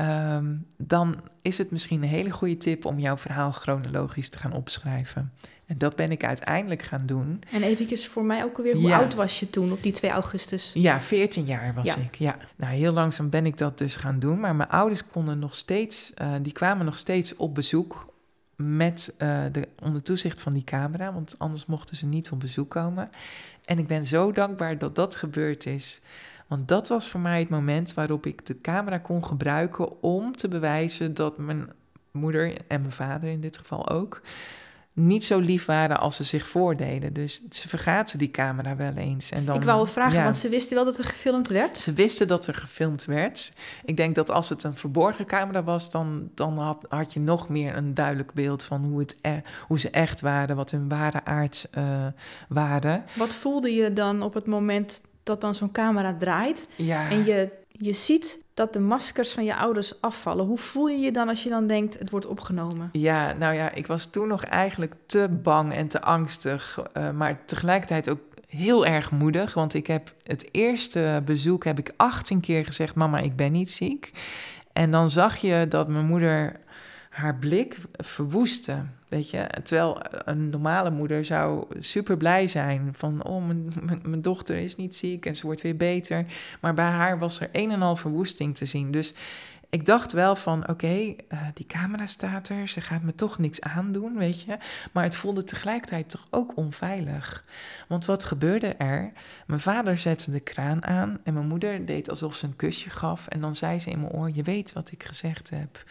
Um, 0.00 0.66
dan 0.76 1.16
is 1.42 1.58
het 1.58 1.70
misschien 1.70 2.02
een 2.02 2.08
hele 2.08 2.30
goede 2.30 2.56
tip 2.56 2.84
om 2.84 2.98
jouw 2.98 3.16
verhaal 3.16 3.52
chronologisch 3.52 4.28
te 4.28 4.38
gaan 4.38 4.52
opschrijven. 4.52 5.32
En 5.66 5.78
dat 5.78 5.96
ben 5.96 6.10
ik 6.10 6.24
uiteindelijk 6.24 6.82
gaan 6.82 7.06
doen. 7.06 7.42
En 7.52 7.62
eventjes 7.62 8.06
voor 8.06 8.24
mij 8.24 8.44
ook 8.44 8.56
alweer, 8.56 8.76
hoe 8.76 8.94
oud 8.94 9.14
was 9.14 9.40
je 9.40 9.50
toen 9.50 9.72
op 9.72 9.82
die 9.82 9.92
2 9.92 10.10
augustus? 10.10 10.70
Ja, 10.74 11.00
14 11.00 11.44
jaar 11.44 11.74
was 11.74 11.96
ik. 11.96 12.14
Ja. 12.14 12.36
Nou, 12.56 12.74
heel 12.74 12.92
langzaam 12.92 13.30
ben 13.30 13.46
ik 13.46 13.58
dat 13.58 13.78
dus 13.78 13.96
gaan 13.96 14.18
doen. 14.18 14.40
Maar 14.40 14.56
mijn 14.56 14.68
ouders 14.68 15.06
konden 15.06 15.38
nog 15.38 15.54
steeds, 15.54 16.12
uh, 16.22 16.32
die 16.42 16.52
kwamen 16.52 16.84
nog 16.84 16.98
steeds 16.98 17.36
op 17.36 17.54
bezoek 17.54 18.16
met 18.62 19.14
uh, 19.18 19.40
de, 19.52 19.68
onder 19.82 20.02
toezicht 20.02 20.40
van 20.40 20.52
die 20.52 20.64
camera. 20.64 21.12
Want 21.12 21.34
anders 21.38 21.66
mochten 21.66 21.96
ze 21.96 22.06
niet 22.06 22.30
op 22.30 22.40
bezoek 22.40 22.70
komen. 22.70 23.10
En 23.64 23.78
ik 23.78 23.86
ben 23.86 24.04
zo 24.04 24.32
dankbaar 24.32 24.78
dat 24.78 24.94
dat 24.94 25.16
gebeurd 25.16 25.66
is. 25.66 26.00
Want 26.46 26.68
dat 26.68 26.88
was 26.88 27.10
voor 27.10 27.20
mij 27.20 27.38
het 27.38 27.48
moment 27.48 27.94
waarop 27.94 28.26
ik 28.26 28.46
de 28.46 28.60
camera 28.60 28.98
kon 28.98 29.24
gebruiken 29.24 30.02
om 30.02 30.36
te 30.36 30.48
bewijzen 30.48 31.14
dat 31.14 31.38
mijn 31.38 31.72
moeder 32.10 32.56
en 32.68 32.80
mijn 32.80 32.92
vader 32.92 33.30
in 33.30 33.40
dit 33.40 33.58
geval 33.58 33.88
ook 33.88 34.22
niet 34.98 35.24
zo 35.24 35.38
lief 35.38 35.64
waren 35.64 35.98
als 35.98 36.16
ze 36.16 36.24
zich 36.24 36.48
voordeden. 36.48 37.12
Dus 37.12 37.40
ze 37.50 37.68
vergaten 37.68 38.18
die 38.18 38.30
camera 38.30 38.76
wel 38.76 38.94
eens. 38.94 39.30
En 39.30 39.44
dan, 39.44 39.56
ik 39.56 39.62
wou 39.62 39.76
wel 39.76 39.86
vragen, 39.86 40.22
want 40.22 40.36
ze 40.36 40.48
wisten 40.48 40.76
wel 40.76 40.84
dat 40.84 40.98
er 40.98 41.04
gefilmd 41.04 41.48
werd? 41.48 41.78
Ze 41.78 41.92
wisten 41.92 42.28
dat 42.28 42.46
er 42.46 42.54
gefilmd 42.54 43.04
werd. 43.04 43.52
Ik 43.84 43.96
denk 43.96 44.14
dat 44.14 44.30
als 44.30 44.48
het 44.48 44.62
een 44.62 44.76
verborgen 44.76 45.26
camera 45.26 45.62
was... 45.62 45.90
dan, 45.90 46.30
dan 46.34 46.58
had, 46.58 46.86
had 46.88 47.12
je 47.12 47.20
nog 47.20 47.48
meer 47.48 47.76
een 47.76 47.94
duidelijk 47.94 48.32
beeld 48.32 48.62
van 48.62 48.84
hoe, 48.84 48.98
het 48.98 49.16
e 49.20 49.40
hoe 49.66 49.78
ze 49.78 49.90
echt 49.90 50.20
waren... 50.20 50.56
wat 50.56 50.70
hun 50.70 50.88
ware 50.88 51.24
aard 51.24 51.68
uh, 51.78 52.06
waren. 52.48 53.04
Wat 53.14 53.34
voelde 53.34 53.74
je 53.74 53.92
dan 53.92 54.22
op 54.22 54.34
het 54.34 54.46
moment 54.46 55.00
dat 55.22 55.40
dan 55.40 55.54
zo'n 55.54 55.72
camera 55.72 56.14
draait... 56.14 56.68
Ja. 56.76 57.10
en 57.10 57.24
je, 57.24 57.50
je 57.78 57.92
ziet 57.92 58.38
dat 58.54 58.72
de 58.72 58.80
maskers 58.80 59.32
van 59.32 59.44
je 59.44 59.56
ouders 59.56 60.00
afvallen. 60.00 60.44
Hoe 60.44 60.58
voel 60.58 60.88
je 60.88 60.98
je 60.98 61.12
dan 61.12 61.28
als 61.28 61.42
je 61.42 61.48
dan 61.48 61.66
denkt, 61.66 61.98
het 61.98 62.10
wordt 62.10 62.26
opgenomen? 62.26 62.88
Ja, 62.92 63.32
nou 63.32 63.54
ja, 63.54 63.72
ik 63.72 63.86
was 63.86 64.10
toen 64.10 64.28
nog 64.28 64.44
eigenlijk 64.44 64.94
te 65.06 65.28
bang 65.42 65.72
en 65.72 65.88
te 65.88 66.00
angstig, 66.00 66.78
uh, 66.96 67.10
maar 67.10 67.44
tegelijkertijd 67.44 68.10
ook 68.10 68.20
heel 68.48 68.86
erg 68.86 69.10
moedig. 69.10 69.54
Want 69.54 69.74
ik 69.74 69.86
heb 69.86 70.14
het 70.22 70.48
eerste 70.52 71.22
bezoek 71.24 71.64
heb 71.64 71.78
ik 71.78 71.92
18 71.96 72.40
keer 72.40 72.66
gezegd: 72.66 72.94
Mama, 72.94 73.18
ik 73.18 73.36
ben 73.36 73.52
niet 73.52 73.72
ziek. 73.72 74.12
En 74.72 74.90
dan 74.90 75.10
zag 75.10 75.36
je 75.36 75.66
dat 75.68 75.88
mijn 75.88 76.06
moeder 76.06 76.60
haar 77.08 77.36
blik 77.36 77.78
verwoestte. 77.92 78.84
Weet 79.08 79.30
je, 79.30 79.46
terwijl 79.62 80.00
een 80.24 80.50
normale 80.50 80.90
moeder 80.90 81.24
zou 81.24 81.64
super 81.78 82.16
blij 82.16 82.46
zijn 82.46 82.94
van, 82.96 83.24
oh, 83.24 83.46
mijn, 83.46 83.72
mijn, 84.02 84.22
dochter 84.22 84.56
is 84.56 84.76
niet 84.76 84.96
ziek 84.96 85.26
en 85.26 85.36
ze 85.36 85.46
wordt 85.46 85.60
weer 85.60 85.76
beter. 85.76 86.24
Maar 86.60 86.74
bij 86.74 86.84
haar 86.84 87.18
was 87.18 87.40
er 87.40 87.48
een 87.52 87.70
en 87.70 87.82
al 87.82 87.96
verwoesting 87.96 88.56
te 88.56 88.66
zien. 88.66 88.90
Dus 88.90 89.14
ik 89.70 89.86
dacht 89.86 90.12
wel 90.12 90.36
van, 90.36 90.68
oké, 90.68 90.86
uh, 90.88 91.14
die 91.54 91.66
camera 91.66 92.06
staat 92.06 92.48
er, 92.48 92.68
ze 92.68 92.80
gaat 92.80 93.02
me 93.02 93.14
toch 93.14 93.38
niks 93.38 93.60
aandoen, 93.60 94.18
weet 94.18 94.42
je. 94.42 94.56
Maar 94.92 95.04
het 95.04 95.16
voelde 95.16 95.44
tegelijkertijd 95.44 96.10
toch 96.10 96.26
ook 96.30 96.56
onveilig. 96.56 97.44
Want 97.88 98.04
wat 98.04 98.24
gebeurde 98.24 98.74
er? 98.74 99.12
Mijn 99.46 99.60
vader 99.60 99.98
zette 99.98 100.30
de 100.30 100.40
kraan 100.40 100.84
aan 100.84 101.18
en 101.24 101.34
mijn 101.34 101.48
moeder 101.48 101.86
deed 101.86 102.10
alsof 102.10 102.36
ze 102.36 102.46
een 102.46 102.56
kusje 102.56 102.90
gaf. 102.90 103.26
En 103.26 103.40
dan 103.40 103.54
zei 103.54 103.78
ze 103.78 103.90
in 103.90 104.00
mijn 104.00 104.12
oor, 104.12 104.30
je 104.32 104.42
weet 104.42 104.72
wat 104.72 104.90
ik 104.90 105.02
gezegd 105.02 105.50
heb. 105.50 105.84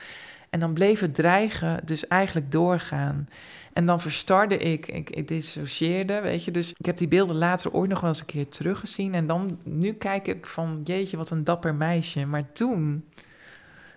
En 0.50 0.60
dan 0.60 0.74
bleef 0.74 1.00
het 1.00 1.16
dreigen 1.16 1.80
dus 1.86 2.08
eigenlijk 2.08 2.52
doorgaan. 2.52 3.28
En 3.74 3.86
dan 3.86 4.02
verstarde 4.02 4.58
ik, 4.58 4.88
ik, 4.88 5.28
dissocieerde, 5.28 6.22
weet 6.22 6.44
je. 6.44 6.52
Dus 6.52 6.74
ik 6.78 6.86
heb 6.86 6.98
die 6.98 7.08
beelden 7.08 7.36
later 7.36 7.72
ooit 7.74 7.90
nog 7.90 8.00
wel 8.00 8.10
eens 8.10 8.20
een 8.20 8.26
keer 8.26 8.48
teruggezien. 8.48 9.14
En 9.14 9.28
dan, 9.28 9.60
nu 9.64 9.94
kijk 9.94 10.28
ik 10.28 10.46
van, 10.46 10.82
jeetje, 10.84 11.18
wat 11.18 11.30
een 11.30 11.44
dapper 11.44 11.76
meisje. 11.76 12.26
Maar 12.26 12.52
toen, 12.52 13.06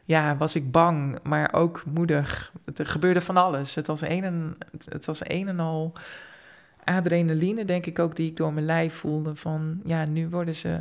ja, 0.05 0.37
was 0.37 0.55
ik 0.55 0.71
bang, 0.71 1.19
maar 1.23 1.53
ook 1.53 1.83
moedig. 1.87 2.53
Er 2.77 2.87
gebeurde 2.87 3.21
van 3.21 3.37
alles. 3.37 3.75
Het 3.75 3.87
was 3.87 4.01
een 4.01 4.25
en, 4.25 4.57
het 4.89 5.07
was 5.07 5.21
een 5.29 5.49
en 5.49 5.61
al 5.61 5.93
adrenaline, 6.85 7.65
denk 7.65 7.87
ik 7.87 7.99
ook, 7.99 8.17
die 8.17 8.31
ik 8.31 8.37
door 8.37 8.53
mijn 8.53 8.67
lijf 8.67 8.95
voelde. 8.95 9.37
Van, 9.37 9.81
ja, 9.85 10.05
nu 10.05 10.29
worden 10.29 10.55
ze, 10.55 10.81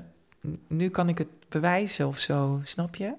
nu 0.67 0.89
kan 0.89 1.10
ik 1.10 1.17
het 1.17 1.27
bewijzen 1.49 2.08
of 2.08 2.17
zo, 2.17 2.62
snap 2.63 2.95
je? 2.95 3.13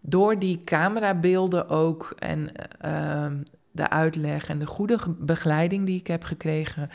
Door 0.00 0.38
die 0.38 0.64
camerabeelden 0.64 1.68
ook 1.68 2.14
en 2.18 2.48
uh, 2.84 3.26
de 3.70 3.88
uitleg 3.88 4.48
en 4.48 4.58
de 4.58 4.66
goede 4.66 4.98
begeleiding 5.18 5.86
die 5.86 5.98
ik 5.98 6.06
heb 6.06 6.24
gekregen, 6.24 6.90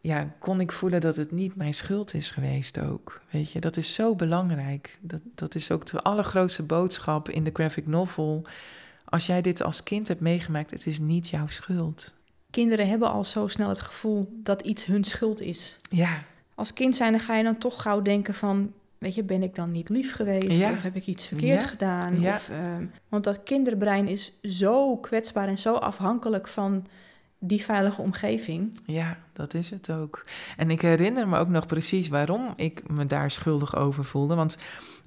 ja, 0.00 0.34
kon 0.38 0.60
ik 0.60 0.72
voelen 0.72 1.00
dat 1.00 1.16
het 1.16 1.30
niet 1.30 1.56
mijn 1.56 1.74
schuld 1.74 2.14
is 2.14 2.30
geweest 2.30 2.80
ook. 2.80 3.20
Weet 3.30 3.52
je, 3.52 3.60
dat 3.60 3.76
is 3.76 3.94
zo 3.94 4.14
belangrijk. 4.14 4.98
Dat, 5.00 5.20
dat 5.34 5.54
is 5.54 5.70
ook 5.70 5.86
de 5.86 6.02
allergrootste 6.02 6.62
boodschap 6.62 7.28
in 7.28 7.44
de 7.44 7.50
graphic 7.52 7.86
novel. 7.86 8.44
Als 9.04 9.26
jij 9.26 9.42
dit 9.42 9.62
als 9.62 9.82
kind 9.82 10.08
hebt 10.08 10.20
meegemaakt, 10.20 10.70
het 10.70 10.86
is 10.86 10.98
niet 10.98 11.28
jouw 11.28 11.46
schuld. 11.46 12.14
Kinderen 12.50 12.88
hebben 12.88 13.10
al 13.10 13.24
zo 13.24 13.48
snel 13.48 13.68
het 13.68 13.80
gevoel 13.80 14.40
dat 14.42 14.60
iets 14.60 14.84
hun 14.84 15.04
schuld 15.04 15.40
is. 15.40 15.78
Ja. 15.90 16.22
Als 16.54 16.72
kind 16.72 16.96
zijn, 16.96 17.12
dan 17.12 17.20
ga 17.20 17.36
je 17.36 17.44
dan 17.44 17.58
toch 17.58 17.82
gauw 17.82 18.02
denken 18.02 18.34
van 18.34 18.72
Weet 19.04 19.14
je, 19.14 19.22
ben 19.22 19.42
ik 19.42 19.54
dan 19.54 19.70
niet 19.70 19.88
lief 19.88 20.14
geweest? 20.14 20.64
Of 20.64 20.82
heb 20.82 20.96
ik 20.96 21.06
iets 21.06 21.26
verkeerd 21.26 21.64
gedaan? 21.64 22.20
Ja. 22.20 22.34
Of, 22.34 22.50
uh, 22.50 22.56
want 23.08 23.24
dat 23.24 23.42
kinderbrein 23.42 24.08
is 24.08 24.38
zo 24.42 24.96
kwetsbaar 24.96 25.48
en 25.48 25.58
zo 25.58 25.74
afhankelijk 25.74 26.48
van 26.48 26.86
die 27.38 27.64
veilige 27.64 28.00
omgeving. 28.00 28.80
Ja, 28.84 29.18
dat 29.32 29.54
is 29.54 29.70
het 29.70 29.90
ook. 29.90 30.26
En 30.56 30.70
ik 30.70 30.80
herinner 30.80 31.28
me 31.28 31.38
ook 31.38 31.48
nog 31.48 31.66
precies 31.66 32.08
waarom 32.08 32.52
ik 32.56 32.90
me 32.90 33.06
daar 33.06 33.30
schuldig 33.30 33.76
over 33.76 34.04
voelde. 34.04 34.34
Want 34.34 34.58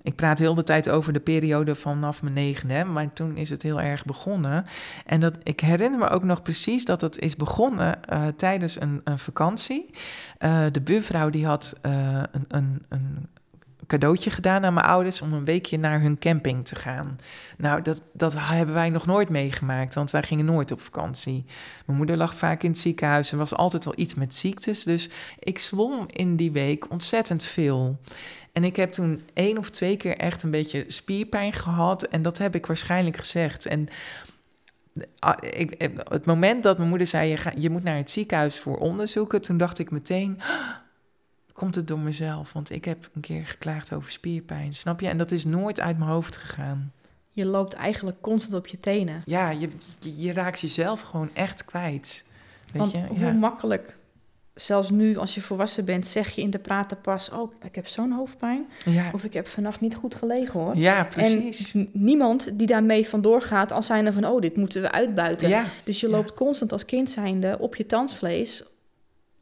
ik 0.01 0.15
praat 0.15 0.39
heel 0.39 0.55
de 0.55 0.63
tijd 0.63 0.89
over 0.89 1.13
de 1.13 1.19
periode 1.19 1.75
vanaf 1.75 2.21
mijn 2.21 2.33
negende, 2.33 2.83
maar 2.83 3.13
toen 3.13 3.37
is 3.37 3.49
het 3.49 3.63
heel 3.63 3.81
erg 3.81 4.05
begonnen. 4.05 4.65
En 5.05 5.19
dat, 5.19 5.37
ik 5.43 5.59
herinner 5.59 5.99
me 5.99 6.07
ook 6.07 6.23
nog 6.23 6.41
precies 6.41 6.85
dat 6.85 7.01
het 7.01 7.19
is 7.19 7.35
begonnen 7.35 7.99
uh, 8.09 8.27
tijdens 8.27 8.81
een, 8.81 9.01
een 9.03 9.19
vakantie. 9.19 9.89
Uh, 10.39 10.65
de 10.71 10.81
buurvrouw 10.81 11.29
die 11.29 11.45
had 11.45 11.79
uh, 11.85 12.23
een, 12.31 12.45
een, 12.47 12.85
een 12.89 13.27
cadeautje 13.87 14.29
gedaan 14.29 14.65
aan 14.65 14.73
mijn 14.73 14.85
ouders 14.85 15.21
om 15.21 15.33
een 15.33 15.45
weekje 15.45 15.77
naar 15.77 16.01
hun 16.01 16.17
camping 16.17 16.65
te 16.65 16.75
gaan. 16.75 17.19
Nou, 17.57 17.81
dat, 17.81 18.01
dat 18.13 18.33
hebben 18.37 18.75
wij 18.75 18.89
nog 18.89 19.05
nooit 19.05 19.29
meegemaakt, 19.29 19.95
want 19.95 20.11
wij 20.11 20.23
gingen 20.23 20.45
nooit 20.45 20.71
op 20.71 20.81
vakantie. 20.81 21.45
Mijn 21.85 21.97
moeder 21.97 22.17
lag 22.17 22.35
vaak 22.35 22.63
in 22.63 22.71
het 22.71 22.79
ziekenhuis 22.79 23.31
en 23.31 23.37
was 23.37 23.53
altijd 23.53 23.85
wel 23.85 23.93
iets 23.97 24.15
met 24.15 24.35
ziektes. 24.35 24.83
Dus 24.83 25.09
ik 25.39 25.59
zwom 25.59 26.05
in 26.07 26.35
die 26.35 26.51
week 26.51 26.91
ontzettend 26.91 27.43
veel. 27.43 27.99
En 28.51 28.63
ik 28.63 28.75
heb 28.75 28.91
toen 28.91 29.21
één 29.33 29.57
of 29.57 29.69
twee 29.69 29.97
keer 29.97 30.17
echt 30.17 30.43
een 30.43 30.51
beetje 30.51 30.83
spierpijn 30.87 31.53
gehad. 31.53 32.03
En 32.03 32.21
dat 32.21 32.37
heb 32.37 32.55
ik 32.55 32.65
waarschijnlijk 32.65 33.17
gezegd. 33.17 33.65
En 33.65 33.87
ah, 35.19 35.37
ik, 35.39 35.91
het 36.09 36.25
moment 36.25 36.63
dat 36.63 36.77
mijn 36.77 36.89
moeder 36.89 37.07
zei: 37.07 37.29
je, 37.29 37.37
je 37.57 37.69
moet 37.69 37.83
naar 37.83 37.97
het 37.97 38.11
ziekenhuis 38.11 38.59
voor 38.59 38.77
onderzoeken, 38.77 39.41
toen 39.41 39.57
dacht 39.57 39.79
ik 39.79 39.91
meteen 39.91 40.39
komt 41.57 41.75
het 41.75 41.87
door 41.87 41.99
mezelf. 41.99 42.53
Want 42.53 42.71
ik 42.71 42.85
heb 42.85 43.09
een 43.13 43.21
keer 43.21 43.45
geklaagd 43.45 43.93
over 43.93 44.11
spierpijn, 44.11 44.73
snap 44.73 44.99
je? 44.99 45.07
En 45.07 45.17
dat 45.17 45.31
is 45.31 45.45
nooit 45.45 45.79
uit 45.79 45.97
mijn 45.97 46.09
hoofd 46.09 46.37
gegaan. 46.37 46.91
Je 47.31 47.45
loopt 47.45 47.73
eigenlijk 47.73 48.21
constant 48.21 48.55
op 48.55 48.67
je 48.67 48.79
tenen. 48.79 49.21
Ja, 49.25 49.49
je, 49.49 49.69
je, 49.99 50.33
raakt 50.33 50.59
jezelf 50.59 51.01
gewoon 51.01 51.29
echt 51.33 51.65
kwijt. 51.65 52.23
Weet 52.71 52.81
Want 52.81 52.91
je? 52.91 53.05
hoe 53.07 53.19
Ja. 53.19 53.31
makkelijk, 53.31 53.97
zelfs 54.53 54.89
nu 54.89 55.17
als 55.17 55.35
je 55.35 55.41
volwassen 55.41 55.85
bent, 55.85 56.07
zeg 56.07 56.29
je 56.29 56.41
in 56.41 56.49
de 56.49 56.59
praten 56.59 57.01
pas... 57.01 57.29
oh, 57.29 57.53
ik 57.63 57.75
heb 57.75 57.87
zo'n 57.87 58.11
hoofdpijn. 58.11 58.67
Ja. 58.85 59.11
Of 59.13 59.23
ik 59.23 59.33
heb 59.33 59.47
vannacht 59.47 59.81
niet 59.81 59.95
goed 59.95 60.15
gelegen, 60.15 60.59
hoor. 60.59 60.75
ja, 60.75 61.03
precies. 61.03 61.73
En 61.73 61.89
niemand 61.93 62.49
die 62.53 62.67
daarmee 62.67 63.07
vandoor 63.07 63.41
gaat 63.41 63.71
als 63.71 63.85
zijnde 63.85 64.13
van... 64.13 64.25
oh, 64.25 64.41
dit 64.41 64.57
moeten 64.57 64.81
we 64.81 64.91
uitbuiten. 64.91 65.49
ja. 65.49 65.65
Dus 65.83 65.99
je 65.99 66.09
loopt 66.09 66.33
constant 66.33 66.71
als 66.71 66.85
kind 66.85 67.11
zijnde 67.11 67.57
op 67.59 67.75
je 67.75 67.85
tandvlees... 67.85 68.63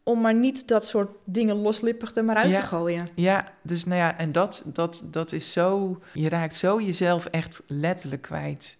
om 0.07 0.21
maar 0.21 0.35
niet 0.35 0.67
dat 0.67 0.87
soort 0.87 1.09
dingen 1.23 1.55
loslippig 1.55 2.15
er 2.15 2.23
maar 2.23 2.35
uit 2.35 2.49
Ja. 2.49 2.59
te 2.59 2.65
gooien. 2.65 3.07
ja, 3.15 3.45
dus 3.61 3.85
nou 3.85 3.99
ja, 3.99 4.17
en 4.17 4.31
dat, 4.31 4.63
dat, 4.73 5.03
dat 5.11 5.31
is 5.31 5.51
zo... 5.51 5.99
Je 6.13 6.29
raakt 6.29 6.55
zo 6.55 6.81
jezelf 6.81 7.25
echt 7.25 7.63
letterlijk 7.67 8.21
kwijt. 8.21 8.77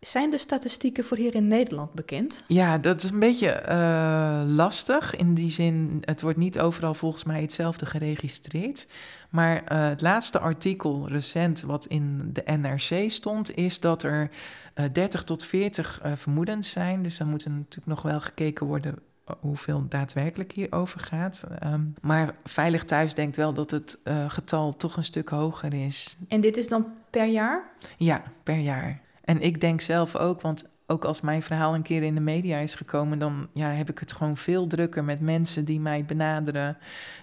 Zijn 0.00 0.30
de 0.30 0.38
statistieken 0.38 1.04
voor 1.04 1.16
hier 1.16 1.34
in 1.34 1.48
Nederland 1.48 1.92
bekend? 1.92 2.44
Ja, 2.46 2.78
dat 2.78 3.02
is 3.02 3.10
een 3.10 3.18
beetje 3.18 3.48
eh, 3.50 4.42
lastig. 4.46 5.16
In 5.16 5.34
die 5.34 5.50
zin, 5.50 6.02
het 6.04 6.20
wordt 6.20 6.38
niet 6.38 6.58
overal 6.58 6.94
volgens 6.94 7.24
mij 7.24 7.40
hetzelfde 7.40 7.86
geregistreerd. 7.86 8.86
Maar 9.30 9.64
eh, 9.64 9.88
het 9.88 10.00
laatste 10.00 10.38
artikel 10.38 11.08
recent 11.08 11.60
wat 11.62 11.86
in 11.86 12.30
de 12.32 12.42
NRC 12.56 13.10
stond, 13.10 13.56
is 13.56 13.80
dat 13.80 14.02
er 14.02 14.30
eh 14.74 14.84
30 14.92 15.24
tot 15.24 15.44
40 15.44 16.00
eh, 16.02 16.12
vermoedens 16.16 16.70
zijn. 16.70 17.02
Dus 17.02 17.16
dan 17.16 17.28
moet 17.28 17.44
er 17.44 17.50
natuurlijk 17.50 17.86
nog 17.86 18.02
wel 18.02 18.20
gekeken 18.20 18.66
worden 18.66 18.98
hoeveel 19.40 19.86
daadwerkelijk 19.88 20.52
hierover 20.52 21.00
gaat. 21.00 21.44
Ehm, 21.58 21.82
maar 22.00 22.34
Veilig 22.44 22.84
Thuis 22.84 23.14
denkt 23.14 23.36
wel 23.36 23.54
dat 23.54 23.70
het 23.70 23.98
uh, 24.04 24.30
getal 24.30 24.76
toch 24.76 24.96
een 24.96 25.04
stuk 25.04 25.28
hoger 25.28 25.74
is. 25.74 26.16
En 26.28 26.40
dit 26.40 26.56
is 26.56 26.68
dan 26.68 26.86
per 27.10 27.26
jaar? 27.26 27.70
Ja, 27.96 28.22
per 28.42 28.58
jaar. 28.58 29.00
En 29.24 29.40
ik 29.40 29.60
denk 29.60 29.80
zelf 29.80 30.16
ook, 30.16 30.40
want 30.40 30.64
ook 30.86 31.04
als 31.04 31.20
mijn 31.20 31.42
verhaal 31.42 31.74
een 31.74 31.82
keer 31.82 32.02
in 32.02 32.14
de 32.14 32.20
media 32.20 32.58
is 32.58 32.74
gekomen, 32.74 33.18
dan 33.18 33.48
ja, 33.52 33.70
heb 33.70 33.90
ik 33.90 33.98
het 33.98 34.12
gewoon 34.12 34.36
veel 34.36 34.66
drukker 34.66 35.04
met 35.04 35.20
mensen 35.20 35.64
die 35.64 35.80
mij 35.80 36.04
benaderen. 36.04 36.76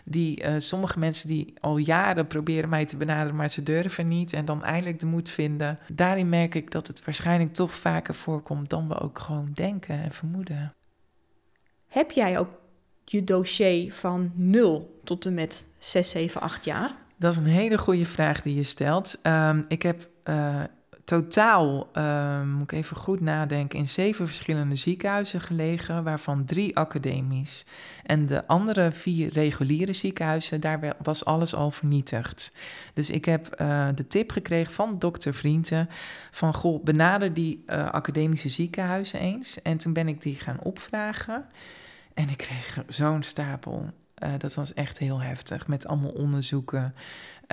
Die, 0.04 0.43
uh, 0.43 0.54
sommige 0.58 0.99
mensen 0.99 1.28
die 1.28 1.54
al 1.60 1.78
jaren 1.78 2.28
proberen 2.28 2.70
mij 2.70 2.86
te 2.86 2.97
benaderen, 2.97 3.36
maar 3.36 3.49
ze 3.49 3.64
durven 3.64 4.08
niet. 4.08 4.34
En 4.34 4.45
dan 4.45 4.64
eindelijk 4.64 4.99
de 4.99 5.06
moed 5.06 5.30
vinden. 5.30 5.80
Daarin 5.88 6.30
merk 6.30 6.56
ik 6.56 6.72
dat 6.72 6.88
het 6.88 7.06
waarschijnlijk 7.06 7.54
toch 7.54 7.74
vaker 7.74 8.16
voorkomt 8.16 8.70
dan 8.70 8.88
we 8.88 8.99
ook 8.99 9.20
gewoon 9.20 9.49
denken 9.54 10.04
en 10.04 10.12
vermoeden. 10.12 10.74
Heb 11.92 12.12
jij 12.12 12.39
ook 12.39 12.50
je 13.06 13.24
dossier 13.24 13.94
van 13.94 14.32
0 14.36 15.00
tot 15.04 15.26
en 15.26 15.34
met 15.34 15.68
6, 15.78 16.10
7, 16.10 16.42
8 16.42 16.66
jaar? 16.66 16.96
Dat 17.18 17.32
is 17.32 17.38
een 17.38 17.46
hele 17.46 17.78
goede 17.78 18.06
vraag 18.06 18.42
die 18.42 18.56
je 18.56 18.64
stelt. 18.64 19.20
Um, 19.24 19.66
ik 19.68 19.82
heb 19.82 20.10
uh, 20.30 20.64
totaal, 21.06 21.89
uh, 21.93 22.43
moet 22.43 22.72
ik 22.72 22.78
even 22.78 22.97
goed 22.97 23.20
nadenken, 23.20 23.80
in 23.80 23.88
zeven 23.88 24.28
verschillende 24.28 24.76
ziekenhuizen 24.76 25.41
gelegen, 25.41 26.04
waarvan 26.04 26.45
drie 26.45 26.78
academisch. 26.78 27.66
En 28.06 28.26
de 28.26 28.47
andere 28.47 28.91
vier 28.91 29.34
reguliere 29.34 29.93
ziekenhuizen, 29.93 30.62
daar 30.62 30.95
was 31.04 31.26
alles 31.26 31.56
al 31.56 31.72
vernietigd. 31.72 32.54
Dus 32.93 33.10
ik 33.10 33.26
heb 33.26 33.62
uh, 33.62 33.88
de 33.95 34.08
tip 34.08 34.32
gekregen 34.32 34.74
van 34.74 34.99
dokter 34.99 35.34
Vrienden 35.34 35.89
van, 36.32 36.54
goh, 36.54 36.84
benader 36.84 37.34
die 37.34 37.64
uh, 37.68 37.89
academische 37.89 38.49
ziekenhuizen 38.49 39.20
eens. 39.20 39.62
En 39.62 39.78
toen 39.78 39.93
ben 39.93 40.08
ik 40.08 40.22
die 40.22 40.36
gaan 40.36 40.64
opvragen. 40.64 41.45
En 42.14 42.30
ik 42.30 42.38
kreeg 42.38 42.84
zo'n 42.88 43.24
stapel. 43.24 43.89
Uh, 44.24 44.30
dat 44.38 44.54
was 44.54 44.74
echt 44.74 44.97
heel 44.97 45.22
heftig, 45.22 45.68
met 45.68 45.88
allemaal 45.88 46.12
onderzoeken. 46.12 46.93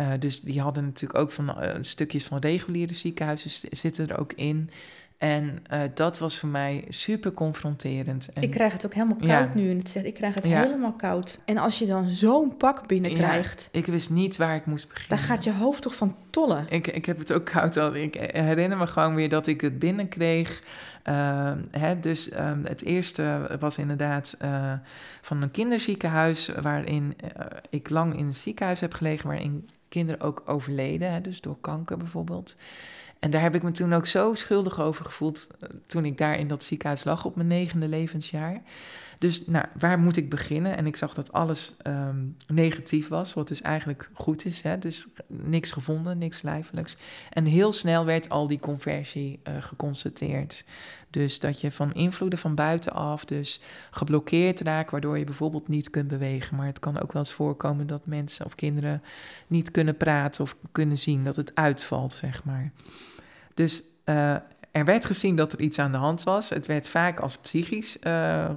Uh, 0.01 0.09
dus 0.19 0.41
die 0.41 0.61
hadden 0.61 0.85
natuurlijk 0.85 1.21
ook 1.21 1.33
van 1.33 1.49
uh, 1.49 1.71
stukjes 1.81 2.25
van 2.25 2.39
reguliere 2.39 2.95
ziekenhuizen 2.95 3.51
zitten 3.71 4.09
er 4.09 4.19
ook 4.19 4.33
in. 4.33 4.71
En 5.19 5.59
uh, 5.73 5.81
dat 5.95 6.19
was 6.19 6.39
voor 6.39 6.49
mij 6.49 6.85
super 6.89 7.33
confronterend. 7.33 8.33
En, 8.33 8.43
ik 8.43 8.51
krijg 8.51 8.73
het 8.73 8.87
ook 8.87 8.95
helemaal 8.95 9.17
koud 9.17 9.29
ja. 9.29 9.51
nu. 9.55 9.79
Het 9.79 9.91
zegt, 9.91 10.07
ik 10.07 10.15
krijg 10.15 10.35
het 10.35 10.45
ja. 10.45 10.63
helemaal 10.63 10.93
koud. 10.93 11.39
En 11.45 11.59
als 11.59 11.79
je 11.79 11.87
dan 11.87 12.09
zo'n 12.11 12.57
pak 12.57 12.87
binnenkrijgt... 12.87 13.69
Ja, 13.73 13.79
ik 13.79 13.87
wist 13.87 14.11
niet 14.11 14.37
waar 14.37 14.55
ik 14.55 14.67
moest 14.67 14.89
beginnen. 14.89 15.19
Dan 15.19 15.27
gaat 15.27 15.45
je 15.45 15.53
hoofd 15.53 15.83
toch 15.83 15.95
van 15.95 16.17
tollen. 16.31 16.65
Ik, 16.69 16.87
ik 16.87 17.07
heb 17.07 17.19
het 17.19 17.33
ook 17.33 17.45
koud 17.45 17.77
al. 17.77 17.95
Ik 17.95 18.15
herinner 18.15 18.79
me 18.79 18.87
gewoon 18.87 19.15
weer 19.15 19.29
dat 19.29 19.47
ik 19.47 19.61
het 19.61 19.79
binnenkreeg. 19.79 20.63
Uh, 21.09 21.53
hè, 21.71 22.01
dus 22.01 22.33
um, 22.33 22.65
het 22.65 22.83
eerste 22.83 23.57
was 23.61 23.79
inderdaad 23.79 24.37
uh, 24.43 24.73
van 25.21 25.43
een 25.43 25.51
kinderziekenhuis... 25.51 26.51
waarin 26.63 27.17
uh, 27.25 27.47
ik 27.71 27.91
lang 27.91 28.19
in 28.19 28.27
een 28.27 28.35
ziekenhuis 28.35 28.81
heb 28.81 28.95
gelegen... 28.95 29.29
waarin 29.29 29.69
kinderen 29.89 30.21
ook 30.21 30.43
overleden, 30.47 31.13
hè, 31.13 31.21
dus 31.21 31.41
door 31.41 31.57
kanker 31.61 31.97
bijvoorbeeld... 31.97 32.55
En 33.19 33.31
daar 33.31 33.43
heb 33.43 33.55
ik 33.55 33.63
me 33.63 33.71
toen 33.71 33.93
ook 33.93 34.07
zo 34.07 34.35
schuldig 34.35 34.81
over 34.81 35.05
gevoeld 35.05 35.47
toen 35.87 36.05
ik 36.05 36.19
daar 36.19 36.39
in 36.39 36.49
dat 36.49 36.65
ziekenhuis 36.65 37.05
lag 37.05 37.25
op 37.25 37.37
mijn 37.37 37.49
negende 37.49 37.89
levensjaar. 37.89 38.63
Dus 39.19 39.47
nou, 39.47 39.65
waar 39.79 39.99
moet 39.99 40.17
ik 40.17 40.31
beginnen? 40.31 40.77
En 40.77 40.87
ik 40.87 40.97
zag 40.97 41.15
dat 41.15 41.33
alles 41.33 41.75
um, 41.87 42.37
negatief 42.47 43.09
was, 43.09 43.35
wat 43.35 43.49
dus 43.49 43.63
eigenlijk 43.63 44.11
goed 44.13 44.45
is. 44.45 44.63
Hè? 44.63 44.79
Dus 44.79 45.07
niks 45.27 45.73
gevonden, 45.73 46.19
niks 46.19 46.43
lijfelijks. 46.43 46.97
En 47.31 47.45
heel 47.45 47.73
snel 47.73 48.05
werd 48.05 48.29
al 48.29 48.47
die 48.47 48.59
conversie 48.59 49.41
uh, 49.49 49.63
geconstateerd. 49.63 50.65
Dus 51.11 51.39
dat 51.39 51.61
je 51.61 51.71
van 51.71 51.95
invloeden 51.95 52.39
van 52.39 52.55
buitenaf 52.55 53.25
dus 53.25 53.61
geblokkeerd 53.91 54.61
raakt, 54.61 54.91
waardoor 54.91 55.19
je 55.19 55.25
bijvoorbeeld 55.25 55.69
niet 55.69 55.91
kunt 55.91 56.09
bewegen. 56.09 56.57
Maar 56.57 56.67
het 56.67 56.79
kan 56.79 57.01
ook 57.01 57.13
wel 57.13 57.23
eens 57.23 57.33
voorkomen 57.33 57.87
dat 57.87 58.07
mensen 58.07 58.45
of 58.47 58.55
kinderen 58.55 59.03
niet 59.47 59.71
kunnen 59.71 59.97
praten 59.97 60.43
of 60.43 60.57
kunnen 60.73 60.99
zien 60.99 61.25
dat 61.25 61.37
het 61.37 61.55
uitvalt, 61.55 62.13
zeg 62.13 62.45
maar. 62.45 62.73
Dus 63.55 63.83
uh, 64.05 64.37
er 64.71 64.85
werd 64.85 65.05
gezien 65.05 65.37
dat 65.37 65.53
er 65.53 65.61
iets 65.61 65.79
aan 65.79 65.93
de 65.93 65.99
hand 65.99 66.23
was. 66.23 66.51
Het 66.51 66.67
werd 66.67 66.89
vaak 66.89 67.21
als 67.21 67.39
psychisch 67.39 67.97
uh, 68.07 68.51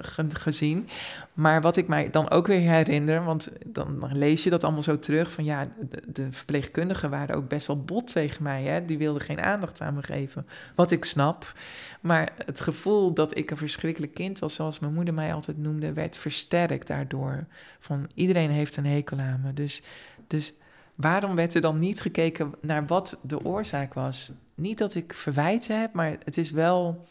gezien. 0.00 0.88
Maar 1.32 1.60
wat 1.60 1.76
ik 1.76 1.88
mij 1.88 2.10
dan 2.10 2.30
ook 2.30 2.46
weer 2.46 2.60
herinner, 2.60 3.24
want 3.24 3.48
dan 3.66 4.08
lees 4.12 4.44
je 4.44 4.50
dat 4.50 4.64
allemaal 4.64 4.82
zo 4.82 4.98
terug: 4.98 5.32
van 5.32 5.44
ja, 5.44 5.64
de, 6.06 6.32
verpleegkundigen 6.32 7.10
waren 7.10 7.36
ook 7.36 7.48
best 7.48 7.66
wel 7.66 7.84
bot 7.84 8.12
tegen 8.12 8.42
mij. 8.42 8.62
Hè? 8.62 8.84
Die 8.84 8.98
wilden 8.98 9.22
geen 9.22 9.40
aandacht 9.40 9.80
aan 9.80 9.94
me 9.94 10.02
geven. 10.02 10.46
Wat 10.74 10.90
ik 10.90 11.04
snap. 11.04 11.52
Maar 12.00 12.32
het 12.46 12.60
gevoel 12.60 13.12
dat 13.12 13.36
ik 13.36 13.50
een 13.50 13.56
verschrikkelijk 13.56 14.14
kind 14.14 14.38
was, 14.38 14.54
zoals 14.54 14.78
mijn 14.78 14.94
moeder 14.94 15.14
mij 15.14 15.34
altijd 15.34 15.58
noemde, 15.58 15.92
werd 15.92 16.16
versterkt 16.16 16.86
daardoor. 16.86 17.46
Van 17.80 18.08
iedereen 18.14 18.50
heeft 18.50 18.76
een 18.76 18.86
hekel 18.86 19.18
aan 19.18 19.40
me. 19.44 19.52
Dus, 19.52 19.82
dus 20.26 20.52
waarom 20.94 21.34
werd 21.34 21.54
er 21.54 21.60
dan 21.60 21.78
niet 21.78 22.00
gekeken 22.00 22.52
naar 22.60 22.86
wat 22.86 23.18
de 23.22 23.44
oorzaak 23.44 23.94
was? 23.94 24.32
Niet 24.54 24.78
dat 24.78 24.94
ik 24.94 25.14
verwijten 25.14 25.80
heb, 25.80 25.92
maar 25.92 26.16
het 26.24 26.36
is 26.36 26.50
wel 26.50 27.06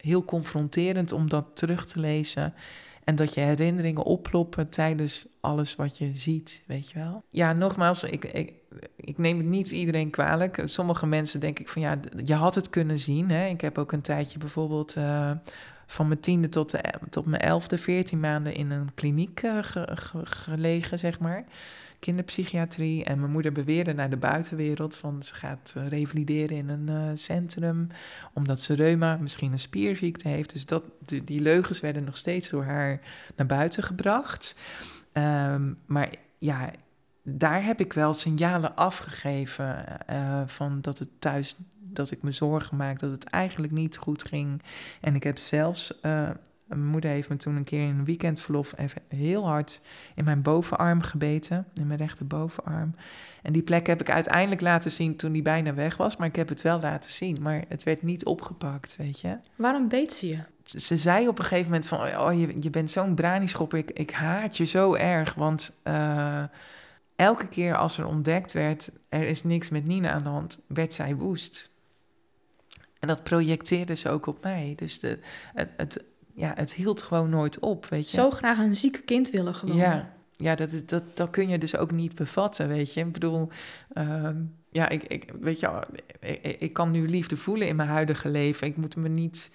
heel 0.00 0.24
confronterend 0.24 1.12
om 1.12 1.28
dat 1.28 1.50
terug 1.54 1.86
te 1.86 2.00
lezen. 2.00 2.54
En 3.04 3.16
dat 3.16 3.34
je 3.34 3.40
herinneringen 3.40 4.02
oploppen 4.02 4.68
tijdens 4.68 5.26
alles 5.40 5.76
wat 5.76 5.98
je 5.98 6.12
ziet, 6.14 6.62
weet 6.66 6.90
je 6.90 6.98
wel. 6.98 7.22
Ja, 7.30 7.52
nogmaals, 7.52 8.04
ik, 8.04 8.24
ik, 8.24 8.52
ik 8.96 9.18
neem 9.18 9.36
het 9.36 9.46
niet 9.46 9.70
iedereen 9.70 10.10
kwalijk. 10.10 10.62
Sommige 10.64 11.06
mensen 11.06 11.40
denk 11.40 11.58
ik 11.58 11.68
van 11.68 11.82
ja, 11.82 11.98
je 12.24 12.34
had 12.34 12.54
het 12.54 12.70
kunnen 12.70 12.98
zien. 12.98 13.30
Hè? 13.30 13.46
Ik 13.46 13.60
heb 13.60 13.78
ook 13.78 13.92
een 13.92 14.00
tijdje 14.00 14.38
bijvoorbeeld 14.38 14.96
uh, 14.96 15.30
van 15.86 16.08
mijn 16.08 16.20
tiende 16.20 16.48
tot, 16.48 16.74
tot 17.10 17.26
mijn 17.26 17.42
elfde, 17.42 17.78
veertien 17.78 18.20
maanden 18.20 18.54
in 18.54 18.70
een 18.70 18.94
kliniek 18.94 19.40
ge, 19.60 19.88
gelegen, 20.24 20.98
zeg 20.98 21.18
maar 21.18 21.44
kinderpsychiatrie. 21.98 23.04
En 23.04 23.20
mijn 23.20 23.32
moeder 23.32 23.52
beweerde 23.52 23.92
naar 23.92 24.10
de 24.10 24.16
buitenwereld 24.16 24.96
van 24.96 25.22
ze 25.22 25.34
gaat 25.34 25.74
uh, 25.76 25.86
revalideren 25.86 26.56
in 26.56 26.68
een 26.68 26.88
uh, 26.88 27.10
centrum. 27.14 27.86
Omdat 28.34 28.60
ze 28.60 28.74
reuma, 28.74 29.16
misschien 29.16 29.52
een 29.52 29.58
spierziekte 29.58 30.28
heeft. 30.28 30.52
Dus 30.52 30.66
dat, 30.66 30.84
die, 31.24 31.40
leugens 31.40 31.80
werden 31.80 32.04
nog 32.04 32.16
steeds 32.16 32.48
door 32.48 32.64
haar 32.64 33.00
naar 33.36 33.46
buiten 33.46 33.82
gebracht. 33.82 34.60
Um, 35.12 35.78
maar 35.86 36.10
ja, 36.38 36.70
daar 37.22 37.64
heb 37.64 37.80
ik 37.80 37.92
wel 37.92 38.14
signalen 38.14 38.76
afgegeven 38.76 39.84
uh, 40.10 40.42
van 40.46 40.80
dat 40.80 40.98
het 40.98 41.08
thuis 41.18 41.56
dat 41.80 42.10
ik 42.10 42.22
me 42.22 42.32
zorgen 42.32 42.76
maakte, 42.76 43.04
dat 43.04 43.14
het 43.14 43.30
eigenlijk 43.30 43.72
niet 43.72 43.96
goed 43.96 44.24
ging. 44.24 44.62
En 45.00 45.14
ik 45.14 45.22
heb 45.22 45.38
zelfs 45.38 46.00
mijn 46.68 46.90
moeder 46.90 47.10
heeft 47.10 47.28
me 47.28 47.36
toen 47.36 47.56
een 47.56 47.64
keer 47.64 47.82
in 47.82 47.98
een 47.98 48.04
weekendverlof 48.04 48.72
even 48.76 49.02
heel 49.08 49.46
hard 49.46 49.80
in 50.14 50.24
mijn 50.24 50.42
bovenarm 50.42 51.02
gebeten, 51.02 51.66
in 51.74 51.86
mijn 51.86 51.98
rechterbovenarm. 51.98 52.94
En 53.42 53.52
die 53.52 53.62
plek 53.62 53.86
heb 53.86 54.00
ik 54.00 54.10
uiteindelijk 54.10 54.60
laten 54.60 54.90
zien 54.90 55.16
toen 55.16 55.32
die 55.32 55.42
bijna 55.42 55.74
weg 55.74 55.96
was, 55.96 56.16
maar 56.16 56.26
ik 56.26 56.36
heb 56.36 56.48
het 56.48 56.62
wel 56.62 56.80
laten 56.80 57.10
zien. 57.10 57.36
Maar 57.40 57.64
het 57.68 57.82
werd 57.82 58.02
niet 58.02 58.24
opgepakt, 58.24 58.96
weet 58.96 59.20
je. 59.20 59.38
Waarom 59.56 59.88
beet 59.88 60.12
ze 60.12 60.28
je? 60.28 60.38
Ze 60.62 60.96
zei 60.96 61.28
op 61.28 61.38
een 61.38 61.44
gegeven 61.44 61.70
moment 61.70 61.88
van, 61.88 61.98
oh, 61.98 62.40
je, 62.40 62.56
je 62.60 62.70
bent 62.70 62.90
zo'n 62.90 63.14
branischopper, 63.14 63.78
ik, 63.78 63.90
ik 63.90 64.10
haat 64.10 64.56
je 64.56 64.64
zo 64.64 64.94
erg, 64.94 65.34
want... 65.34 65.72
Uh, 65.84 66.42
elke 67.16 67.48
keer 67.48 67.76
als 67.76 67.98
er 67.98 68.06
ontdekt 68.06 68.52
werd, 68.52 68.90
er 69.08 69.26
is 69.26 69.44
niks 69.44 69.68
met 69.68 69.86
Nina 69.86 70.10
aan 70.10 70.22
de 70.22 70.28
hand, 70.28 70.62
werd 70.66 70.92
zij 70.92 71.14
woest. 71.14 71.70
En 72.98 73.08
dat 73.08 73.22
projecteerde 73.22 73.94
ze 73.94 74.08
ook 74.08 74.26
op 74.26 74.42
mij. 74.42 74.72
Dus 74.76 75.00
de, 75.00 75.18
het, 75.54 75.68
het, 75.76 76.04
ja, 76.38 76.52
het 76.54 76.74
hield 76.74 77.02
gewoon 77.02 77.30
nooit 77.30 77.58
op, 77.58 77.86
weet 77.86 78.10
je. 78.10 78.16
Zo 78.16 78.30
graag 78.30 78.58
een 78.58 78.76
ziek 78.76 79.02
kind 79.04 79.30
willen 79.30 79.54
gewoon. 79.54 79.76
Ja, 79.76 80.14
ja 80.36 80.54
dat, 80.54 80.70
dat, 80.86 81.02
dat 81.14 81.30
kun 81.30 81.48
je 81.48 81.58
dus 81.58 81.76
ook 81.76 81.90
niet 81.90 82.14
bevatten, 82.14 82.68
weet 82.68 82.94
je. 82.94 83.00
Ik 83.00 83.12
bedoel, 83.12 83.48
um, 83.94 84.54
ja, 84.70 84.88
ik, 84.88 85.02
ik, 85.04 85.32
weet 85.40 85.60
je, 85.60 85.86
ik, 86.20 86.56
ik 86.58 86.72
kan 86.72 86.90
nu 86.90 87.08
liefde 87.08 87.36
voelen 87.36 87.68
in 87.68 87.76
mijn 87.76 87.88
huidige 87.88 88.28
leven. 88.28 88.66
Ik 88.66 88.76
moet 88.76 88.96
me 88.96 89.08
niet... 89.08 89.50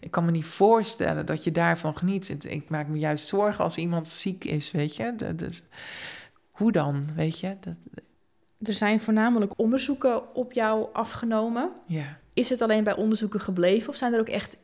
Ik 0.00 0.10
kan 0.10 0.24
me 0.24 0.30
niet 0.30 0.44
voorstellen 0.44 1.26
dat 1.26 1.44
je 1.44 1.52
daarvan 1.52 1.96
geniet. 1.96 2.44
Ik 2.44 2.70
maak 2.70 2.88
me 2.88 2.98
juist 2.98 3.26
zorgen 3.26 3.64
als 3.64 3.76
iemand 3.76 4.08
ziek 4.08 4.44
is, 4.44 4.70
weet 4.70 4.96
je. 4.96 5.12
Dat, 5.16 5.38
dat, 5.38 5.62
hoe 6.50 6.72
dan, 6.72 7.06
weet 7.14 7.38
je? 7.40 7.56
Dat, 7.60 7.74
er 8.62 8.72
zijn 8.72 9.00
voornamelijk 9.00 9.52
onderzoeken 9.56 10.34
op 10.34 10.52
jou 10.52 10.86
afgenomen. 10.92 11.70
Ja. 11.86 12.18
Is 12.34 12.50
het 12.50 12.62
alleen 12.62 12.84
bij 12.84 12.96
onderzoeken 12.96 13.40
gebleven 13.40 13.88
of 13.88 13.96
zijn 13.96 14.12
er 14.12 14.20
ook 14.20 14.28
echt 14.28 14.56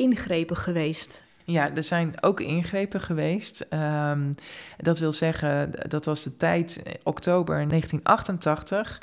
ingrepen 0.00 0.56
geweest? 0.56 1.22
Ja, 1.44 1.74
er 1.74 1.84
zijn 1.84 2.22
ook 2.22 2.40
ingrepen 2.40 3.00
geweest. 3.00 3.66
Um, 3.70 4.34
dat 4.76 4.98
wil 4.98 5.12
zeggen, 5.12 5.70
dat 5.88 6.04
was 6.04 6.22
de 6.22 6.36
tijd 6.36 6.82
eh, 6.82 6.94
oktober 7.02 7.54
1988, 7.54 9.00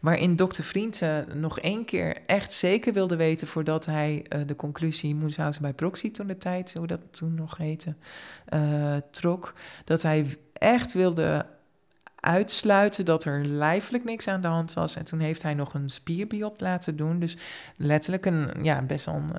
waarin 0.00 0.36
dokter 0.36 0.64
Vrienden 0.64 1.40
nog 1.40 1.60
één 1.60 1.84
keer 1.84 2.16
echt 2.26 2.52
zeker 2.52 2.92
wilde 2.92 3.16
weten 3.16 3.46
voordat 3.46 3.86
hij 3.86 4.24
uh, 4.28 4.40
de 4.46 4.56
conclusie 4.56 5.14
Moeshausen 5.14 5.62
bij 5.62 5.72
proxy 5.72 6.10
toen 6.10 6.26
de 6.26 6.38
tijd, 6.38 6.74
hoe 6.76 6.86
dat 6.86 7.00
toen 7.10 7.34
nog 7.34 7.56
heette, 7.56 7.94
uh, 8.54 8.96
trok. 9.10 9.54
Dat 9.84 10.02
hij 10.02 10.36
echt 10.52 10.92
wilde 10.92 11.46
uitsluiten 12.20 13.04
dat 13.04 13.24
er 13.24 13.44
lijfelijk 13.44 14.04
niks 14.04 14.28
aan 14.28 14.40
de 14.40 14.48
hand 14.48 14.72
was. 14.72 14.96
En 14.96 15.04
toen 15.04 15.18
heeft 15.18 15.42
hij 15.42 15.54
nog 15.54 15.74
een 15.74 15.90
spierbiopt 15.90 16.60
laten 16.60 16.96
doen. 16.96 17.18
Dus 17.20 17.36
letterlijk 17.76 18.26
een, 18.26 18.50
ja, 18.62 18.82
best 18.82 19.04
wel 19.04 19.14
een, 19.14 19.32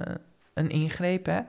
een 0.60 0.70
ingreep. 0.70 1.26
Hè? 1.26 1.40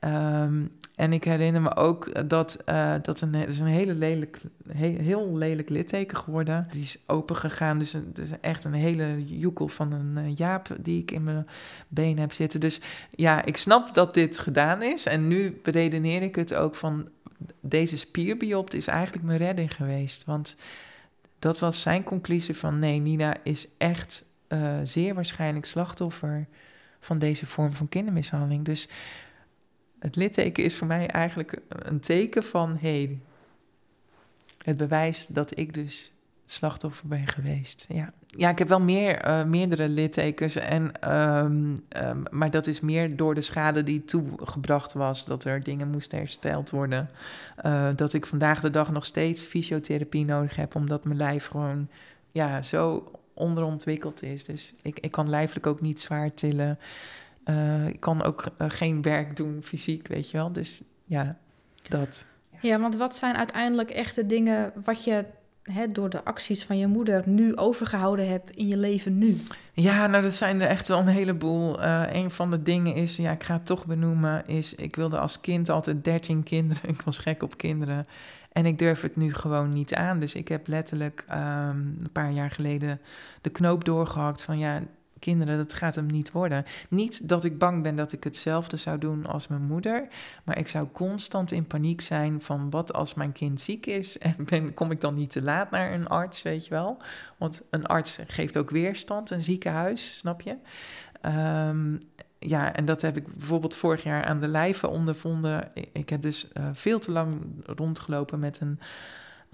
Ehm, 0.00 0.66
en 0.94 1.12
ik 1.12 1.24
herinner 1.24 1.62
me 1.62 1.76
ook 1.76 2.28
dat 2.28 2.58
uh, 2.68 2.94
dat 3.02 3.20
een, 3.20 3.34
is 3.34 3.58
een 3.58 3.66
hele 3.66 3.94
lelijk, 3.94 4.40
heel 4.76 5.36
lelijk 5.36 5.68
litteken 5.68 6.16
geworden. 6.16 6.66
Die 6.70 6.82
is 6.82 6.98
open 7.06 7.36
gegaan. 7.36 7.78
Dus, 7.78 7.92
een, 7.92 8.10
dus 8.12 8.28
echt 8.40 8.64
een 8.64 8.72
hele 8.72 9.24
joekel 9.24 9.68
van 9.68 9.92
een 9.92 10.24
uh, 10.26 10.36
jaap 10.36 10.76
die 10.80 11.00
ik 11.00 11.10
in 11.10 11.24
mijn 11.24 11.46
been 11.88 12.18
heb 12.18 12.32
zitten. 12.32 12.60
Dus 12.60 12.80
ja, 13.10 13.44
ik 13.44 13.56
snap 13.56 13.94
dat 13.94 14.14
dit 14.14 14.38
gedaan 14.38 14.82
is. 14.82 15.06
En 15.06 15.28
nu 15.28 15.60
beredeneer 15.62 16.22
ik 16.22 16.36
het 16.36 16.54
ook 16.54 16.74
van 16.74 17.08
deze 17.60 17.96
spierbiopt 17.96 18.74
is 18.74 18.86
eigenlijk 18.86 19.24
mijn 19.24 19.38
redding 19.38 19.74
geweest. 19.74 20.24
Want 20.24 20.56
dat 21.38 21.58
was 21.58 21.82
zijn 21.82 22.02
conclusie 22.02 22.56
van 22.56 22.78
nee, 22.78 23.00
Nina 23.00 23.36
is 23.42 23.68
echt 23.78 24.24
uh, 24.48 24.78
zeer 24.84 25.14
waarschijnlijk 25.14 25.66
slachtoffer 25.66 26.46
van 27.04 27.18
deze 27.18 27.46
vorm 27.46 27.72
van 27.72 27.88
kindermishandeling. 27.88 28.64
Dus 28.64 28.88
het 29.98 30.16
litteken 30.16 30.64
is 30.64 30.76
voor 30.76 30.86
mij 30.86 31.06
eigenlijk 31.06 31.60
een 31.68 32.00
teken 32.00 32.42
van 32.42 32.76
hey, 32.80 33.18
het 34.62 34.76
bewijs 34.76 35.26
dat 35.26 35.58
ik 35.58 35.74
dus 35.74 36.12
slachtoffer 36.46 37.08
ben 37.08 37.26
geweest. 37.26 37.86
Ja, 37.88 38.12
ja 38.26 38.50
ik 38.50 38.58
heb 38.58 38.68
wel 38.68 38.80
meer, 38.80 39.26
uh, 39.26 39.44
meerdere 39.44 39.88
littekens, 39.88 40.56
en, 40.56 41.12
um, 41.14 41.78
um, 41.96 42.22
maar 42.30 42.50
dat 42.50 42.66
is 42.66 42.80
meer 42.80 43.16
door 43.16 43.34
de 43.34 43.40
schade 43.40 43.82
die 43.82 44.04
toegebracht 44.04 44.92
was, 44.92 45.24
dat 45.24 45.44
er 45.44 45.62
dingen 45.62 45.90
moesten 45.90 46.18
hersteld 46.18 46.70
worden. 46.70 47.10
Uh, 47.66 47.88
dat 47.96 48.12
ik 48.12 48.26
vandaag 48.26 48.60
de 48.60 48.70
dag 48.70 48.90
nog 48.90 49.04
steeds 49.04 49.44
fysiotherapie 49.44 50.24
nodig 50.24 50.56
heb, 50.56 50.74
omdat 50.74 51.04
mijn 51.04 51.16
lijf 51.16 51.46
gewoon 51.46 51.88
ja, 52.32 52.62
zo 52.62 53.10
onderontwikkeld 53.34 54.22
is. 54.22 54.44
Dus 54.44 54.74
ik, 54.82 54.98
ik 55.00 55.10
kan 55.10 55.28
lijfelijk 55.28 55.66
ook 55.66 55.80
niet 55.80 56.00
zwaar 56.00 56.34
tillen. 56.34 56.78
Uh, 57.44 57.86
ik 57.86 58.00
kan 58.00 58.22
ook 58.22 58.44
geen 58.58 59.02
werk 59.02 59.36
doen 59.36 59.60
fysiek, 59.62 60.08
weet 60.08 60.30
je 60.30 60.36
wel. 60.36 60.52
Dus 60.52 60.82
ja, 61.04 61.38
dat. 61.88 62.26
Ja, 62.60 62.80
want 62.80 62.96
wat 62.96 63.16
zijn 63.16 63.36
uiteindelijk 63.36 63.90
echte 63.90 64.26
dingen 64.26 64.72
wat 64.84 65.04
je 65.04 65.24
hè, 65.62 65.86
door 65.86 66.10
de 66.10 66.24
acties 66.24 66.64
van 66.64 66.78
je 66.78 66.86
moeder 66.86 67.22
nu 67.28 67.56
overgehouden 67.56 68.28
hebt 68.28 68.50
in 68.50 68.66
je 68.66 68.76
leven 68.76 69.18
nu? 69.18 69.40
Ja, 69.72 70.06
nou 70.06 70.22
dat 70.22 70.34
zijn 70.34 70.60
er 70.60 70.68
echt 70.68 70.88
wel 70.88 70.98
een 70.98 71.06
heleboel. 71.06 71.82
Uh, 71.82 72.02
een 72.12 72.30
van 72.30 72.50
de 72.50 72.62
dingen 72.62 72.94
is, 72.94 73.16
ja, 73.16 73.30
ik 73.30 73.42
ga 73.42 73.54
het 73.54 73.66
toch 73.66 73.86
benoemen, 73.86 74.46
is 74.46 74.74
ik 74.74 74.96
wilde 74.96 75.18
als 75.18 75.40
kind 75.40 75.68
altijd 75.68 76.04
13 76.04 76.42
kinderen. 76.42 76.88
Ik 76.94 77.02
was 77.02 77.18
gek 77.18 77.42
op 77.42 77.56
kinderen. 77.56 78.06
En 78.54 78.66
ik 78.66 78.78
durf 78.78 79.00
het 79.00 79.16
nu 79.16 79.34
gewoon 79.34 79.72
niet 79.72 79.94
aan. 79.94 80.20
Dus 80.20 80.34
ik 80.34 80.48
heb 80.48 80.66
letterlijk 80.66 81.24
um, 81.30 81.36
een 81.36 82.12
paar 82.12 82.30
jaar 82.30 82.50
geleden 82.50 83.00
de 83.40 83.50
knoop 83.50 83.84
doorgehakt 83.84 84.42
van 84.42 84.58
ja, 84.58 84.80
kinderen, 85.18 85.56
dat 85.56 85.72
gaat 85.72 85.94
hem 85.94 86.06
niet 86.06 86.32
worden. 86.32 86.64
Niet 86.88 87.28
dat 87.28 87.44
ik 87.44 87.58
bang 87.58 87.82
ben 87.82 87.96
dat 87.96 88.12
ik 88.12 88.24
hetzelfde 88.24 88.76
zou 88.76 88.98
doen 88.98 89.26
als 89.26 89.46
mijn 89.46 89.62
moeder, 89.62 90.08
maar 90.44 90.58
ik 90.58 90.68
zou 90.68 90.86
constant 90.92 91.52
in 91.52 91.66
paniek 91.66 92.00
zijn 92.00 92.40
van 92.40 92.70
wat 92.70 92.92
als 92.92 93.14
mijn 93.14 93.32
kind 93.32 93.60
ziek 93.60 93.86
is 93.86 94.18
en 94.28 94.36
ben, 94.38 94.74
kom 94.74 94.90
ik 94.90 95.00
dan 95.00 95.14
niet 95.14 95.30
te 95.30 95.42
laat 95.42 95.70
naar 95.70 95.92
een 95.92 96.08
arts, 96.08 96.42
weet 96.42 96.64
je 96.64 96.70
wel? 96.70 96.96
Want 97.36 97.62
een 97.70 97.86
arts 97.86 98.18
geeft 98.26 98.56
ook 98.56 98.70
weerstand, 98.70 99.30
een 99.30 99.42
ziekenhuis, 99.42 100.18
snap 100.18 100.40
je? 100.40 100.56
Um, 101.68 101.98
ja, 102.48 102.74
en 102.74 102.84
dat 102.84 103.02
heb 103.02 103.16
ik 103.16 103.26
bijvoorbeeld 103.36 103.74
vorig 103.74 104.02
jaar 104.02 104.24
aan 104.24 104.40
de 104.40 104.48
lijve 104.48 104.88
ondervonden. 104.88 105.68
Ik 105.92 106.08
heb 106.08 106.22
dus 106.22 106.48
uh, 106.58 106.68
veel 106.72 106.98
te 106.98 107.12
lang 107.12 107.40
rondgelopen 107.66 108.38
met 108.38 108.60
een 108.60 108.78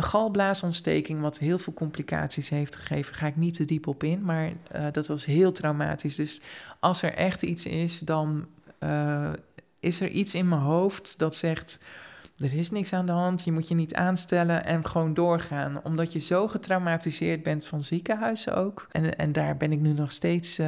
een 0.01 0.07
galblaasontsteking, 0.07 1.21
wat 1.21 1.39
heel 1.39 1.59
veel 1.59 1.73
complicaties 1.73 2.49
heeft 2.49 2.77
gegeven, 2.77 3.15
ga 3.15 3.27
ik 3.27 3.37
niet 3.37 3.55
te 3.55 3.65
diep 3.65 3.87
op 3.87 4.03
in, 4.03 4.25
maar 4.25 4.49
uh, 4.49 4.87
dat 4.93 5.07
was 5.07 5.25
heel 5.25 5.53
traumatisch. 5.53 6.15
Dus 6.15 6.41
als 6.79 7.03
er 7.03 7.15
echt 7.15 7.43
iets 7.43 7.67
is, 7.67 7.99
dan 7.99 8.47
uh, 8.79 9.31
is 9.81 10.01
er 10.01 10.09
iets 10.09 10.35
in 10.35 10.49
mijn 10.49 10.61
hoofd 10.61 11.19
dat 11.19 11.35
zegt: 11.35 11.81
er 12.37 12.55
is 12.55 12.71
niks 12.71 12.93
aan 12.93 13.07
de 13.07 13.13
hand, 13.13 13.45
je 13.45 13.53
moet 13.53 13.69
je 13.69 13.75
niet 13.75 13.95
aanstellen 13.95 14.65
en 14.65 14.87
gewoon 14.87 15.15
doorgaan. 15.15 15.81
Omdat 15.83 16.13
je 16.13 16.19
zo 16.19 16.49
getraumatiseerd 16.49 17.43
bent 17.43 17.67
van 17.67 17.83
ziekenhuizen 17.83 18.57
ook. 18.57 18.87
En, 18.91 19.17
en 19.17 19.33
daar 19.33 19.57
ben 19.57 19.73
ik 19.73 19.81
nu 19.81 19.93
nog 19.93 20.13
steeds, 20.13 20.59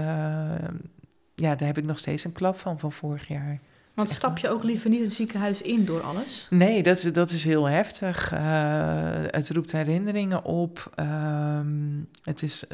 ja, 1.43 1.55
daar 1.55 1.67
heb 1.67 1.79
ik 1.79 1.85
nog 1.85 1.99
steeds 1.99 2.25
een 2.25 2.33
klap 2.33 2.59
van 2.59 2.79
van 2.79 2.93
vorig 2.93 3.29
jaar. 3.29 3.61
Want 3.95 4.09
stap 4.09 4.39
je 4.39 4.49
ook 4.49 4.63
liever 4.63 4.91
niet 4.91 5.01
een 5.01 5.13
ziekenhuis 5.13 5.63
in 5.63 5.85
door 5.85 6.01
alles? 6.01 6.47
Nee, 6.51 6.83
dat, 6.83 7.09
dat 7.13 7.31
is 7.31 7.45
heel 7.45 7.69
heftig. 7.69 8.33
Uh, 8.33 8.41
het 9.27 9.51
roept 9.51 9.73
herinneringen 9.73 10.45
op. 10.45 10.91
Um, 11.01 12.09
het 12.23 12.43
is 12.43 12.65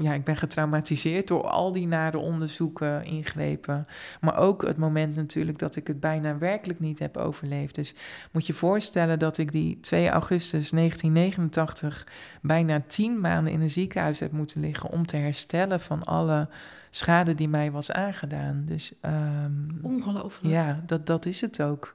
ja, 0.00 0.12
ik 0.12 0.24
ben 0.24 0.36
getraumatiseerd 0.36 1.28
door 1.28 1.42
al 1.42 1.72
die 1.72 1.86
nare 1.86 2.18
onderzoeken, 2.18 3.04
ingrepen. 3.04 3.84
Maar 4.20 4.38
ook 4.38 4.66
het 4.66 4.76
moment 4.76 5.16
natuurlijk 5.16 5.58
dat 5.58 5.76
ik 5.76 5.86
het 5.86 6.00
bijna 6.00 6.38
werkelijk 6.38 6.80
niet 6.80 6.98
heb 6.98 7.16
overleefd. 7.16 7.74
Dus 7.74 7.94
moet 8.30 8.46
je 8.46 8.52
voorstellen 8.52 9.18
dat 9.18 9.38
ik 9.38 9.52
die 9.52 9.80
2 9.80 10.08
augustus 10.08 10.70
1989 10.70 12.06
bijna 12.42 12.82
tien 12.86 13.20
maanden 13.20 13.52
in 13.52 13.60
een 13.60 13.70
ziekenhuis 13.70 14.20
heb 14.20 14.32
moeten 14.32 14.60
liggen 14.60 14.90
om 14.90 15.06
te 15.06 15.16
herstellen 15.16 15.80
van 15.80 16.02
alle 16.02 16.48
schade 16.94 17.34
die 17.34 17.48
mij 17.48 17.70
was 17.70 17.90
aangedaan. 17.92 18.64
Dus, 18.64 18.92
um, 19.02 19.78
Ongelooflijk. 19.82 20.54
Ja, 20.54 20.82
dat, 20.86 21.06
dat 21.06 21.26
is 21.26 21.40
het 21.40 21.62
ook. 21.62 21.94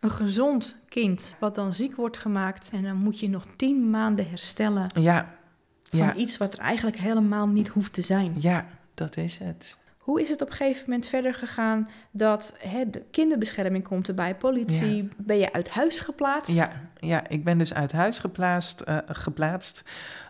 Een 0.00 0.10
gezond 0.10 0.76
kind 0.88 1.36
wat 1.40 1.54
dan 1.54 1.74
ziek 1.74 1.96
wordt 1.96 2.16
gemaakt 2.16 2.70
en 2.72 2.82
dan 2.82 2.96
moet 2.96 3.20
je 3.20 3.28
nog 3.28 3.44
tien 3.56 3.90
maanden 3.90 4.28
herstellen. 4.28 4.90
Ja. 4.94 5.34
Van 5.82 5.98
ja. 5.98 6.14
iets 6.14 6.36
wat 6.36 6.52
er 6.52 6.58
eigenlijk 6.58 6.98
helemaal 6.98 7.46
niet 7.46 7.68
hoeft 7.68 7.92
te 7.92 8.02
zijn. 8.02 8.34
Ja, 8.38 8.66
dat 8.94 9.16
is 9.16 9.38
het. 9.38 9.78
Hoe 10.06 10.20
is 10.20 10.28
het 10.28 10.42
op 10.42 10.48
een 10.48 10.54
gegeven 10.54 10.82
moment 10.86 11.06
verder 11.06 11.34
gegaan 11.34 11.88
dat 12.10 12.54
hè, 12.58 12.90
de 12.90 13.04
kinderbescherming 13.10 13.84
komt 13.84 14.08
erbij, 14.08 14.36
politie, 14.36 15.02
ja. 15.02 15.08
ben 15.16 15.36
je 15.36 15.52
uit 15.52 15.70
huis 15.70 16.00
geplaatst? 16.00 16.54
Ja, 16.54 16.72
ja 16.98 17.28
ik 17.28 17.44
ben 17.44 17.58
dus 17.58 17.74
uit 17.74 17.92
huis 17.92 18.18
geplaatst, 18.18 18.84
uh, 18.88 18.98
geplaatst 19.06 19.84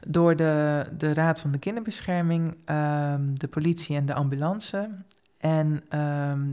door 0.07 0.37
de, 0.37 0.85
de 0.97 1.13
Raad 1.13 1.41
van 1.41 1.51
de 1.51 1.59
Kinderbescherming, 1.59 2.57
um, 2.67 3.39
de 3.39 3.49
politie 3.49 3.97
en 3.97 4.07
de 4.07 4.15
ambulance. 4.15 4.91
En 5.39 5.83
um, 6.31 6.53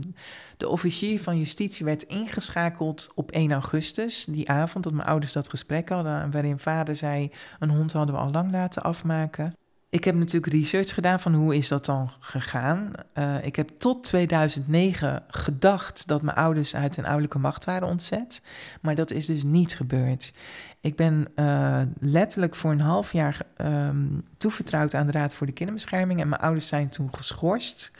de 0.56 0.68
officier 0.68 1.20
van 1.20 1.38
justitie 1.38 1.84
werd 1.84 2.02
ingeschakeld 2.02 3.12
op 3.14 3.30
1 3.30 3.52
augustus, 3.52 4.24
die 4.24 4.50
avond 4.50 4.84
dat 4.84 4.92
mijn 4.92 5.08
ouders 5.08 5.32
dat 5.32 5.48
gesprek 5.48 5.88
hadden, 5.88 6.30
waarin 6.30 6.58
vader 6.58 6.96
zei, 6.96 7.30
een 7.58 7.70
hond 7.70 7.92
hadden 7.92 8.14
we 8.14 8.20
al 8.20 8.30
lang 8.30 8.50
laten 8.50 8.82
afmaken. 8.82 9.52
Ik 9.94 10.04
heb 10.04 10.14
natuurlijk 10.14 10.52
research 10.52 10.94
gedaan 10.94 11.20
van 11.20 11.34
hoe 11.34 11.56
is 11.56 11.68
dat 11.68 11.84
dan 11.84 12.10
gegaan. 12.18 12.92
Uh, 13.18 13.44
ik 13.44 13.56
heb 13.56 13.70
tot 13.78 14.04
2009 14.04 15.22
gedacht 15.28 16.08
dat 16.08 16.22
mijn 16.22 16.36
ouders 16.36 16.74
uit 16.76 16.96
hun 16.96 17.04
ouderlijke 17.04 17.38
macht 17.38 17.64
waren 17.64 17.88
ontzet. 17.88 18.40
Maar 18.80 18.94
dat 18.94 19.10
is 19.10 19.26
dus 19.26 19.42
niet 19.42 19.76
gebeurd. 19.76 20.32
Ik 20.80 20.96
ben 20.96 21.28
uh, 21.36 21.82
letterlijk 22.00 22.54
voor 22.54 22.70
een 22.70 22.80
half 22.80 23.12
jaar 23.12 23.40
um, 23.56 24.22
toevertrouwd 24.36 24.94
aan 24.94 25.06
de 25.06 25.12
Raad 25.12 25.34
voor 25.34 25.46
de 25.46 25.52
Kinderbescherming. 25.52 26.20
En 26.20 26.28
mijn 26.28 26.40
ouders 26.40 26.68
zijn 26.68 26.88
toen 26.88 27.14
geschorst 27.14 27.90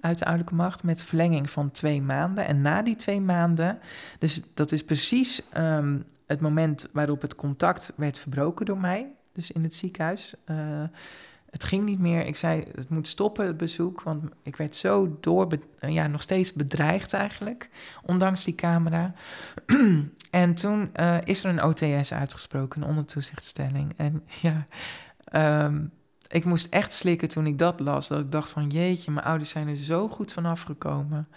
uit 0.00 0.18
de 0.18 0.24
ouderlijke 0.24 0.62
macht 0.62 0.82
met 0.82 1.04
verlenging 1.04 1.50
van 1.50 1.70
twee 1.70 2.02
maanden. 2.02 2.46
En 2.46 2.60
na 2.60 2.82
die 2.82 2.96
twee 2.96 3.20
maanden, 3.20 3.78
dus 4.18 4.40
dat 4.54 4.72
is 4.72 4.84
precies 4.84 5.42
um, 5.56 6.04
het 6.26 6.40
moment 6.40 6.88
waarop 6.92 7.22
het 7.22 7.34
contact 7.34 7.92
werd 7.96 8.18
verbroken 8.18 8.66
door 8.66 8.80
mij. 8.80 9.06
Dus 9.32 9.50
in 9.50 9.62
het 9.62 9.74
ziekenhuis. 9.74 10.34
Uh, 10.50 10.82
het 11.52 11.64
ging 11.64 11.84
niet 11.84 11.98
meer. 11.98 12.26
Ik 12.26 12.36
zei, 12.36 12.64
het 12.74 12.88
moet 12.88 13.08
stoppen, 13.08 13.46
het 13.46 13.56
bezoek. 13.56 14.02
Want 14.02 14.30
ik 14.42 14.56
werd 14.56 14.76
zo 14.76 15.16
door, 15.20 15.48
ja, 15.80 16.06
nog 16.06 16.22
steeds 16.22 16.52
bedreigd 16.52 17.12
eigenlijk. 17.12 17.68
Ondanks 18.02 18.44
die 18.44 18.54
camera. 18.54 19.14
en 20.30 20.54
toen 20.54 20.90
uh, 21.00 21.16
is 21.24 21.44
er 21.44 21.50
een 21.50 21.62
OTS 21.62 22.12
uitgesproken, 22.12 22.82
een 22.82 22.88
ondertoezichtstelling. 22.88 23.94
En 23.96 24.22
ja, 24.46 24.66
um, 25.64 25.92
ik 26.28 26.44
moest 26.44 26.66
echt 26.66 26.92
slikken 26.92 27.28
toen 27.28 27.46
ik 27.46 27.58
dat 27.58 27.80
las. 27.80 28.08
Dat 28.08 28.20
ik 28.20 28.32
dacht 28.32 28.50
van, 28.50 28.68
jeetje, 28.68 29.10
mijn 29.10 29.26
ouders 29.26 29.50
zijn 29.50 29.68
er 29.68 29.76
zo 29.76 30.08
goed 30.08 30.32
van 30.32 30.46
afgekomen. 30.46 31.28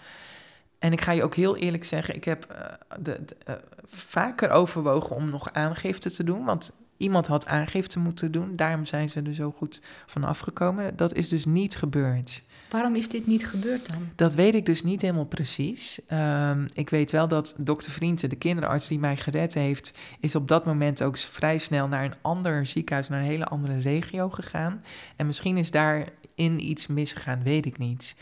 En 0.78 0.92
ik 0.92 1.00
ga 1.00 1.12
je 1.12 1.22
ook 1.22 1.34
heel 1.34 1.56
eerlijk 1.56 1.84
zeggen, 1.84 2.14
ik 2.14 2.24
heb 2.24 2.52
uh, 2.52 2.98
de, 3.00 3.24
uh, 3.48 3.54
vaker 3.86 4.50
overwogen 4.50 5.16
om 5.16 5.30
nog 5.30 5.52
aangifte 5.52 6.10
te 6.10 6.24
doen. 6.24 6.44
Want 6.44 6.72
Iemand 6.96 7.26
had 7.26 7.46
aangifte 7.46 7.98
moeten 7.98 8.32
doen, 8.32 8.56
daarom 8.56 8.86
zijn 8.86 9.08
ze 9.08 9.22
er 9.22 9.34
zo 9.34 9.54
goed 9.56 9.82
van 10.06 10.24
afgekomen. 10.24 10.96
Dat 10.96 11.14
is 11.14 11.28
dus 11.28 11.44
niet 11.44 11.76
gebeurd. 11.76 12.42
Waarom 12.70 12.94
is 12.94 13.08
dit 13.08 13.26
niet 13.26 13.46
gebeurd 13.46 13.92
dan? 13.92 14.08
Dat 14.14 14.34
weet 14.34 14.54
ik 14.54 14.66
dus 14.66 14.82
niet 14.82 15.02
helemaal 15.02 15.26
precies. 15.26 16.00
Um, 16.12 16.68
ik 16.72 16.90
weet 16.90 17.10
wel 17.10 17.28
dat 17.28 17.54
dokter 17.58 17.92
Vrienden, 17.92 18.28
de 18.28 18.36
kinderarts 18.36 18.88
die 18.88 18.98
mij 18.98 19.16
gered 19.16 19.54
heeft, 19.54 19.98
is 20.20 20.34
op 20.34 20.48
dat 20.48 20.64
moment 20.64 21.02
ook 21.02 21.16
vrij 21.18 21.58
snel 21.58 21.88
naar 21.88 22.04
een 22.04 22.14
ander 22.22 22.66
ziekenhuis, 22.66 23.08
naar 23.08 23.20
een 23.20 23.26
hele 23.26 23.46
andere 23.46 23.78
regio 23.78 24.28
gegaan. 24.28 24.82
En 25.16 25.26
misschien 25.26 25.56
is 25.56 25.70
daarin 25.70 26.68
iets 26.68 26.86
misgegaan, 26.86 27.42
weet 27.42 27.66
ik 27.66 27.78
niet. 27.78 28.14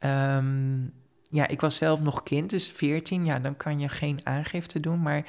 Um, 0.00 0.92
ja, 1.34 1.48
ik 1.48 1.60
was 1.60 1.76
zelf 1.76 2.00
nog 2.00 2.22
kind, 2.22 2.50
dus 2.50 2.70
14. 2.70 3.24
Ja, 3.24 3.38
dan 3.38 3.56
kan 3.56 3.80
je 3.80 3.88
geen 3.88 4.20
aangifte 4.22 4.80
doen. 4.80 5.02
Maar 5.02 5.24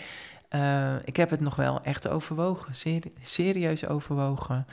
uh, 0.56 0.96
ik 1.04 1.16
heb 1.16 1.30
het 1.30 1.40
nog 1.40 1.56
wel 1.56 1.84
echt 1.84 2.08
overwogen, 2.08 2.76
ser 2.76 3.04
serieus 3.22 3.88
overwogen. 3.88 4.68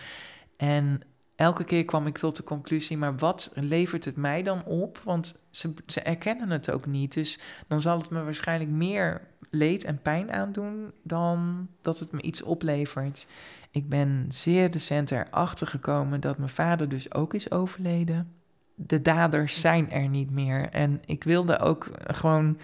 En 0.56 1.00
elke 1.36 1.64
keer 1.64 1.84
kwam 1.84 2.06
ik 2.06 2.18
tot 2.18 2.36
de 2.36 2.44
conclusie, 2.44 2.96
maar 2.96 3.16
wat 3.16 3.50
levert 3.54 4.04
het 4.04 4.16
mij 4.16 4.42
dan 4.42 4.64
op? 4.64 5.00
Want 5.04 5.38
ze, 5.50 5.74
ze 5.86 6.00
erkennen 6.00 6.50
het 6.50 6.70
ook 6.70 6.86
niet. 6.86 7.14
Dus 7.14 7.38
dan 7.66 7.80
zal 7.80 7.98
het 7.98 8.10
me 8.10 8.24
waarschijnlijk 8.24 8.70
meer 8.70 9.20
leed 9.50 9.84
en 9.84 10.02
pijn 10.02 10.32
aandoen 10.32 10.92
dan 11.02 11.68
dat 11.80 11.98
het 11.98 12.12
me 12.12 12.22
iets 12.22 12.42
oplevert. 12.42 13.26
Ik 13.70 13.88
ben 13.88 14.26
zeer 14.28 14.70
recent 14.70 15.10
erachter 15.10 15.66
gekomen 15.66 16.20
dat 16.20 16.38
mijn 16.38 16.50
vader 16.50 16.88
dus 16.88 17.14
ook 17.14 17.34
is 17.34 17.50
overleden. 17.50 18.32
De 18.74 19.02
daders 19.02 19.60
zijn 19.60 19.90
er 19.90 20.08
niet 20.08 20.30
meer. 20.30 20.68
En 20.68 21.00
ik 21.06 21.24
wilde 21.24 21.58
ook 21.58 21.90
gewoon 22.06 22.58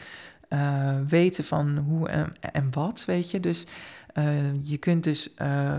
uh, 0.48 1.00
weten 1.08 1.44
van 1.44 1.76
hoe 1.76 2.08
en, 2.40 2.70
wat, 2.70 3.04
weet 3.04 3.30
je. 3.30 3.40
Dus 3.40 3.66
uh, 4.14 4.64
je 4.64 4.78
kunt 4.78 5.04
dus 5.04 5.28
uh, 5.42 5.76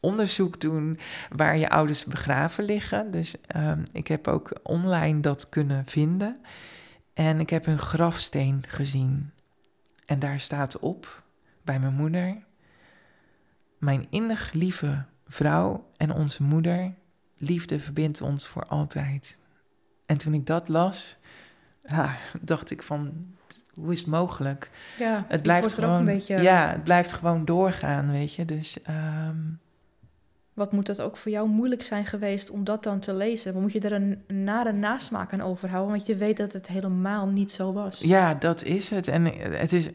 onderzoek 0.00 0.60
doen 0.60 0.98
waar 1.30 1.58
je 1.58 1.70
ouders 1.70 2.04
begraven 2.04 2.64
liggen. 2.64 3.10
Dus 3.10 3.36
ik 3.92 4.06
heb 4.06 4.28
ook 4.28 4.52
online 4.62 5.20
dat 5.20 5.48
kunnen 5.48 5.86
vinden. 5.86 6.40
En 7.14 7.40
ik 7.40 7.50
heb 7.50 7.66
een 7.66 7.78
grafsteen 7.78 8.64
gezien. 8.68 9.30
En 10.06 10.18
daar 10.18 10.40
staat 10.40 10.78
op, 10.78 11.22
bij 11.62 11.80
mijn 11.80 11.94
moeder... 11.94 12.36
Mijn 13.80 14.06
innig 14.10 14.52
lieve 14.52 15.04
vrouw 15.26 15.90
en 15.96 16.12
onze 16.12 16.42
moeder, 16.42 16.94
liefde 17.36 17.80
verbindt 17.80 18.20
ons 18.20 18.46
voor 18.46 18.64
altijd. 18.64 19.36
En 20.06 20.18
toen 20.18 20.34
ik 20.34 20.46
dat 20.46 20.68
las, 20.68 21.16
dacht 22.40 22.70
ik 22.70 22.82
van, 22.82 23.34
hoe 23.74 23.92
is 23.92 23.98
het 23.98 24.08
mogelijk? 24.08 24.70
Ja, 24.98 25.24
het 25.28 25.42
blijft 25.42 25.72
gewoon, 25.72 25.98
een 25.98 26.04
beetje... 26.04 26.42
ja, 26.42 26.70
het 26.70 26.84
blijft 26.84 27.12
gewoon 27.12 27.44
doorgaan, 27.44 28.12
weet 28.12 28.34
je. 28.34 28.44
Dus 28.44 28.78
um, 28.88 29.60
wat 30.54 30.72
moet 30.72 30.86
dat 30.86 31.00
ook 31.00 31.16
voor 31.16 31.32
jou 31.32 31.48
moeilijk 31.48 31.82
zijn 31.82 32.06
geweest 32.06 32.50
om 32.50 32.64
dat 32.64 32.82
dan 32.82 33.00
te 33.00 33.14
lezen? 33.14 33.52
Wat 33.52 33.62
moet 33.62 33.72
je 33.72 33.80
er 33.80 33.92
een 33.92 34.22
nare 34.26 34.72
nasmaak 34.72 35.32
aan 35.32 35.40
overhouden? 35.40 35.94
Want 35.94 36.06
je 36.06 36.16
weet 36.16 36.36
dat 36.36 36.52
het 36.52 36.66
helemaal 36.66 37.26
niet 37.26 37.52
zo 37.52 37.72
was. 37.72 38.00
Ja, 38.00 38.34
dat 38.34 38.62
is 38.62 38.90
het. 38.90 39.08
En 39.08 39.24
het 39.58 39.72
is 39.72 39.88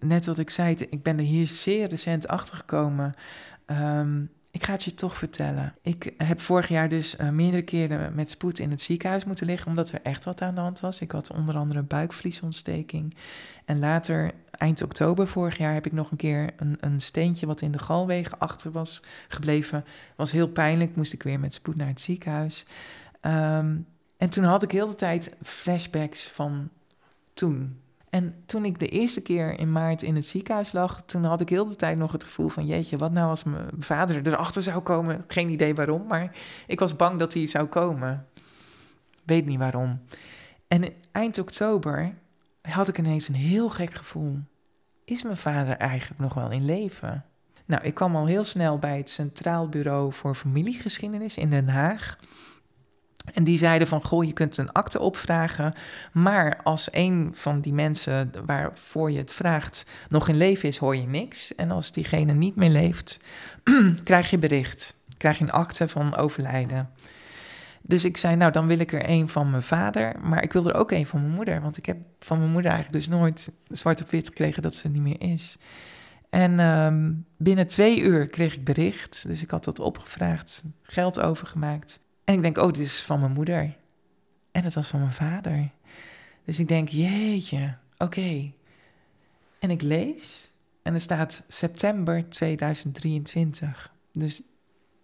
net 0.00 0.26
wat 0.26 0.38
ik 0.38 0.50
zei, 0.50 0.76
ik 0.90 1.02
ben 1.02 1.18
er 1.18 1.24
hier 1.24 1.46
zeer 1.46 1.88
recent 1.88 2.28
achter 2.28 2.56
gekomen. 2.56 3.12
Ehm, 3.66 4.24
ik 4.58 4.64
ga 4.64 4.72
het 4.72 4.84
je 4.84 4.94
toch 4.94 5.16
vertellen. 5.16 5.74
Ik 5.82 6.12
heb 6.16 6.40
vorig 6.40 6.68
jaar 6.68 6.88
dus 6.88 7.16
uh, 7.20 7.30
meerdere 7.30 7.62
keren 7.62 8.14
met 8.14 8.30
spoed 8.30 8.58
in 8.58 8.70
het 8.70 8.82
ziekenhuis 8.82 9.24
moeten 9.24 9.46
liggen, 9.46 9.68
omdat 9.68 9.90
er 9.90 10.02
echt 10.02 10.24
wat 10.24 10.40
aan 10.40 10.54
de 10.54 10.60
hand 10.60 10.80
was. 10.80 11.00
Ik 11.00 11.10
had 11.10 11.32
onder 11.32 11.56
andere 11.56 11.82
buikvliesontsteking. 11.82 13.14
En 13.64 13.78
later, 13.78 14.30
eind 14.50 14.82
oktober 14.82 15.26
vorig 15.26 15.58
jaar, 15.58 15.74
heb 15.74 15.86
ik 15.86 15.92
nog 15.92 16.10
een 16.10 16.16
keer 16.16 16.50
een, 16.56 16.76
een 16.80 17.00
steentje 17.00 17.46
wat 17.46 17.60
in 17.60 17.72
de 17.72 17.78
galwegen 17.78 18.38
achter 18.38 18.70
was 18.70 19.02
gebleven. 19.28 19.84
Was 20.16 20.32
heel 20.32 20.48
pijnlijk, 20.48 20.96
moest 20.96 21.12
ik 21.12 21.22
weer 21.22 21.40
met 21.40 21.54
spoed 21.54 21.76
naar 21.76 21.88
het 21.88 22.00
ziekenhuis. 22.00 22.64
Um, 23.22 23.86
en 24.16 24.30
toen 24.30 24.44
had 24.44 24.62
ik 24.62 24.70
heel 24.70 24.88
de 24.88 24.94
tijd 24.94 25.32
flashbacks 25.42 26.28
van 26.28 26.68
toen. 27.34 27.80
En 28.18 28.34
toen 28.46 28.64
ik 28.64 28.78
de 28.78 28.88
eerste 28.88 29.20
keer 29.20 29.58
in 29.58 29.72
maart 29.72 30.02
in 30.02 30.14
het 30.14 30.26
ziekenhuis 30.26 30.72
lag, 30.72 31.02
toen 31.06 31.24
had 31.24 31.40
ik 31.40 31.48
heel 31.48 31.64
de 31.64 31.76
tijd 31.76 31.98
nog 31.98 32.12
het 32.12 32.24
gevoel 32.24 32.48
van, 32.48 32.66
jeetje, 32.66 32.96
wat 32.96 33.12
nou 33.12 33.28
als 33.28 33.44
mijn 33.44 33.68
vader 33.78 34.26
erachter 34.26 34.62
zou 34.62 34.82
komen? 34.82 35.24
Geen 35.28 35.48
idee 35.48 35.74
waarom, 35.74 36.06
maar 36.06 36.36
ik 36.66 36.78
was 36.78 36.96
bang 36.96 37.18
dat 37.18 37.34
hij 37.34 37.46
zou 37.46 37.66
komen. 37.66 38.26
Weet 39.24 39.46
niet 39.46 39.58
waarom. 39.58 40.00
En 40.68 40.92
eind 41.12 41.38
oktober 41.38 42.14
had 42.60 42.88
ik 42.88 42.98
ineens 42.98 43.28
een 43.28 43.34
heel 43.34 43.68
gek 43.68 43.94
gevoel. 43.94 44.38
Is 45.04 45.22
mijn 45.22 45.36
vader 45.36 45.76
eigenlijk 45.76 46.20
nog 46.20 46.34
wel 46.34 46.50
in 46.50 46.64
leven? 46.64 47.24
Nou, 47.64 47.82
ik 47.82 47.94
kwam 47.94 48.16
al 48.16 48.26
heel 48.26 48.44
snel 48.44 48.78
bij 48.78 48.96
het 48.96 49.10
Centraal 49.10 49.68
Bureau 49.68 50.12
voor 50.12 50.34
Familiegeschiedenis 50.34 51.36
in 51.36 51.50
Den 51.50 51.68
Haag. 51.68 52.18
En 53.34 53.44
die 53.44 53.58
zeiden 53.58 53.88
van, 53.88 54.04
goh, 54.04 54.24
je 54.24 54.32
kunt 54.32 54.56
een 54.56 54.72
akte 54.72 55.00
opvragen, 55.00 55.74
maar 56.12 56.60
als 56.62 56.88
een 56.92 57.30
van 57.32 57.60
die 57.60 57.72
mensen 57.72 58.32
waarvoor 58.46 59.10
je 59.10 59.18
het 59.18 59.32
vraagt 59.32 59.84
nog 60.08 60.28
in 60.28 60.36
leven 60.36 60.68
is, 60.68 60.76
hoor 60.76 60.96
je 60.96 61.06
niks. 61.06 61.54
En 61.54 61.70
als 61.70 61.92
diegene 61.92 62.32
niet 62.32 62.56
meer 62.56 62.70
leeft, 62.70 63.20
krijg 64.04 64.30
je 64.30 64.38
bericht, 64.38 64.96
krijg 65.16 65.38
je 65.38 65.44
een 65.44 65.50
akte 65.50 65.88
van 65.88 66.16
overlijden. 66.16 66.90
Dus 67.82 68.04
ik 68.04 68.16
zei, 68.16 68.36
nou, 68.36 68.52
dan 68.52 68.66
wil 68.66 68.78
ik 68.78 68.92
er 68.92 69.08
een 69.08 69.28
van 69.28 69.50
mijn 69.50 69.62
vader, 69.62 70.14
maar 70.22 70.42
ik 70.42 70.52
wil 70.52 70.66
er 70.66 70.74
ook 70.74 70.90
een 70.90 71.06
van 71.06 71.20
mijn 71.20 71.34
moeder, 71.34 71.60
want 71.60 71.76
ik 71.76 71.86
heb 71.86 71.96
van 72.20 72.38
mijn 72.38 72.50
moeder 72.50 72.70
eigenlijk 72.70 73.04
dus 73.04 73.14
nooit 73.18 73.50
zwart 73.68 74.00
op 74.02 74.10
wit 74.10 74.26
gekregen 74.26 74.62
dat 74.62 74.76
ze 74.76 74.88
niet 74.88 75.02
meer 75.02 75.20
is. 75.20 75.56
En 76.30 76.60
um, 76.60 77.26
binnen 77.36 77.66
twee 77.66 78.00
uur 78.00 78.26
kreeg 78.26 78.54
ik 78.54 78.64
bericht, 78.64 79.26
dus 79.26 79.42
ik 79.42 79.50
had 79.50 79.64
dat 79.64 79.78
opgevraagd, 79.78 80.64
geld 80.82 81.20
overgemaakt. 81.20 82.00
En 82.28 82.34
ik 82.34 82.42
denk, 82.42 82.58
oh, 82.58 82.72
dit 82.72 82.86
is 82.86 83.02
van 83.02 83.20
mijn 83.20 83.32
moeder. 83.32 83.74
En 84.52 84.64
het 84.64 84.74
was 84.74 84.88
van 84.88 85.00
mijn 85.00 85.12
vader. 85.12 85.70
Dus 86.44 86.58
ik 86.58 86.68
denk, 86.68 86.88
jeetje, 86.88 87.76
oké. 87.98 88.52
En 89.58 89.70
ik 89.70 89.82
lees 89.82 90.50
en 90.82 90.94
er 90.94 91.00
staat 91.00 91.42
september 91.48 92.28
2023. 92.28 93.92
Dus 94.12 94.42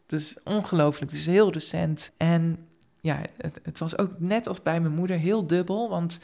het 0.02 0.20
is 0.20 0.36
ongelooflijk, 0.42 1.10
het 1.10 1.20
is 1.20 1.26
heel 1.26 1.52
recent. 1.52 2.10
En 2.16 2.66
ja, 3.00 3.20
het, 3.36 3.60
het, 3.62 3.78
was 3.78 3.98
ook 3.98 4.20
net 4.20 4.46
als 4.46 4.62
bij 4.62 4.80
mijn 4.80 4.94
moeder 4.94 5.18
heel 5.18 5.46
dubbel, 5.46 5.88
want 5.88 6.18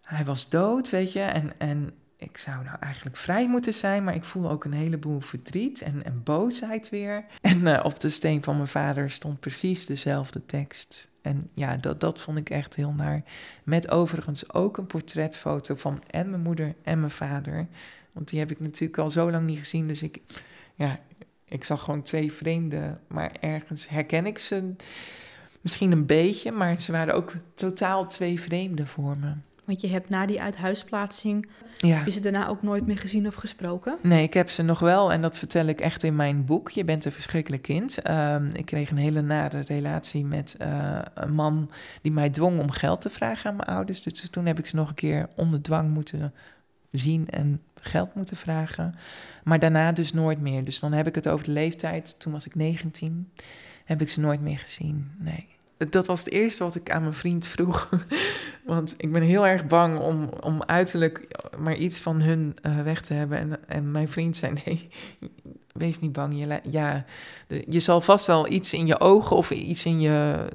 hij 0.00 0.24
was 0.24 0.48
dood, 0.48 0.90
weet 0.90 1.12
je. 1.12 1.20
En, 1.20 1.52
en 1.58 1.94
ik 2.24 2.36
zou 2.36 2.64
nou 2.64 2.76
eigenlijk 2.80 3.16
vrij 3.16 3.48
moeten 3.48 3.74
zijn, 3.74 4.04
maar 4.04 4.14
ik 4.14 4.24
voel 4.24 4.50
ook 4.50 4.64
een 4.64 4.72
heleboel 4.72 5.20
verdriet 5.20 5.82
en, 5.82 6.04
en 6.04 6.22
boosheid 6.22 6.88
weer. 6.88 7.24
En 7.40 7.60
uh, 7.60 7.80
op 7.84 8.00
de 8.00 8.10
steen 8.10 8.42
van 8.42 8.56
mijn 8.56 8.68
vader 8.68 9.10
stond 9.10 9.40
precies 9.40 9.86
dezelfde 9.86 10.46
tekst. 10.46 11.08
En 11.22 11.50
ja, 11.54 11.76
dat, 11.76 12.00
dat 12.00 12.20
vond 12.20 12.38
ik 12.38 12.50
echt 12.50 12.76
heel 12.76 12.92
naar. 12.92 13.22
Met 13.64 13.90
overigens 13.90 14.52
ook 14.52 14.76
een 14.76 14.86
portretfoto 14.86 15.74
van 15.74 16.02
en 16.10 16.30
mijn 16.30 16.42
moeder 16.42 16.74
en 16.82 16.98
mijn 16.98 17.10
vader. 17.12 17.66
Want 18.12 18.28
die 18.28 18.38
heb 18.38 18.50
ik 18.50 18.60
natuurlijk 18.60 18.98
al 18.98 19.10
zo 19.10 19.30
lang 19.30 19.46
niet 19.46 19.58
gezien. 19.58 19.86
Dus 19.86 20.02
ik, 20.02 20.20
ja, 20.74 20.98
ik 21.48 21.64
zag 21.64 21.82
gewoon 21.82 22.02
twee 22.02 22.32
vreemden. 22.32 23.00
Maar 23.06 23.32
ergens 23.40 23.88
herken 23.88 24.26
ik 24.26 24.38
ze 24.38 24.74
misschien 25.60 25.92
een 25.92 26.06
beetje. 26.06 26.52
Maar 26.52 26.80
ze 26.80 26.92
waren 26.92 27.14
ook 27.14 27.32
totaal 27.54 28.06
twee 28.06 28.40
vreemden 28.40 28.86
voor 28.86 29.18
me. 29.18 29.32
Want 29.64 29.80
je 29.80 29.88
hebt 29.88 30.08
na 30.08 30.26
die 30.26 30.42
uithuisplaatsing, 30.42 31.48
ja. 31.78 31.96
heb 31.96 32.04
je 32.04 32.10
ze 32.10 32.20
daarna 32.20 32.48
ook 32.48 32.62
nooit 32.62 32.86
meer 32.86 32.98
gezien 32.98 33.26
of 33.26 33.34
gesproken? 33.34 33.98
Nee, 34.02 34.22
ik 34.22 34.34
heb 34.34 34.50
ze 34.50 34.62
nog 34.62 34.78
wel 34.78 35.12
en 35.12 35.22
dat 35.22 35.38
vertel 35.38 35.66
ik 35.66 35.80
echt 35.80 36.02
in 36.02 36.16
mijn 36.16 36.44
boek. 36.44 36.70
Je 36.70 36.84
bent 36.84 37.04
een 37.04 37.12
verschrikkelijk 37.12 37.62
kind. 37.62 38.02
Ehm, 38.02 38.50
ik 38.52 38.64
kreeg 38.64 38.90
een 38.90 38.96
hele 38.96 39.20
nare 39.20 39.60
relatie 39.60 40.24
met 40.24 40.56
uh, 40.62 40.98
een 41.14 41.34
man 41.34 41.70
die 42.02 42.12
mij 42.12 42.30
dwong 42.30 42.60
om 42.60 42.70
geld 42.70 43.00
te 43.00 43.10
vragen 43.10 43.50
aan 43.50 43.56
mijn 43.56 43.68
ouders. 43.68 44.02
Dus 44.02 44.30
toen 44.30 44.46
heb 44.46 44.58
ik 44.58 44.66
ze 44.66 44.76
nog 44.76 44.88
een 44.88 44.94
keer 44.94 45.28
onder 45.36 45.62
dwang 45.62 45.90
moeten 45.90 46.34
zien 46.90 47.30
en 47.30 47.60
geld 47.80 48.14
moeten 48.14 48.36
vragen. 48.36 48.94
Maar 49.44 49.58
daarna 49.58 49.92
dus 49.92 50.12
nooit 50.12 50.40
meer. 50.40 50.64
Dus 50.64 50.80
dan 50.80 50.92
heb 50.92 51.06
ik 51.06 51.14
het 51.14 51.28
over 51.28 51.44
de 51.44 51.52
leeftijd. 51.52 52.20
Toen 52.20 52.32
was 52.32 52.46
ik 52.46 52.54
19. 52.54 53.32
Heb 53.84 54.00
ik 54.00 54.08
ze 54.08 54.20
nooit 54.20 54.40
meer 54.40 54.58
gezien. 54.58 55.10
Nee 55.18 55.53
dat 55.90 56.06
was 56.06 56.24
het 56.24 56.32
eerste 56.32 56.64
wat 56.64 56.74
ik 56.74 56.90
aan 56.90 57.02
mijn 57.02 57.14
vriend 57.14 57.46
vroeg. 57.46 57.88
Want 58.64 58.94
ik 58.96 59.12
ben 59.12 59.22
heel 59.22 59.46
erg 59.46 59.66
bang 59.66 59.98
om, 59.98 60.28
om 60.40 60.62
uiterlijk 60.62 61.26
maar 61.58 61.76
iets 61.76 61.98
van 61.98 62.20
hun 62.20 62.56
uh, 62.66 62.82
weg 62.82 63.00
te 63.00 63.14
hebben. 63.14 63.38
En, 63.38 63.68
en 63.68 63.90
mijn 63.90 64.08
vriend 64.08 64.36
zei: 64.36 64.52
Nee, 64.64 64.88
wees 65.74 66.00
niet 66.00 66.12
bang. 66.12 66.38
Je, 66.38 66.60
ja, 66.70 67.04
je 67.68 67.80
zal 67.80 68.00
vast 68.00 68.26
wel 68.26 68.52
iets 68.52 68.72
in 68.72 68.86
je 68.86 69.00
ogen 69.00 69.36
of 69.36 69.50
iets 69.50 69.84
in 69.84 70.00
je 70.00 70.46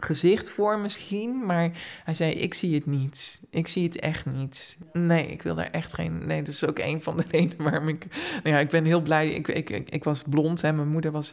gezicht 0.00 0.48
voor 0.48 0.78
misschien, 0.78 1.46
maar 1.46 1.70
hij 2.04 2.14
zei: 2.14 2.32
Ik 2.32 2.54
zie 2.54 2.74
het 2.74 2.86
niet. 2.86 3.40
Ik 3.50 3.68
zie 3.68 3.84
het 3.84 3.98
echt 3.98 4.26
niet. 4.26 4.78
Nee, 4.92 5.26
ik 5.26 5.42
wil 5.42 5.54
daar 5.54 5.70
echt 5.70 5.94
geen. 5.94 6.26
Nee, 6.26 6.42
dat 6.42 6.54
is 6.54 6.66
ook 6.66 6.78
een 6.78 7.02
van 7.02 7.16
de 7.16 7.24
redenen 7.30 7.70
waarom 7.70 7.88
ik. 7.88 8.06
Nou 8.42 8.54
ja, 8.56 8.58
ik 8.58 8.68
ben 8.68 8.84
heel 8.84 9.00
blij. 9.00 9.28
Ik, 9.28 9.48
ik, 9.48 9.70
ik, 9.70 10.04
was 10.04 10.22
blond 10.22 10.62
en 10.62 10.76
mijn 10.76 10.88
moeder 10.88 11.10
was, 11.10 11.32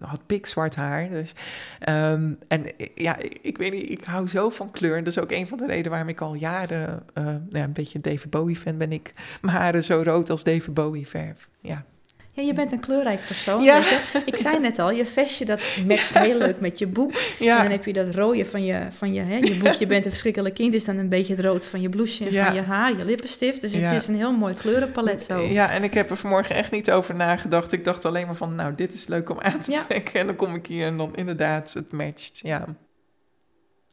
had 0.00 0.26
pikzwart 0.26 0.74
haar. 0.74 1.08
Dus, 1.08 1.32
um, 1.88 2.38
en 2.48 2.66
ja, 2.94 3.16
ik 3.42 3.58
weet 3.58 3.72
niet, 3.72 3.90
ik 3.90 4.04
hou 4.04 4.28
zo 4.28 4.50
van 4.50 4.70
kleur. 4.70 4.98
Dat 4.98 5.16
is 5.16 5.18
ook 5.18 5.32
een 5.32 5.46
van 5.46 5.58
de 5.58 5.66
redenen 5.66 5.90
waarom 5.90 6.08
ik 6.08 6.20
al 6.20 6.34
jaren 6.34 7.02
uh, 7.14 7.24
nou 7.24 7.40
ja, 7.50 7.64
een 7.64 7.72
beetje 7.72 8.00
David 8.00 8.30
Bowie-fan 8.30 8.78
ben. 8.78 8.92
Ik 8.92 9.12
mijn 9.40 9.56
haren 9.56 9.84
zo 9.84 10.02
rood 10.04 10.30
als 10.30 10.44
David 10.44 10.74
Bowie 10.74 11.06
verf. 11.06 11.48
Ja. 11.60 11.84
Ja, 12.36 12.42
je 12.42 12.52
bent 12.52 12.72
een 12.72 12.80
kleurrijk 12.80 13.20
persoon. 13.26 13.62
Ja. 13.62 13.82
Ik 14.24 14.36
zei 14.36 14.58
net 14.60 14.78
al, 14.78 14.90
je 14.90 15.06
vestje 15.06 15.44
dat 15.44 15.60
matcht 15.86 16.18
heel 16.18 16.38
leuk 16.38 16.60
met 16.60 16.78
je 16.78 16.86
boek. 16.86 17.12
Ja. 17.38 17.56
En 17.56 17.62
dan 17.62 17.72
heb 17.72 17.84
je 17.84 17.92
dat 17.92 18.14
rode 18.14 18.44
van 18.44 18.64
je, 18.64 18.80
van 18.90 19.12
je, 19.12 19.20
hè, 19.20 19.36
je 19.36 19.56
boek. 19.56 19.72
Je 19.72 19.86
bent 19.86 20.04
een 20.04 20.10
verschrikkelijk 20.10 20.54
kind. 20.54 20.74
Is 20.74 20.84
dan 20.84 20.96
een 20.96 21.08
beetje 21.08 21.34
het 21.34 21.44
rood 21.44 21.66
van 21.66 21.80
je 21.80 21.88
blouseje 21.88 22.38
en 22.38 22.44
van 22.44 22.54
je 22.54 22.60
haar, 22.60 22.96
je 22.96 23.04
lippenstift. 23.04 23.60
Dus 23.60 23.72
het 23.72 23.90
is 23.90 24.06
een 24.06 24.16
heel 24.16 24.32
mooi 24.32 24.54
kleurenpalet 24.54 25.22
zo. 25.22 25.40
Ja, 25.40 25.70
en 25.70 25.82
ik 25.84 25.94
heb 25.94 26.10
er 26.10 26.16
vanmorgen 26.16 26.56
echt 26.56 26.70
niet 26.70 26.90
over 26.90 27.14
nagedacht. 27.14 27.72
Ik 27.72 27.84
dacht 27.84 28.04
alleen 28.04 28.26
maar 28.26 28.36
van, 28.36 28.54
nou, 28.54 28.74
dit 28.74 28.92
is 28.92 29.06
leuk 29.06 29.30
om 29.30 29.40
aan 29.40 29.60
te 29.60 29.82
trekken. 29.88 30.20
En 30.20 30.26
dan 30.26 30.36
kom 30.36 30.54
ik 30.54 30.66
hier 30.66 30.86
en 30.86 30.96
dan 30.96 31.14
inderdaad, 31.14 31.72
het 31.72 31.92
matcht. 31.92 32.40
Ja. 32.42 32.64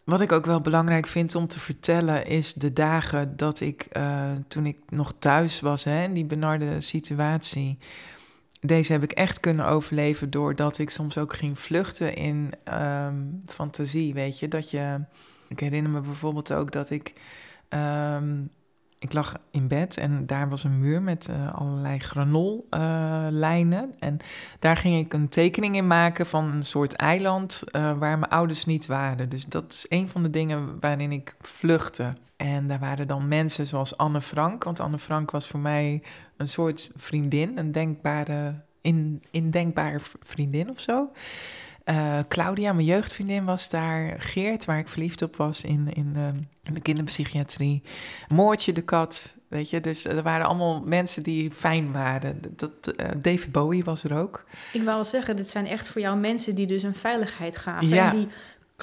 Wat 0.04 0.22
ik 0.22 0.32
ook 0.32 0.46
wel 0.46 0.62
belangrijk 0.62 1.08
vind 1.08 1.36
om 1.36 1.48
te 1.48 1.60
vertellen 1.60 2.26
is 2.26 2.54
de 2.54 2.74
dagen 2.74 3.38
dat 3.38 3.60
ik, 3.60 3.88
uh, 3.98 4.24
toen 4.48 4.66
ik 4.66 4.78
nog 4.90 5.14
thuis 5.20 5.60
was, 5.60 5.84
hè, 5.84 6.04
in 6.04 6.14
die 6.14 6.26
benarde 6.26 6.82
situatie, 6.82 7.78
deze 8.66 8.92
heb 8.92 9.04
ik 9.04 9.12
echt 9.12 9.40
kunnen 9.40 9.68
overleven 9.68 10.30
doordat 10.30 10.78
ik 10.78 10.90
soms 10.90 11.18
ook 11.18 11.36
ging 11.36 11.60
vluchten 11.60 12.16
in 12.16 12.52
ehm, 12.64 13.16
fantasie, 13.46 14.14
weet 14.14 14.40
je. 14.40 14.48
Dat 14.48 14.72
je, 14.72 15.00
ik 15.48 15.60
herinner 15.60 15.92
me 15.92 16.00
bijvoorbeeld 16.00 16.54
ook 16.54 16.72
dat 16.72 16.90
ik, 16.90 17.14
ehm, 17.70 18.42
ik 19.00 19.14
lag 19.14 19.38
in 19.52 19.68
bed 19.68 19.98
en 19.98 20.26
daar 20.26 20.50
was 20.50 20.64
een 20.64 20.80
muur 20.80 21.02
met 21.02 21.28
uh, 21.30 21.54
allerlei 21.54 22.00
granollijnen. 22.00 23.84
Uh, 23.84 24.08
en 24.08 24.18
daar 24.60 24.78
ging 24.78 25.06
ik 25.06 25.14
een 25.14 25.30
tekening 25.30 25.76
in 25.76 25.88
maken 25.88 26.26
van 26.26 26.52
een 26.52 26.66
soort 26.66 26.94
eiland 26.94 27.64
uh, 27.72 27.98
waar 27.98 28.20
mijn 28.20 28.32
ouders 28.32 28.66
niet 28.66 28.86
waren. 28.86 29.30
Dus 29.30 29.46
dat 29.46 29.72
is 29.72 29.86
een 29.90 30.08
van 30.08 30.24
de 30.24 30.30
dingen 30.30 30.80
waarin 30.80 31.12
ik 31.12 31.36
vluchtte. 31.42 32.14
En 32.44 32.68
daar 32.68 32.80
waren 32.80 33.08
dan 33.08 33.28
mensen 33.28 33.68
zoals 33.68 33.98
Anne 33.98 34.22
Frank, 34.22 34.64
want 34.64 34.80
Anne 34.80 35.00
Frank 35.00 35.32
was 35.32 35.48
voor 35.48 35.60
mij 35.60 36.02
een 36.38 36.48
soort 36.48 36.90
vriendin, 36.96 37.58
een 37.58 37.72
denkbare, 37.72 38.62
in, 38.82 39.24
indenkbare 39.32 40.00
vriendin 40.24 40.70
of 40.70 40.80
zo. 40.80 41.12
Uh, 41.86 42.20
Claudia, 42.28 42.74
mijn 42.74 42.88
jeugdvriendin, 42.88 43.46
was 43.46 43.70
daar. 43.70 44.16
Geert, 44.22 44.66
waar 44.66 44.78
ik 44.78 44.88
verliefd 44.88 45.22
op 45.22 45.36
was 45.36 45.64
in, 45.64 45.94
in, 45.94 46.14
uh, 46.18 46.28
in 46.64 46.74
de 46.74 46.82
kinderpsychiatrie. 46.82 47.84
Moortje 48.28 48.74
de 48.74 48.82
kat, 48.82 49.36
weet 49.48 49.70
je. 49.70 49.82
Dus 49.82 50.06
er 50.06 50.24
waren 50.24 50.46
allemaal 50.46 50.82
mensen 50.86 51.24
die 51.24 51.52
fijn 51.52 51.92
waren. 51.92 52.42
Dat, 52.56 52.72
uh, 52.86 53.08
David 53.22 53.52
Bowie 53.52 53.84
was 53.84 54.04
er 54.04 54.18
ook. 54.18 54.46
Ik 54.74 54.82
wil 54.82 54.94
wel 54.94 55.06
zeggen, 55.06 55.36
dit 55.36 55.50
zijn 55.50 55.68
echt 55.68 55.88
voor 55.88 56.02
jou 56.02 56.18
mensen 56.18 56.56
die 56.56 56.68
dus 56.68 56.84
een 56.84 56.96
veiligheid 56.96 57.58
gaven. 57.58 57.88
Ja. 57.88 58.12
En 58.12 58.18
die 58.18 58.28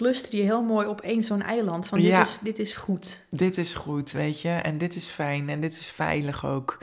cluster 0.01 0.37
je 0.37 0.43
heel 0.43 0.63
mooi 0.63 0.87
op 0.87 1.01
één 1.01 1.23
zo'n 1.23 1.43
eiland. 1.43 1.87
Van 1.87 1.99
dit, 1.99 2.07
ja. 2.07 2.23
is, 2.23 2.39
dit 2.43 2.59
is 2.59 2.77
goed. 2.77 3.27
Dit 3.31 3.59
is 3.59 3.75
goed, 3.75 4.13
weet 4.13 4.41
je. 4.41 4.49
En 4.49 4.79
dit 4.79 4.95
is 4.95 5.07
fijn 5.07 5.49
en 5.49 5.61
dit 5.61 5.73
is 5.73 5.87
veilig 5.87 6.47
ook. 6.47 6.79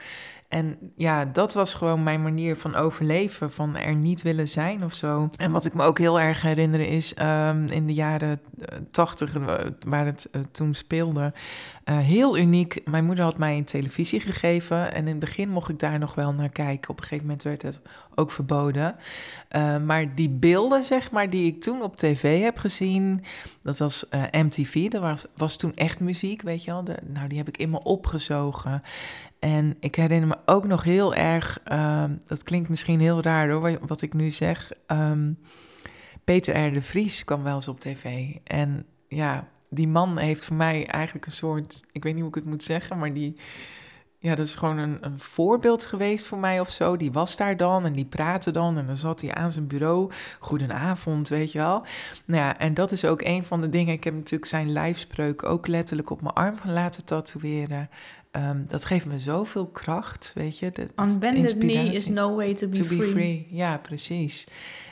En 0.48 0.78
ja, 0.96 1.26
dat 1.26 1.54
was 1.54 1.74
gewoon 1.74 2.04
mijn 2.04 2.22
manier 2.22 2.58
van 2.58 2.76
overleven, 2.76 3.52
van 3.52 3.76
er 3.76 3.96
niet 3.96 4.22
willen 4.22 4.48
zijn 4.48 4.84
of 4.84 4.94
zo. 4.94 5.30
En 5.38 5.52
wat 5.52 5.66
ik 5.66 5.74
me 5.74 5.84
ook 5.84 5.98
heel 5.98 6.20
erg 6.20 6.42
herinner 6.42 6.80
is 6.80 7.14
um, 7.22 7.66
in 7.66 7.88
de 7.88 7.94
jaren 7.94 8.42
tachtig, 8.92 9.34
waar 9.88 10.06
het 10.06 10.30
uh, 10.32 10.42
toen 10.52 10.74
speelde, 10.74 11.34
heel 11.92 12.38
uniek. 12.38 12.82
Mijn 12.86 13.06
moeder 13.06 13.24
had 13.24 13.38
mij 13.38 13.58
een 13.58 13.64
televisie 13.64 14.20
gegeven 14.20 14.94
en 14.94 15.02
in 15.02 15.08
het 15.08 15.20
begin 15.20 15.50
mocht 15.50 15.70
ik 15.70 15.80
daar 15.80 16.00
nog 16.00 16.16
wel 16.16 16.34
naar 16.34 16.50
kijken. 16.50 16.90
Op 16.90 16.98
een 16.98 17.04
gegeven 17.04 17.26
moment 17.26 17.44
werd 17.44 17.62
het 17.62 17.82
ook 18.16 18.32
verboden. 18.32 18.96
Maar 19.86 20.16
die 20.16 20.30
beelden, 20.30 20.84
zeg 20.84 21.12
maar, 21.12 21.30
die 21.30 21.46
ik 21.46 21.62
toen 21.62 21.82
op 21.82 21.98
tv 21.98 22.42
heb 22.42 22.58
gezien, 22.58 23.24
dat 23.62 23.78
was 23.78 24.06
MTV, 24.32 24.90
dat 24.90 25.02
was, 25.02 25.26
was 25.36 25.56
toen 25.56 25.74
echt 25.74 26.00
muziek, 26.00 26.42
weet 26.42 26.64
je 26.64 26.72
wel. 26.72 26.84
Nou, 27.06 27.28
die 27.28 27.38
heb 27.38 27.48
ik 27.48 27.58
in 27.58 27.70
me 27.70 27.84
opgezogen. 27.84 28.82
En 29.48 29.78
ik 29.80 29.96
herinner 29.96 30.28
me 30.28 30.38
ook 30.46 30.66
nog 30.66 30.84
heel 30.84 31.16
erg, 31.16 31.60
uh, 31.72 32.04
dat 32.26 32.44
klinkt 32.44 32.70
misschien 32.70 33.00
heel 33.00 33.22
raar 33.22 33.50
hoor, 33.50 33.80
wat 33.88 34.02
ik 34.02 34.14
nu 34.14 34.32
zeg. 34.32 34.72
Um, 34.88 35.40
Peter 36.24 36.68
R. 36.68 36.74
de 36.74 36.82
Vries 36.82 37.24
kwam 37.24 37.44
wel 37.44 37.56
eens 37.56 37.68
op 37.68 37.80
tv. 37.80 38.36
En 38.44 38.86
ja, 39.08 39.48
die 39.70 39.88
man 39.88 40.18
heeft 40.18 40.46
voor 40.46 40.56
mij 40.56 40.88
eigenlijk 40.88 41.26
een 41.26 41.32
soort, 41.32 41.84
ik 41.92 42.04
weet 42.04 42.14
niet 42.14 42.22
hoe 42.22 42.32
ik 42.32 42.36
het 42.36 42.46
moet 42.46 42.64
zeggen, 42.64 42.98
maar 42.98 43.14
die, 43.14 43.36
ja, 44.20 44.36
dat 44.36 44.48
is 44.48 44.56
gewoon 44.56 44.78
een, 44.78 44.98
een 45.02 45.20
voorbeeld 45.20 45.86
geweest 45.86 46.28
voor 46.28 46.38
mij 46.38 46.60
of 46.60 46.70
zo. 46.70 46.98
Die 46.98 47.12
was 47.12 47.38
daar 47.38 47.58
dan 47.58 47.86
en 47.86 47.94
die 47.94 48.06
praatte 48.06 48.52
dan 48.52 48.78
en 48.78 48.86
dan 48.86 48.96
zat 48.96 49.22
hij 49.22 49.34
aan 49.34 49.52
zijn 49.52 49.68
bureau. 49.68 50.12
Goedenavond, 50.40 51.30
weet 51.30 51.52
je 51.52 51.58
wel. 51.58 51.86
Nou 52.26 52.42
ja, 52.42 52.58
en 52.58 52.74
dat 52.74 52.92
is 52.92 53.06
ook 53.06 53.22
een 53.22 53.44
van 53.44 53.62
de 53.62 53.70
dingen. 53.70 53.94
Ik 53.94 54.04
heb 54.04 54.14
natuurlijk 54.14 54.52
zijn 54.52 54.72
lijfspreuk 54.72 55.44
ook 55.44 55.68
letterlijk 55.68 56.10
op 56.10 56.22
mijn 56.22 56.34
arm 56.34 56.56
laten 56.64 57.06
tatoeëren. 57.06 57.90
Um, 58.32 58.66
dat 58.68 58.86
geeft 58.86 59.06
me 59.06 59.20
zoveel 59.20 59.68
kracht, 59.68 60.32
weet 60.36 60.60
je. 60.60 60.72
De, 60.72 60.88
Unbended 60.96 61.58
knee 61.58 61.94
is 61.94 62.08
no 62.08 62.36
way 62.36 62.54
to 62.54 62.68
be, 62.68 62.78
to 62.78 62.84
free. 62.84 62.98
be 62.98 63.06
free. 63.06 63.48
Ja, 63.50 63.78
precies. 63.78 64.48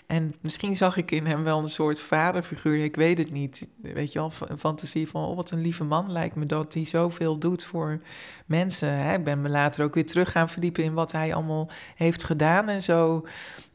En 0.07 0.35
misschien 0.41 0.75
zag 0.75 0.97
ik 0.97 1.11
in 1.11 1.25
hem 1.25 1.43
wel 1.43 1.59
een 1.59 1.69
soort 1.69 1.99
vaderfiguur, 1.99 2.83
ik 2.83 2.95
weet 2.95 3.17
het 3.17 3.31
niet. 3.31 3.67
Weet 3.81 4.13
je 4.13 4.19
wel, 4.19 4.31
een 4.47 4.57
fantasie 4.57 5.07
van, 5.07 5.25
oh 5.25 5.35
wat 5.35 5.51
een 5.51 5.61
lieve 5.61 5.83
man 5.83 6.11
lijkt 6.11 6.35
me 6.35 6.45
dat 6.45 6.73
hij 6.73 6.85
zoveel 6.85 7.37
doet 7.37 7.63
voor 7.63 8.01
mensen. 8.45 8.89
Hè? 8.89 9.13
Ik 9.13 9.23
ben 9.23 9.41
me 9.41 9.49
later 9.49 9.83
ook 9.83 9.93
weer 9.93 10.05
terug 10.05 10.31
gaan 10.31 10.49
verdiepen 10.49 10.83
in 10.83 10.93
wat 10.93 11.11
hij 11.11 11.33
allemaal 11.33 11.69
heeft 11.95 12.23
gedaan 12.23 12.69
en 12.69 12.83
zo. 12.83 13.27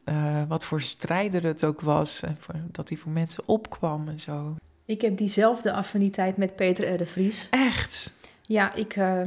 Uh, 0.04 0.42
wat 0.48 0.64
voor 0.64 0.80
strijder 0.80 1.44
het 1.44 1.64
ook 1.64 1.80
was, 1.80 2.22
en 2.22 2.36
voor, 2.40 2.54
dat 2.70 2.88
hij 2.88 2.98
voor 2.98 3.12
mensen 3.12 3.42
opkwam 3.46 4.08
en 4.08 4.20
zo. 4.20 4.56
Ik 4.84 5.00
heb 5.00 5.16
diezelfde 5.16 5.72
affiniteit 5.72 6.36
met 6.36 6.56
Peter 6.56 6.94
R. 6.94 6.98
de 6.98 7.06
Vries. 7.06 7.48
Echt? 7.50 8.12
Ja, 8.50 8.74
ik 8.74 8.96
uh, 8.96 9.20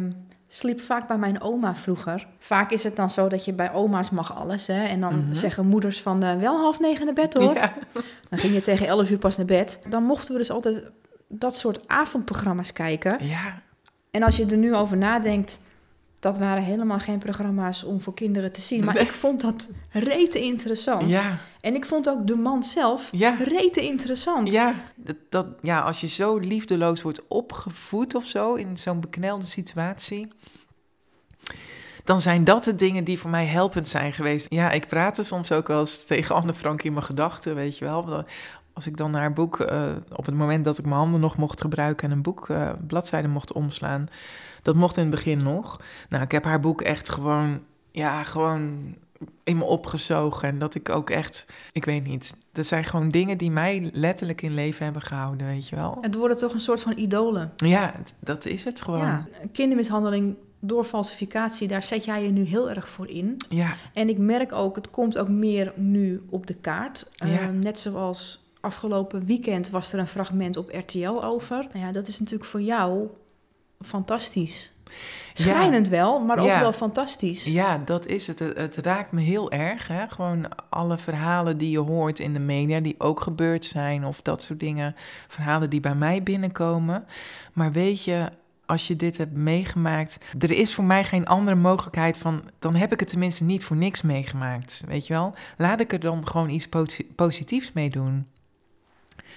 sliep 0.47 0.81
vaak 0.81 1.07
bij 1.07 1.17
mijn 1.17 1.41
oma 1.41 1.75
vroeger. 1.75 2.27
Vaak 2.39 2.71
is 2.71 2.83
het 2.83 2.95
dan 2.95 3.09
zo 3.09 3.27
dat 3.27 3.45
je 3.45 3.53
bij 3.53 3.73
oma's 3.73 4.09
mag 4.09 4.35
alles. 4.35 4.67
Hè? 4.67 4.85
En 4.85 5.01
dan 5.01 5.15
mm-hmm. 5.15 5.33
zeggen 5.33 5.65
moeders 5.65 6.01
van 6.01 6.23
uh, 6.23 6.35
wel 6.35 6.57
half 6.57 6.79
negen 6.79 7.05
naar 7.05 7.13
bed 7.13 7.33
hoor. 7.37 7.53
Ja. 7.53 7.73
Dan 8.29 8.39
ging 8.39 8.53
je 8.53 8.61
tegen 8.61 8.87
elf 8.87 9.11
uur 9.11 9.17
pas 9.17 9.37
naar 9.37 9.45
bed. 9.45 9.79
Dan 9.89 10.03
mochten 10.03 10.31
we 10.31 10.39
dus 10.39 10.51
altijd 10.51 10.91
dat 11.27 11.57
soort 11.57 11.87
avondprogramma's 11.87 12.73
kijken. 12.73 13.25
Ja. 13.25 13.61
En 14.11 14.23
als 14.23 14.37
je 14.37 14.45
er 14.45 14.57
nu 14.57 14.75
over 14.75 14.97
nadenkt, 14.97 15.61
dat 16.23 16.37
waren 16.37 16.63
helemaal 16.63 16.99
geen 16.99 17.19
programma's 17.19 17.83
om 17.83 18.01
voor 18.01 18.13
kinderen 18.13 18.51
te 18.51 18.61
zien. 18.61 18.85
Maar 18.85 18.93
nee. 18.93 19.03
ik 19.03 19.11
vond 19.11 19.41
dat 19.41 19.69
rete 19.89 20.41
interessant. 20.41 21.09
Ja. 21.09 21.37
En 21.61 21.75
ik 21.75 21.85
vond 21.85 22.09
ook 22.09 22.27
de 22.27 22.35
man 22.35 22.63
zelf 22.63 23.09
ja. 23.11 23.37
rete 23.39 23.81
interessant. 23.81 24.51
Ja, 24.51 24.75
dat, 24.95 25.15
dat, 25.29 25.47
ja, 25.61 25.79
als 25.79 26.01
je 26.01 26.07
zo 26.07 26.37
liefdeloos 26.37 27.01
wordt 27.01 27.27
opgevoed 27.27 28.15
of 28.15 28.25
zo 28.25 28.53
in 28.53 28.77
zo'n 28.77 28.99
beknelde 28.99 29.45
situatie. 29.45 30.27
Dan 32.03 32.21
zijn 32.21 32.43
dat 32.43 32.63
de 32.63 32.75
dingen 32.75 33.03
die 33.03 33.19
voor 33.19 33.29
mij 33.29 33.45
helpend 33.45 33.87
zijn 33.87 34.13
geweest. 34.13 34.47
Ja, 34.49 34.71
ik 34.71 34.87
praatte 34.87 35.23
soms 35.23 35.51
ook 35.51 35.67
wel 35.67 35.79
eens 35.79 36.03
tegen 36.03 36.35
Anne 36.35 36.53
Frank 36.53 36.83
in 36.83 36.93
mijn 36.93 37.05
gedachten, 37.05 37.55
weet 37.55 37.77
je 37.77 37.85
wel 37.85 38.25
als 38.73 38.87
ik 38.87 38.97
dan 38.97 39.11
naar 39.11 39.25
een 39.25 39.33
boek, 39.33 39.59
uh, 39.59 39.91
op 40.15 40.25
het 40.25 40.35
moment 40.35 40.65
dat 40.65 40.77
ik 40.77 40.85
mijn 40.85 40.97
handen 40.97 41.19
nog 41.19 41.37
mocht 41.37 41.61
gebruiken 41.61 42.09
en 42.09 42.15
een 42.15 42.21
boek 42.21 42.49
uh, 42.49 42.69
bladzijden 42.87 43.31
mocht 43.31 43.53
omslaan, 43.53 44.07
dat 44.61 44.75
mocht 44.75 44.97
in 44.97 45.01
het 45.01 45.11
begin 45.11 45.43
nog. 45.43 45.81
Nou, 46.09 46.23
ik 46.23 46.31
heb 46.31 46.43
haar 46.43 46.59
boek 46.59 46.81
echt 46.81 47.09
gewoon, 47.09 47.61
ja, 47.91 48.23
gewoon 48.23 48.95
in 49.43 49.57
me 49.57 49.63
opgezogen. 49.63 50.47
En 50.47 50.59
dat 50.59 50.75
ik 50.75 50.89
ook 50.89 51.09
echt, 51.09 51.45
ik 51.71 51.85
weet 51.85 52.05
niet, 52.05 52.35
dat 52.51 52.65
zijn 52.65 52.83
gewoon 52.83 53.09
dingen 53.09 53.37
die 53.37 53.51
mij 53.51 53.89
letterlijk 53.93 54.41
in 54.41 54.53
leven 54.53 54.83
hebben 54.83 55.01
gehouden, 55.01 55.47
weet 55.47 55.67
je 55.67 55.75
wel. 55.75 55.97
Het 56.01 56.15
worden 56.15 56.37
toch 56.37 56.53
een 56.53 56.59
soort 56.59 56.81
van 56.81 56.97
idolen. 56.97 57.51
Ja, 57.55 57.93
dat 58.19 58.45
is 58.45 58.63
het 58.63 58.81
gewoon. 58.81 58.99
Ja, 58.99 59.27
kindermishandeling 59.51 60.35
door 60.59 60.83
falsificatie, 60.83 61.67
daar 61.67 61.83
zet 61.83 62.05
jij 62.05 62.23
je 62.23 62.31
nu 62.31 62.43
heel 62.43 62.69
erg 62.69 62.89
voor 62.89 63.07
in. 63.07 63.37
Ja. 63.49 63.75
En 63.93 64.09
ik 64.09 64.17
merk 64.17 64.51
ook, 64.51 64.75
het 64.75 64.89
komt 64.89 65.17
ook 65.17 65.27
meer 65.27 65.73
nu 65.75 66.21
op 66.29 66.47
de 66.47 66.53
kaart. 66.53 67.05
Ja. 67.13 67.27
Uh, 67.27 67.49
net 67.49 67.79
zoals 67.79 68.42
afgelopen 68.63 69.25
weekend 69.25 69.69
was 69.69 69.93
er 69.93 69.99
een 69.99 70.07
fragment 70.07 70.57
op 70.57 70.69
RTL 70.71 71.23
over. 71.23 71.67
Nou 71.73 71.85
ja, 71.85 71.91
dat 71.91 72.07
is 72.07 72.19
natuurlijk 72.19 72.49
voor 72.49 72.61
jou 72.61 73.07
fantastisch. 73.81 74.73
Schrijnend 75.33 75.85
ja. 75.85 75.91
wel, 75.91 76.19
maar 76.19 76.39
ook 76.39 76.45
ja. 76.45 76.59
wel 76.59 76.73
fantastisch. 76.73 77.45
Ja, 77.45 77.77
dat 77.77 78.05
is 78.05 78.27
het. 78.27 78.39
het. 78.39 78.57
het. 78.57 78.77
raakt 78.77 79.11
me 79.11 79.21
heel 79.21 79.51
erg. 79.51 79.87
Hè? 79.87 80.07
Gewoon 80.07 80.47
alle 80.69 80.97
verhalen 80.97 81.57
die 81.57 81.69
je 81.71 81.79
hoort 81.79 82.19
in 82.19 82.33
de 82.33 82.39
media, 82.39 82.79
die 82.79 82.95
ook 82.97 83.21
gebeurd 83.21 83.65
zijn, 83.65 84.05
of 84.05 84.21
dat 84.21 84.41
soort 84.41 84.59
dingen. 84.59 84.95
Verhalen 85.27 85.69
die 85.69 85.79
bij 85.79 85.95
mij 85.95 86.23
binnenkomen. 86.23 87.05
Maar 87.53 87.71
weet 87.71 88.03
je, 88.03 88.29
als 88.65 88.87
je 88.87 88.95
dit 88.95 89.17
hebt 89.17 89.33
meegemaakt, 89.33 90.17
er 90.39 90.51
is 90.51 90.73
voor 90.73 90.83
mij 90.83 91.03
geen 91.03 91.25
andere 91.25 91.57
mogelijkheid 91.57 92.17
van, 92.17 92.43
dan 92.59 92.75
heb 92.75 92.91
ik 92.91 92.99
het 92.99 93.09
tenminste 93.09 93.43
niet 93.43 93.63
voor 93.63 93.77
niks 93.77 94.01
meegemaakt. 94.01 94.83
Weet 94.87 95.07
je 95.07 95.13
wel? 95.13 95.33
Laat 95.57 95.79
ik 95.79 95.93
er 95.93 95.99
dan 95.99 96.27
gewoon 96.27 96.49
iets 96.49 96.67
positiefs 97.15 97.73
mee 97.73 97.89
doen 97.89 98.27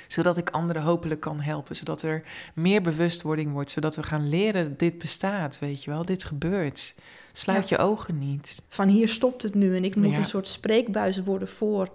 zodat 0.08 0.36
ik 0.36 0.50
anderen 0.50 0.82
hopelijk 0.82 1.20
kan 1.20 1.40
helpen, 1.40 1.76
zodat 1.76 2.02
er 2.02 2.22
meer 2.54 2.82
bewustwording 2.82 3.52
wordt, 3.52 3.70
zodat 3.70 3.96
we 3.96 4.02
gaan 4.02 4.28
leren 4.28 4.76
dit 4.76 4.98
bestaat, 4.98 5.58
weet 5.58 5.84
je 5.84 5.90
wel, 5.90 6.04
dit 6.04 6.24
gebeurt. 6.24 6.94
Sluit 7.32 7.68
ja. 7.68 7.76
je 7.76 7.82
ogen 7.82 8.18
niet. 8.18 8.62
Van 8.68 8.88
hier 8.88 9.08
stopt 9.08 9.42
het 9.42 9.54
nu 9.54 9.76
en 9.76 9.84
ik 9.84 9.96
moet 9.96 10.10
ja. 10.10 10.18
een 10.18 10.24
soort 10.24 10.48
spreekbuis 10.48 11.22
worden 11.22 11.48
voor 11.48 11.88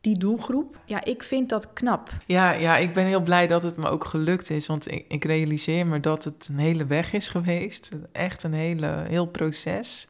die 0.00 0.18
doelgroep. 0.18 0.76
Ja, 0.84 1.04
ik 1.04 1.22
vind 1.22 1.48
dat 1.48 1.72
knap. 1.72 2.10
Ja, 2.26 2.52
ja, 2.52 2.76
ik 2.76 2.92
ben 2.92 3.04
heel 3.04 3.22
blij 3.22 3.46
dat 3.46 3.62
het 3.62 3.76
me 3.76 3.88
ook 3.88 4.04
gelukt 4.04 4.50
is, 4.50 4.66
want 4.66 4.92
ik, 4.92 5.04
ik 5.08 5.24
realiseer 5.24 5.86
me 5.86 6.00
dat 6.00 6.24
het 6.24 6.48
een 6.50 6.58
hele 6.58 6.84
weg 6.84 7.12
is 7.12 7.28
geweest, 7.28 7.88
echt 8.12 8.42
een 8.42 8.52
hele 8.52 9.04
heel 9.08 9.26
proces 9.26 10.06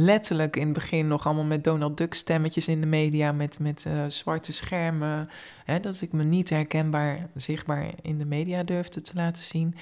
letterlijk 0.00 0.56
in 0.56 0.64
het 0.64 0.72
begin 0.72 1.08
nog 1.08 1.26
allemaal 1.26 1.44
met 1.44 1.64
Donald 1.64 1.96
Duck 1.96 2.14
stemmetjes 2.14 2.68
in 2.68 2.80
de 2.80 2.86
media, 2.86 3.32
met, 3.32 3.58
met 3.58 3.84
uh, 3.88 3.92
zwarte 4.08 4.52
schermen. 4.52 5.28
Hè, 5.64 5.80
dat 5.80 6.00
ik 6.00 6.12
me 6.12 6.24
niet 6.24 6.50
herkenbaar, 6.50 7.28
zichtbaar 7.34 7.90
in 8.02 8.18
de 8.18 8.24
media 8.24 8.62
durfde 8.62 9.00
te 9.00 9.12
laten 9.14 9.42
zien. 9.42 9.74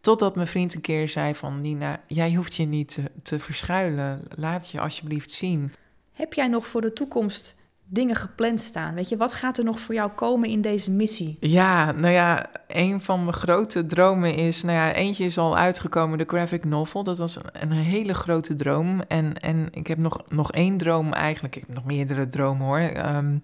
Totdat 0.00 0.34
mijn 0.34 0.46
vriend 0.46 0.74
een 0.74 0.80
keer 0.80 1.08
zei 1.08 1.34
van 1.34 1.60
Nina, 1.60 2.00
jij 2.06 2.34
hoeft 2.34 2.54
je 2.54 2.64
niet 2.64 2.94
te, 2.94 3.02
te 3.22 3.38
verschuilen. 3.38 4.22
Laat 4.36 4.70
je 4.70 4.80
alsjeblieft 4.80 5.32
zien. 5.32 5.72
Heb 6.12 6.32
jij 6.32 6.48
nog 6.48 6.66
voor 6.66 6.80
de 6.80 6.92
toekomst 6.92 7.54
dingen 7.84 8.16
gepland 8.16 8.60
staan? 8.60 8.94
Weet 8.94 9.08
je, 9.08 9.16
wat 9.16 9.32
gaat 9.32 9.58
er 9.58 9.64
nog 9.64 9.80
voor 9.80 9.94
jou 9.94 10.10
komen 10.10 10.48
in 10.48 10.60
deze 10.60 10.90
missie? 10.90 11.36
Ja, 11.40 11.92
nou 11.92 12.12
ja, 12.12 12.50
een 12.76 13.00
van 13.00 13.20
mijn 13.20 13.32
grote 13.32 13.86
dromen 13.86 14.34
is, 14.34 14.62
nou 14.62 14.76
ja, 14.76 14.92
eentje 14.92 15.24
is 15.24 15.38
al 15.38 15.56
uitgekomen, 15.56 16.18
de 16.18 16.24
graphic 16.26 16.64
novel. 16.64 17.02
Dat 17.02 17.18
was 17.18 17.36
een, 17.36 17.42
een 17.52 17.72
hele 17.72 18.14
grote 18.14 18.54
droom. 18.54 19.02
En, 19.08 19.34
en 19.40 19.68
ik 19.72 19.86
heb 19.86 19.98
nog, 19.98 20.22
nog 20.28 20.52
één 20.52 20.76
droom 20.76 21.12
eigenlijk. 21.12 21.56
Ik 21.56 21.64
heb 21.66 21.74
nog 21.74 21.84
meerdere 21.84 22.26
dromen 22.26 22.66
hoor. 22.66 22.78
Ehm, 22.78 23.38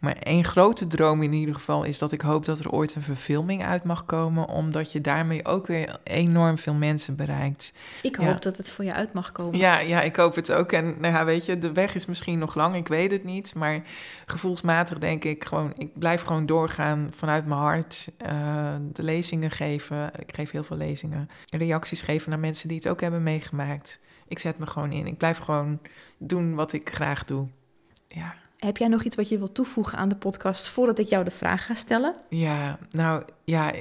maar 0.00 0.16
één 0.22 0.44
grote 0.44 0.86
droom 0.86 1.22
in 1.22 1.32
ieder 1.32 1.54
geval 1.54 1.84
is 1.84 1.98
dat 1.98 2.12
ik 2.12 2.20
hoop 2.20 2.44
dat 2.44 2.58
er 2.58 2.70
ooit 2.70 2.94
een 2.94 3.02
verfilming 3.02 3.64
uit 3.64 3.84
mag 3.84 4.04
komen. 4.04 4.48
Omdat 4.48 4.92
je 4.92 5.00
daarmee 5.00 5.44
ook 5.44 5.66
weer 5.66 5.98
enorm 6.02 6.58
veel 6.58 6.74
mensen 6.74 7.16
bereikt. 7.16 7.72
Ik 8.02 8.16
hoop 8.16 8.42
dat 8.42 8.56
het 8.56 8.70
voor 8.70 8.84
je 8.84 8.94
uit 8.94 9.12
mag 9.12 9.32
komen. 9.32 9.58
Ja, 9.58 9.78
ja, 9.78 10.00
ik 10.00 10.16
hoop 10.16 10.34
het 10.34 10.52
ook. 10.52 10.72
En 10.72 10.84
nou 10.84 11.14
ja, 11.14 11.24
weet 11.24 11.46
je, 11.46 11.58
de 11.58 11.72
weg 11.72 11.94
is 11.94 12.06
misschien 12.06 12.38
nog 12.38 12.54
lang, 12.54 12.74
ik 12.74 12.88
weet 12.88 13.10
het 13.10 13.24
niet. 13.24 13.54
Maar 13.54 13.82
gevoelsmatig 14.26 14.98
denk 14.98 15.24
ik 15.24 15.44
gewoon, 15.44 15.72
ik 15.76 15.98
blijf 15.98 16.22
gewoon 16.22 16.46
doorgaan 16.46 17.10
vanuit 17.14 17.46
mijn 17.46 17.60
hart. 17.60 18.08
Uh, 18.26 18.55
de 18.92 19.02
lezingen 19.02 19.50
geven. 19.50 20.10
Ik 20.18 20.34
geef 20.34 20.50
heel 20.50 20.64
veel 20.64 20.76
lezingen. 20.76 21.28
Reacties 21.50 22.02
geven 22.02 22.30
naar 22.30 22.38
mensen 22.38 22.68
die 22.68 22.76
het 22.76 22.88
ook 22.88 23.00
hebben 23.00 23.22
meegemaakt. 23.22 24.00
Ik 24.28 24.38
zet 24.38 24.58
me 24.58 24.66
gewoon 24.66 24.92
in. 24.92 25.06
Ik 25.06 25.16
blijf 25.16 25.38
gewoon 25.38 25.80
doen 26.18 26.54
wat 26.54 26.72
ik 26.72 26.90
graag 26.90 27.24
doe. 27.24 27.48
Ja. 28.06 28.34
Heb 28.56 28.76
jij 28.76 28.88
nog 28.88 29.04
iets 29.04 29.16
wat 29.16 29.28
je 29.28 29.38
wilt 29.38 29.54
toevoegen 29.54 29.98
aan 29.98 30.08
de 30.08 30.16
podcast 30.16 30.68
voordat 30.68 30.98
ik 30.98 31.08
jou 31.08 31.24
de 31.24 31.30
vraag 31.30 31.66
ga 31.66 31.74
stellen? 31.74 32.14
Ja, 32.28 32.78
nou 32.90 33.22
ja, 33.44 33.72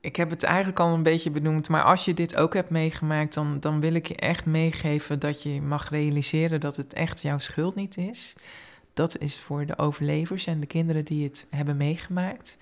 ik 0.00 0.16
heb 0.16 0.30
het 0.30 0.42
eigenlijk 0.42 0.78
al 0.78 0.94
een 0.94 1.02
beetje 1.02 1.30
benoemd. 1.30 1.68
Maar 1.68 1.82
als 1.82 2.04
je 2.04 2.14
dit 2.14 2.36
ook 2.36 2.54
hebt 2.54 2.70
meegemaakt, 2.70 3.34
dan, 3.34 3.60
dan 3.60 3.80
wil 3.80 3.94
ik 3.94 4.08
je 4.08 4.16
echt 4.16 4.46
meegeven 4.46 5.18
dat 5.18 5.42
je 5.42 5.62
mag 5.62 5.90
realiseren 5.90 6.60
dat 6.60 6.76
het 6.76 6.92
echt 6.92 7.22
jouw 7.22 7.38
schuld 7.38 7.74
niet 7.74 7.96
is. 7.96 8.34
Dat 8.92 9.18
is 9.18 9.38
voor 9.38 9.66
de 9.66 9.78
overlevers 9.78 10.46
en 10.46 10.60
de 10.60 10.66
kinderen 10.66 11.04
die 11.04 11.24
het 11.24 11.46
hebben 11.50 11.76
meegemaakt. 11.76 12.56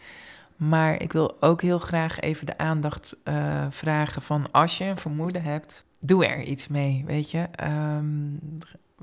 Maar 0.59 1.03
ik 1.03 1.13
wil 1.13 1.43
ook 1.43 1.63
heel 1.63 1.79
graag 1.79 2.21
even 2.21 2.47
de 2.47 2.59
aandacht 2.59 3.17
uh, 3.25 3.67
vragen 3.71 4.23
van 4.23 4.47
als 4.51 4.79
je 4.79 4.85
een 4.85 4.97
vermoeden 4.97 5.43
hebt, 5.43 5.85
doe 6.01 6.27
er 6.27 6.43
iets 6.43 6.69
mee, 6.69 7.05
weet 7.07 7.31
je. 7.31 7.49
Um, 7.97 8.59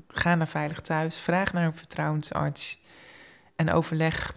ga 0.08 0.34
naar 0.34 0.48
Veilig 0.48 0.80
Thuis, 0.80 1.18
vraag 1.18 1.52
naar 1.52 1.64
een 1.64 1.74
vertrouwensarts 1.74 2.80
en 3.56 3.70
overleg, 3.70 4.32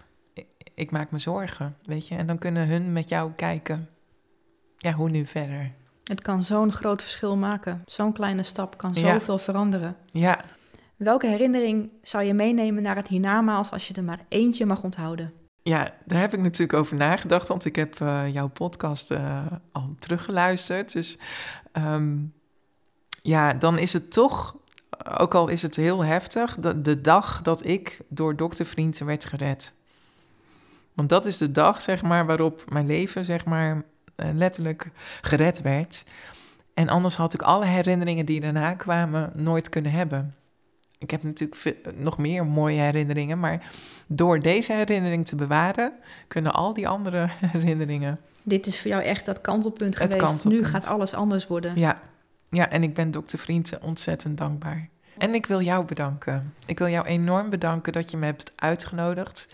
ik 0.74 0.90
maak 0.90 1.10
me 1.10 1.18
zorgen, 1.18 1.76
weet 1.84 2.08
je. 2.08 2.14
En 2.14 2.26
dan 2.26 2.38
kunnen 2.38 2.68
hun 2.68 2.92
met 2.92 3.08
jou 3.08 3.32
kijken, 3.32 3.88
ja, 4.76 4.92
hoe 4.92 5.10
nu 5.10 5.26
verder. 5.26 5.72
Het 6.04 6.22
kan 6.22 6.42
zo'n 6.42 6.72
groot 6.72 7.02
verschil 7.02 7.36
maken. 7.36 7.82
Zo'n 7.86 8.12
kleine 8.12 8.42
stap 8.42 8.76
kan 8.76 8.94
zoveel 8.94 9.38
veranderen. 9.38 9.96
Ja. 10.12 10.40
Welke 10.96 11.26
herinnering 11.26 11.90
zou 12.02 12.24
je 12.24 12.34
meenemen 12.34 12.82
naar 12.82 12.96
het 12.96 13.08
hiernamaals 13.08 13.70
als 13.70 13.88
je 13.88 13.94
er 13.94 14.04
maar 14.04 14.20
eentje 14.28 14.66
mag 14.66 14.82
onthouden? 14.82 15.32
Ja, 15.70 15.94
daar 16.04 16.20
heb 16.20 16.34
ik 16.34 16.40
natuurlijk 16.40 16.78
over 16.78 16.96
nagedacht, 16.96 17.48
want 17.48 17.64
ik 17.64 17.76
heb 17.76 17.98
uh, 17.98 18.32
jouw 18.32 18.48
podcast 18.48 19.10
uh, 19.10 19.46
al 19.72 19.94
teruggeluisterd. 19.98 20.92
Dus 20.92 21.18
um, 21.72 22.32
ja, 23.22 23.54
dan 23.54 23.78
is 23.78 23.92
het 23.92 24.12
toch, 24.12 24.56
ook 25.18 25.34
al 25.34 25.48
is 25.48 25.62
het 25.62 25.76
heel 25.76 26.04
heftig, 26.04 26.54
de, 26.54 26.80
de 26.80 27.00
dag 27.00 27.42
dat 27.42 27.66
ik 27.66 28.00
door 28.08 28.36
doktervrienden 28.36 29.06
werd 29.06 29.24
gered. 29.24 29.74
Want 30.94 31.08
dat 31.08 31.26
is 31.26 31.38
de 31.38 31.52
dag, 31.52 31.82
zeg 31.82 32.02
maar, 32.02 32.26
waarop 32.26 32.70
mijn 32.70 32.86
leven, 32.86 33.24
zeg 33.24 33.44
maar, 33.44 33.76
uh, 33.76 33.82
letterlijk 34.32 34.90
gered 35.20 35.62
werd. 35.62 36.02
En 36.74 36.88
anders 36.88 37.16
had 37.16 37.34
ik 37.34 37.42
alle 37.42 37.66
herinneringen 37.66 38.26
die 38.26 38.40
daarna 38.40 38.74
kwamen 38.74 39.32
nooit 39.34 39.68
kunnen 39.68 39.92
hebben. 39.92 40.34
Ik 41.00 41.10
heb 41.10 41.22
natuurlijk 41.22 41.76
nog 41.94 42.18
meer 42.18 42.46
mooie 42.46 42.80
herinneringen, 42.80 43.40
maar 43.40 43.70
door 44.08 44.40
deze 44.40 44.72
herinnering 44.72 45.26
te 45.26 45.36
bewaren, 45.36 45.92
kunnen 46.28 46.52
al 46.52 46.74
die 46.74 46.88
andere 46.88 47.28
herinneringen. 47.52 48.20
Dit 48.42 48.66
is 48.66 48.80
voor 48.80 48.90
jou 48.90 49.02
echt 49.02 49.24
dat 49.24 49.40
kantelpunt 49.40 49.96
geweest. 49.96 50.16
Kantelpunt. 50.16 50.54
Nu 50.54 50.64
gaat 50.64 50.86
alles 50.86 51.14
anders 51.14 51.46
worden. 51.46 51.78
Ja. 51.78 52.00
ja, 52.48 52.70
en 52.70 52.82
ik 52.82 52.94
ben 52.94 53.10
dokter 53.10 53.38
Vrienden 53.38 53.82
ontzettend 53.82 54.38
dankbaar. 54.38 54.88
En 55.18 55.34
ik 55.34 55.46
wil 55.46 55.60
jou 55.60 55.84
bedanken. 55.84 56.54
Ik 56.66 56.78
wil 56.78 56.88
jou 56.88 57.06
enorm 57.06 57.50
bedanken 57.50 57.92
dat 57.92 58.10
je 58.10 58.16
me 58.16 58.24
hebt 58.24 58.52
uitgenodigd. 58.56 59.48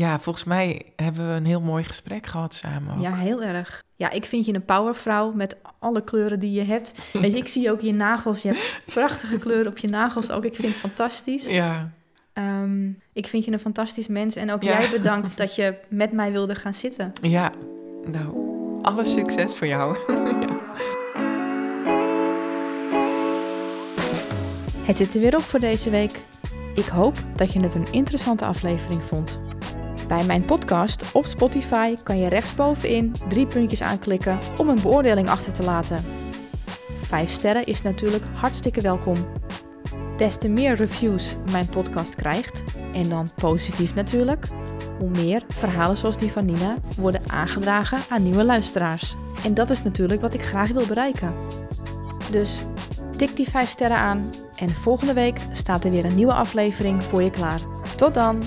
Ja, 0.00 0.18
volgens 0.18 0.44
mij 0.44 0.82
hebben 0.96 1.28
we 1.28 1.34
een 1.34 1.46
heel 1.46 1.60
mooi 1.60 1.84
gesprek 1.84 2.26
gehad 2.26 2.54
samen. 2.54 2.94
Ook. 2.96 3.02
Ja, 3.02 3.14
heel 3.14 3.42
erg. 3.42 3.82
Ja, 3.94 4.10
ik 4.10 4.24
vind 4.24 4.44
je 4.46 4.54
een 4.54 4.64
powervrouw 4.64 5.32
met 5.32 5.56
alle 5.78 6.04
kleuren 6.04 6.38
die 6.38 6.52
je 6.52 6.62
hebt. 6.62 6.94
Weet 7.12 7.32
je, 7.32 7.38
ik 7.38 7.48
zie 7.48 7.70
ook 7.70 7.80
je 7.80 7.92
nagels. 7.92 8.42
Je 8.42 8.48
hebt 8.48 8.80
prachtige 8.94 9.38
kleuren 9.38 9.70
op 9.70 9.78
je 9.78 9.88
nagels 9.88 10.30
ook. 10.30 10.44
Ik 10.44 10.54
vind 10.54 10.68
het 10.68 10.76
fantastisch. 10.76 11.50
Ja. 11.50 11.92
Um, 12.34 12.98
ik 13.12 13.26
vind 13.26 13.44
je 13.44 13.52
een 13.52 13.58
fantastisch 13.58 14.08
mens. 14.08 14.36
En 14.36 14.50
ook 14.50 14.62
jij 14.62 14.90
bedankt 14.90 15.36
dat 15.42 15.54
je 15.54 15.78
met 15.88 16.12
mij 16.12 16.32
wilde 16.32 16.54
gaan 16.54 16.74
zitten. 16.74 17.12
Ja, 17.22 17.52
nou, 18.02 18.34
alle 18.82 19.04
succes 19.04 19.54
voor 19.54 19.66
jou. 19.66 19.98
ja. 20.46 20.60
Het 24.82 24.96
zit 24.96 25.14
er 25.14 25.20
weer 25.20 25.36
op 25.36 25.42
voor 25.42 25.60
deze 25.60 25.90
week. 25.90 26.24
Ik 26.74 26.86
hoop 26.86 27.16
dat 27.36 27.52
je 27.52 27.60
het 27.60 27.74
een 27.74 27.92
interessante 27.92 28.44
aflevering 28.44 29.04
vond. 29.04 29.40
Bij 30.10 30.24
mijn 30.24 30.44
podcast 30.44 31.12
op 31.12 31.26
Spotify 31.26 31.94
kan 32.02 32.18
je 32.18 32.28
rechtsbovenin 32.28 33.12
drie 33.28 33.46
puntjes 33.46 33.82
aanklikken 33.82 34.38
om 34.56 34.68
een 34.68 34.82
beoordeling 34.82 35.28
achter 35.28 35.52
te 35.52 35.62
laten. 35.62 36.04
Vijf 36.94 37.30
sterren 37.30 37.64
is 37.64 37.82
natuurlijk 37.82 38.24
hartstikke 38.34 38.80
welkom. 38.80 39.14
Des 40.16 40.36
te 40.36 40.48
meer 40.48 40.74
reviews 40.74 41.36
mijn 41.50 41.68
podcast 41.68 42.14
krijgt, 42.14 42.64
en 42.92 43.08
dan 43.08 43.30
positief 43.34 43.94
natuurlijk, 43.94 44.46
hoe 44.98 45.10
meer 45.10 45.42
verhalen 45.48 45.96
zoals 45.96 46.16
die 46.16 46.30
van 46.30 46.44
Nina 46.44 46.76
worden 46.96 47.22
aangedragen 47.26 47.98
aan 48.08 48.22
nieuwe 48.22 48.44
luisteraars. 48.44 49.14
En 49.44 49.54
dat 49.54 49.70
is 49.70 49.82
natuurlijk 49.82 50.20
wat 50.20 50.34
ik 50.34 50.42
graag 50.42 50.70
wil 50.70 50.86
bereiken. 50.86 51.34
Dus 52.30 52.64
tik 53.16 53.36
die 53.36 53.48
vijf 53.48 53.68
sterren 53.68 53.98
aan 53.98 54.30
en 54.56 54.70
volgende 54.70 55.14
week 55.14 55.38
staat 55.52 55.84
er 55.84 55.90
weer 55.90 56.04
een 56.04 56.14
nieuwe 56.14 56.34
aflevering 56.34 57.04
voor 57.04 57.22
je 57.22 57.30
klaar. 57.30 57.60
Tot 57.96 58.14
dan! 58.14 58.42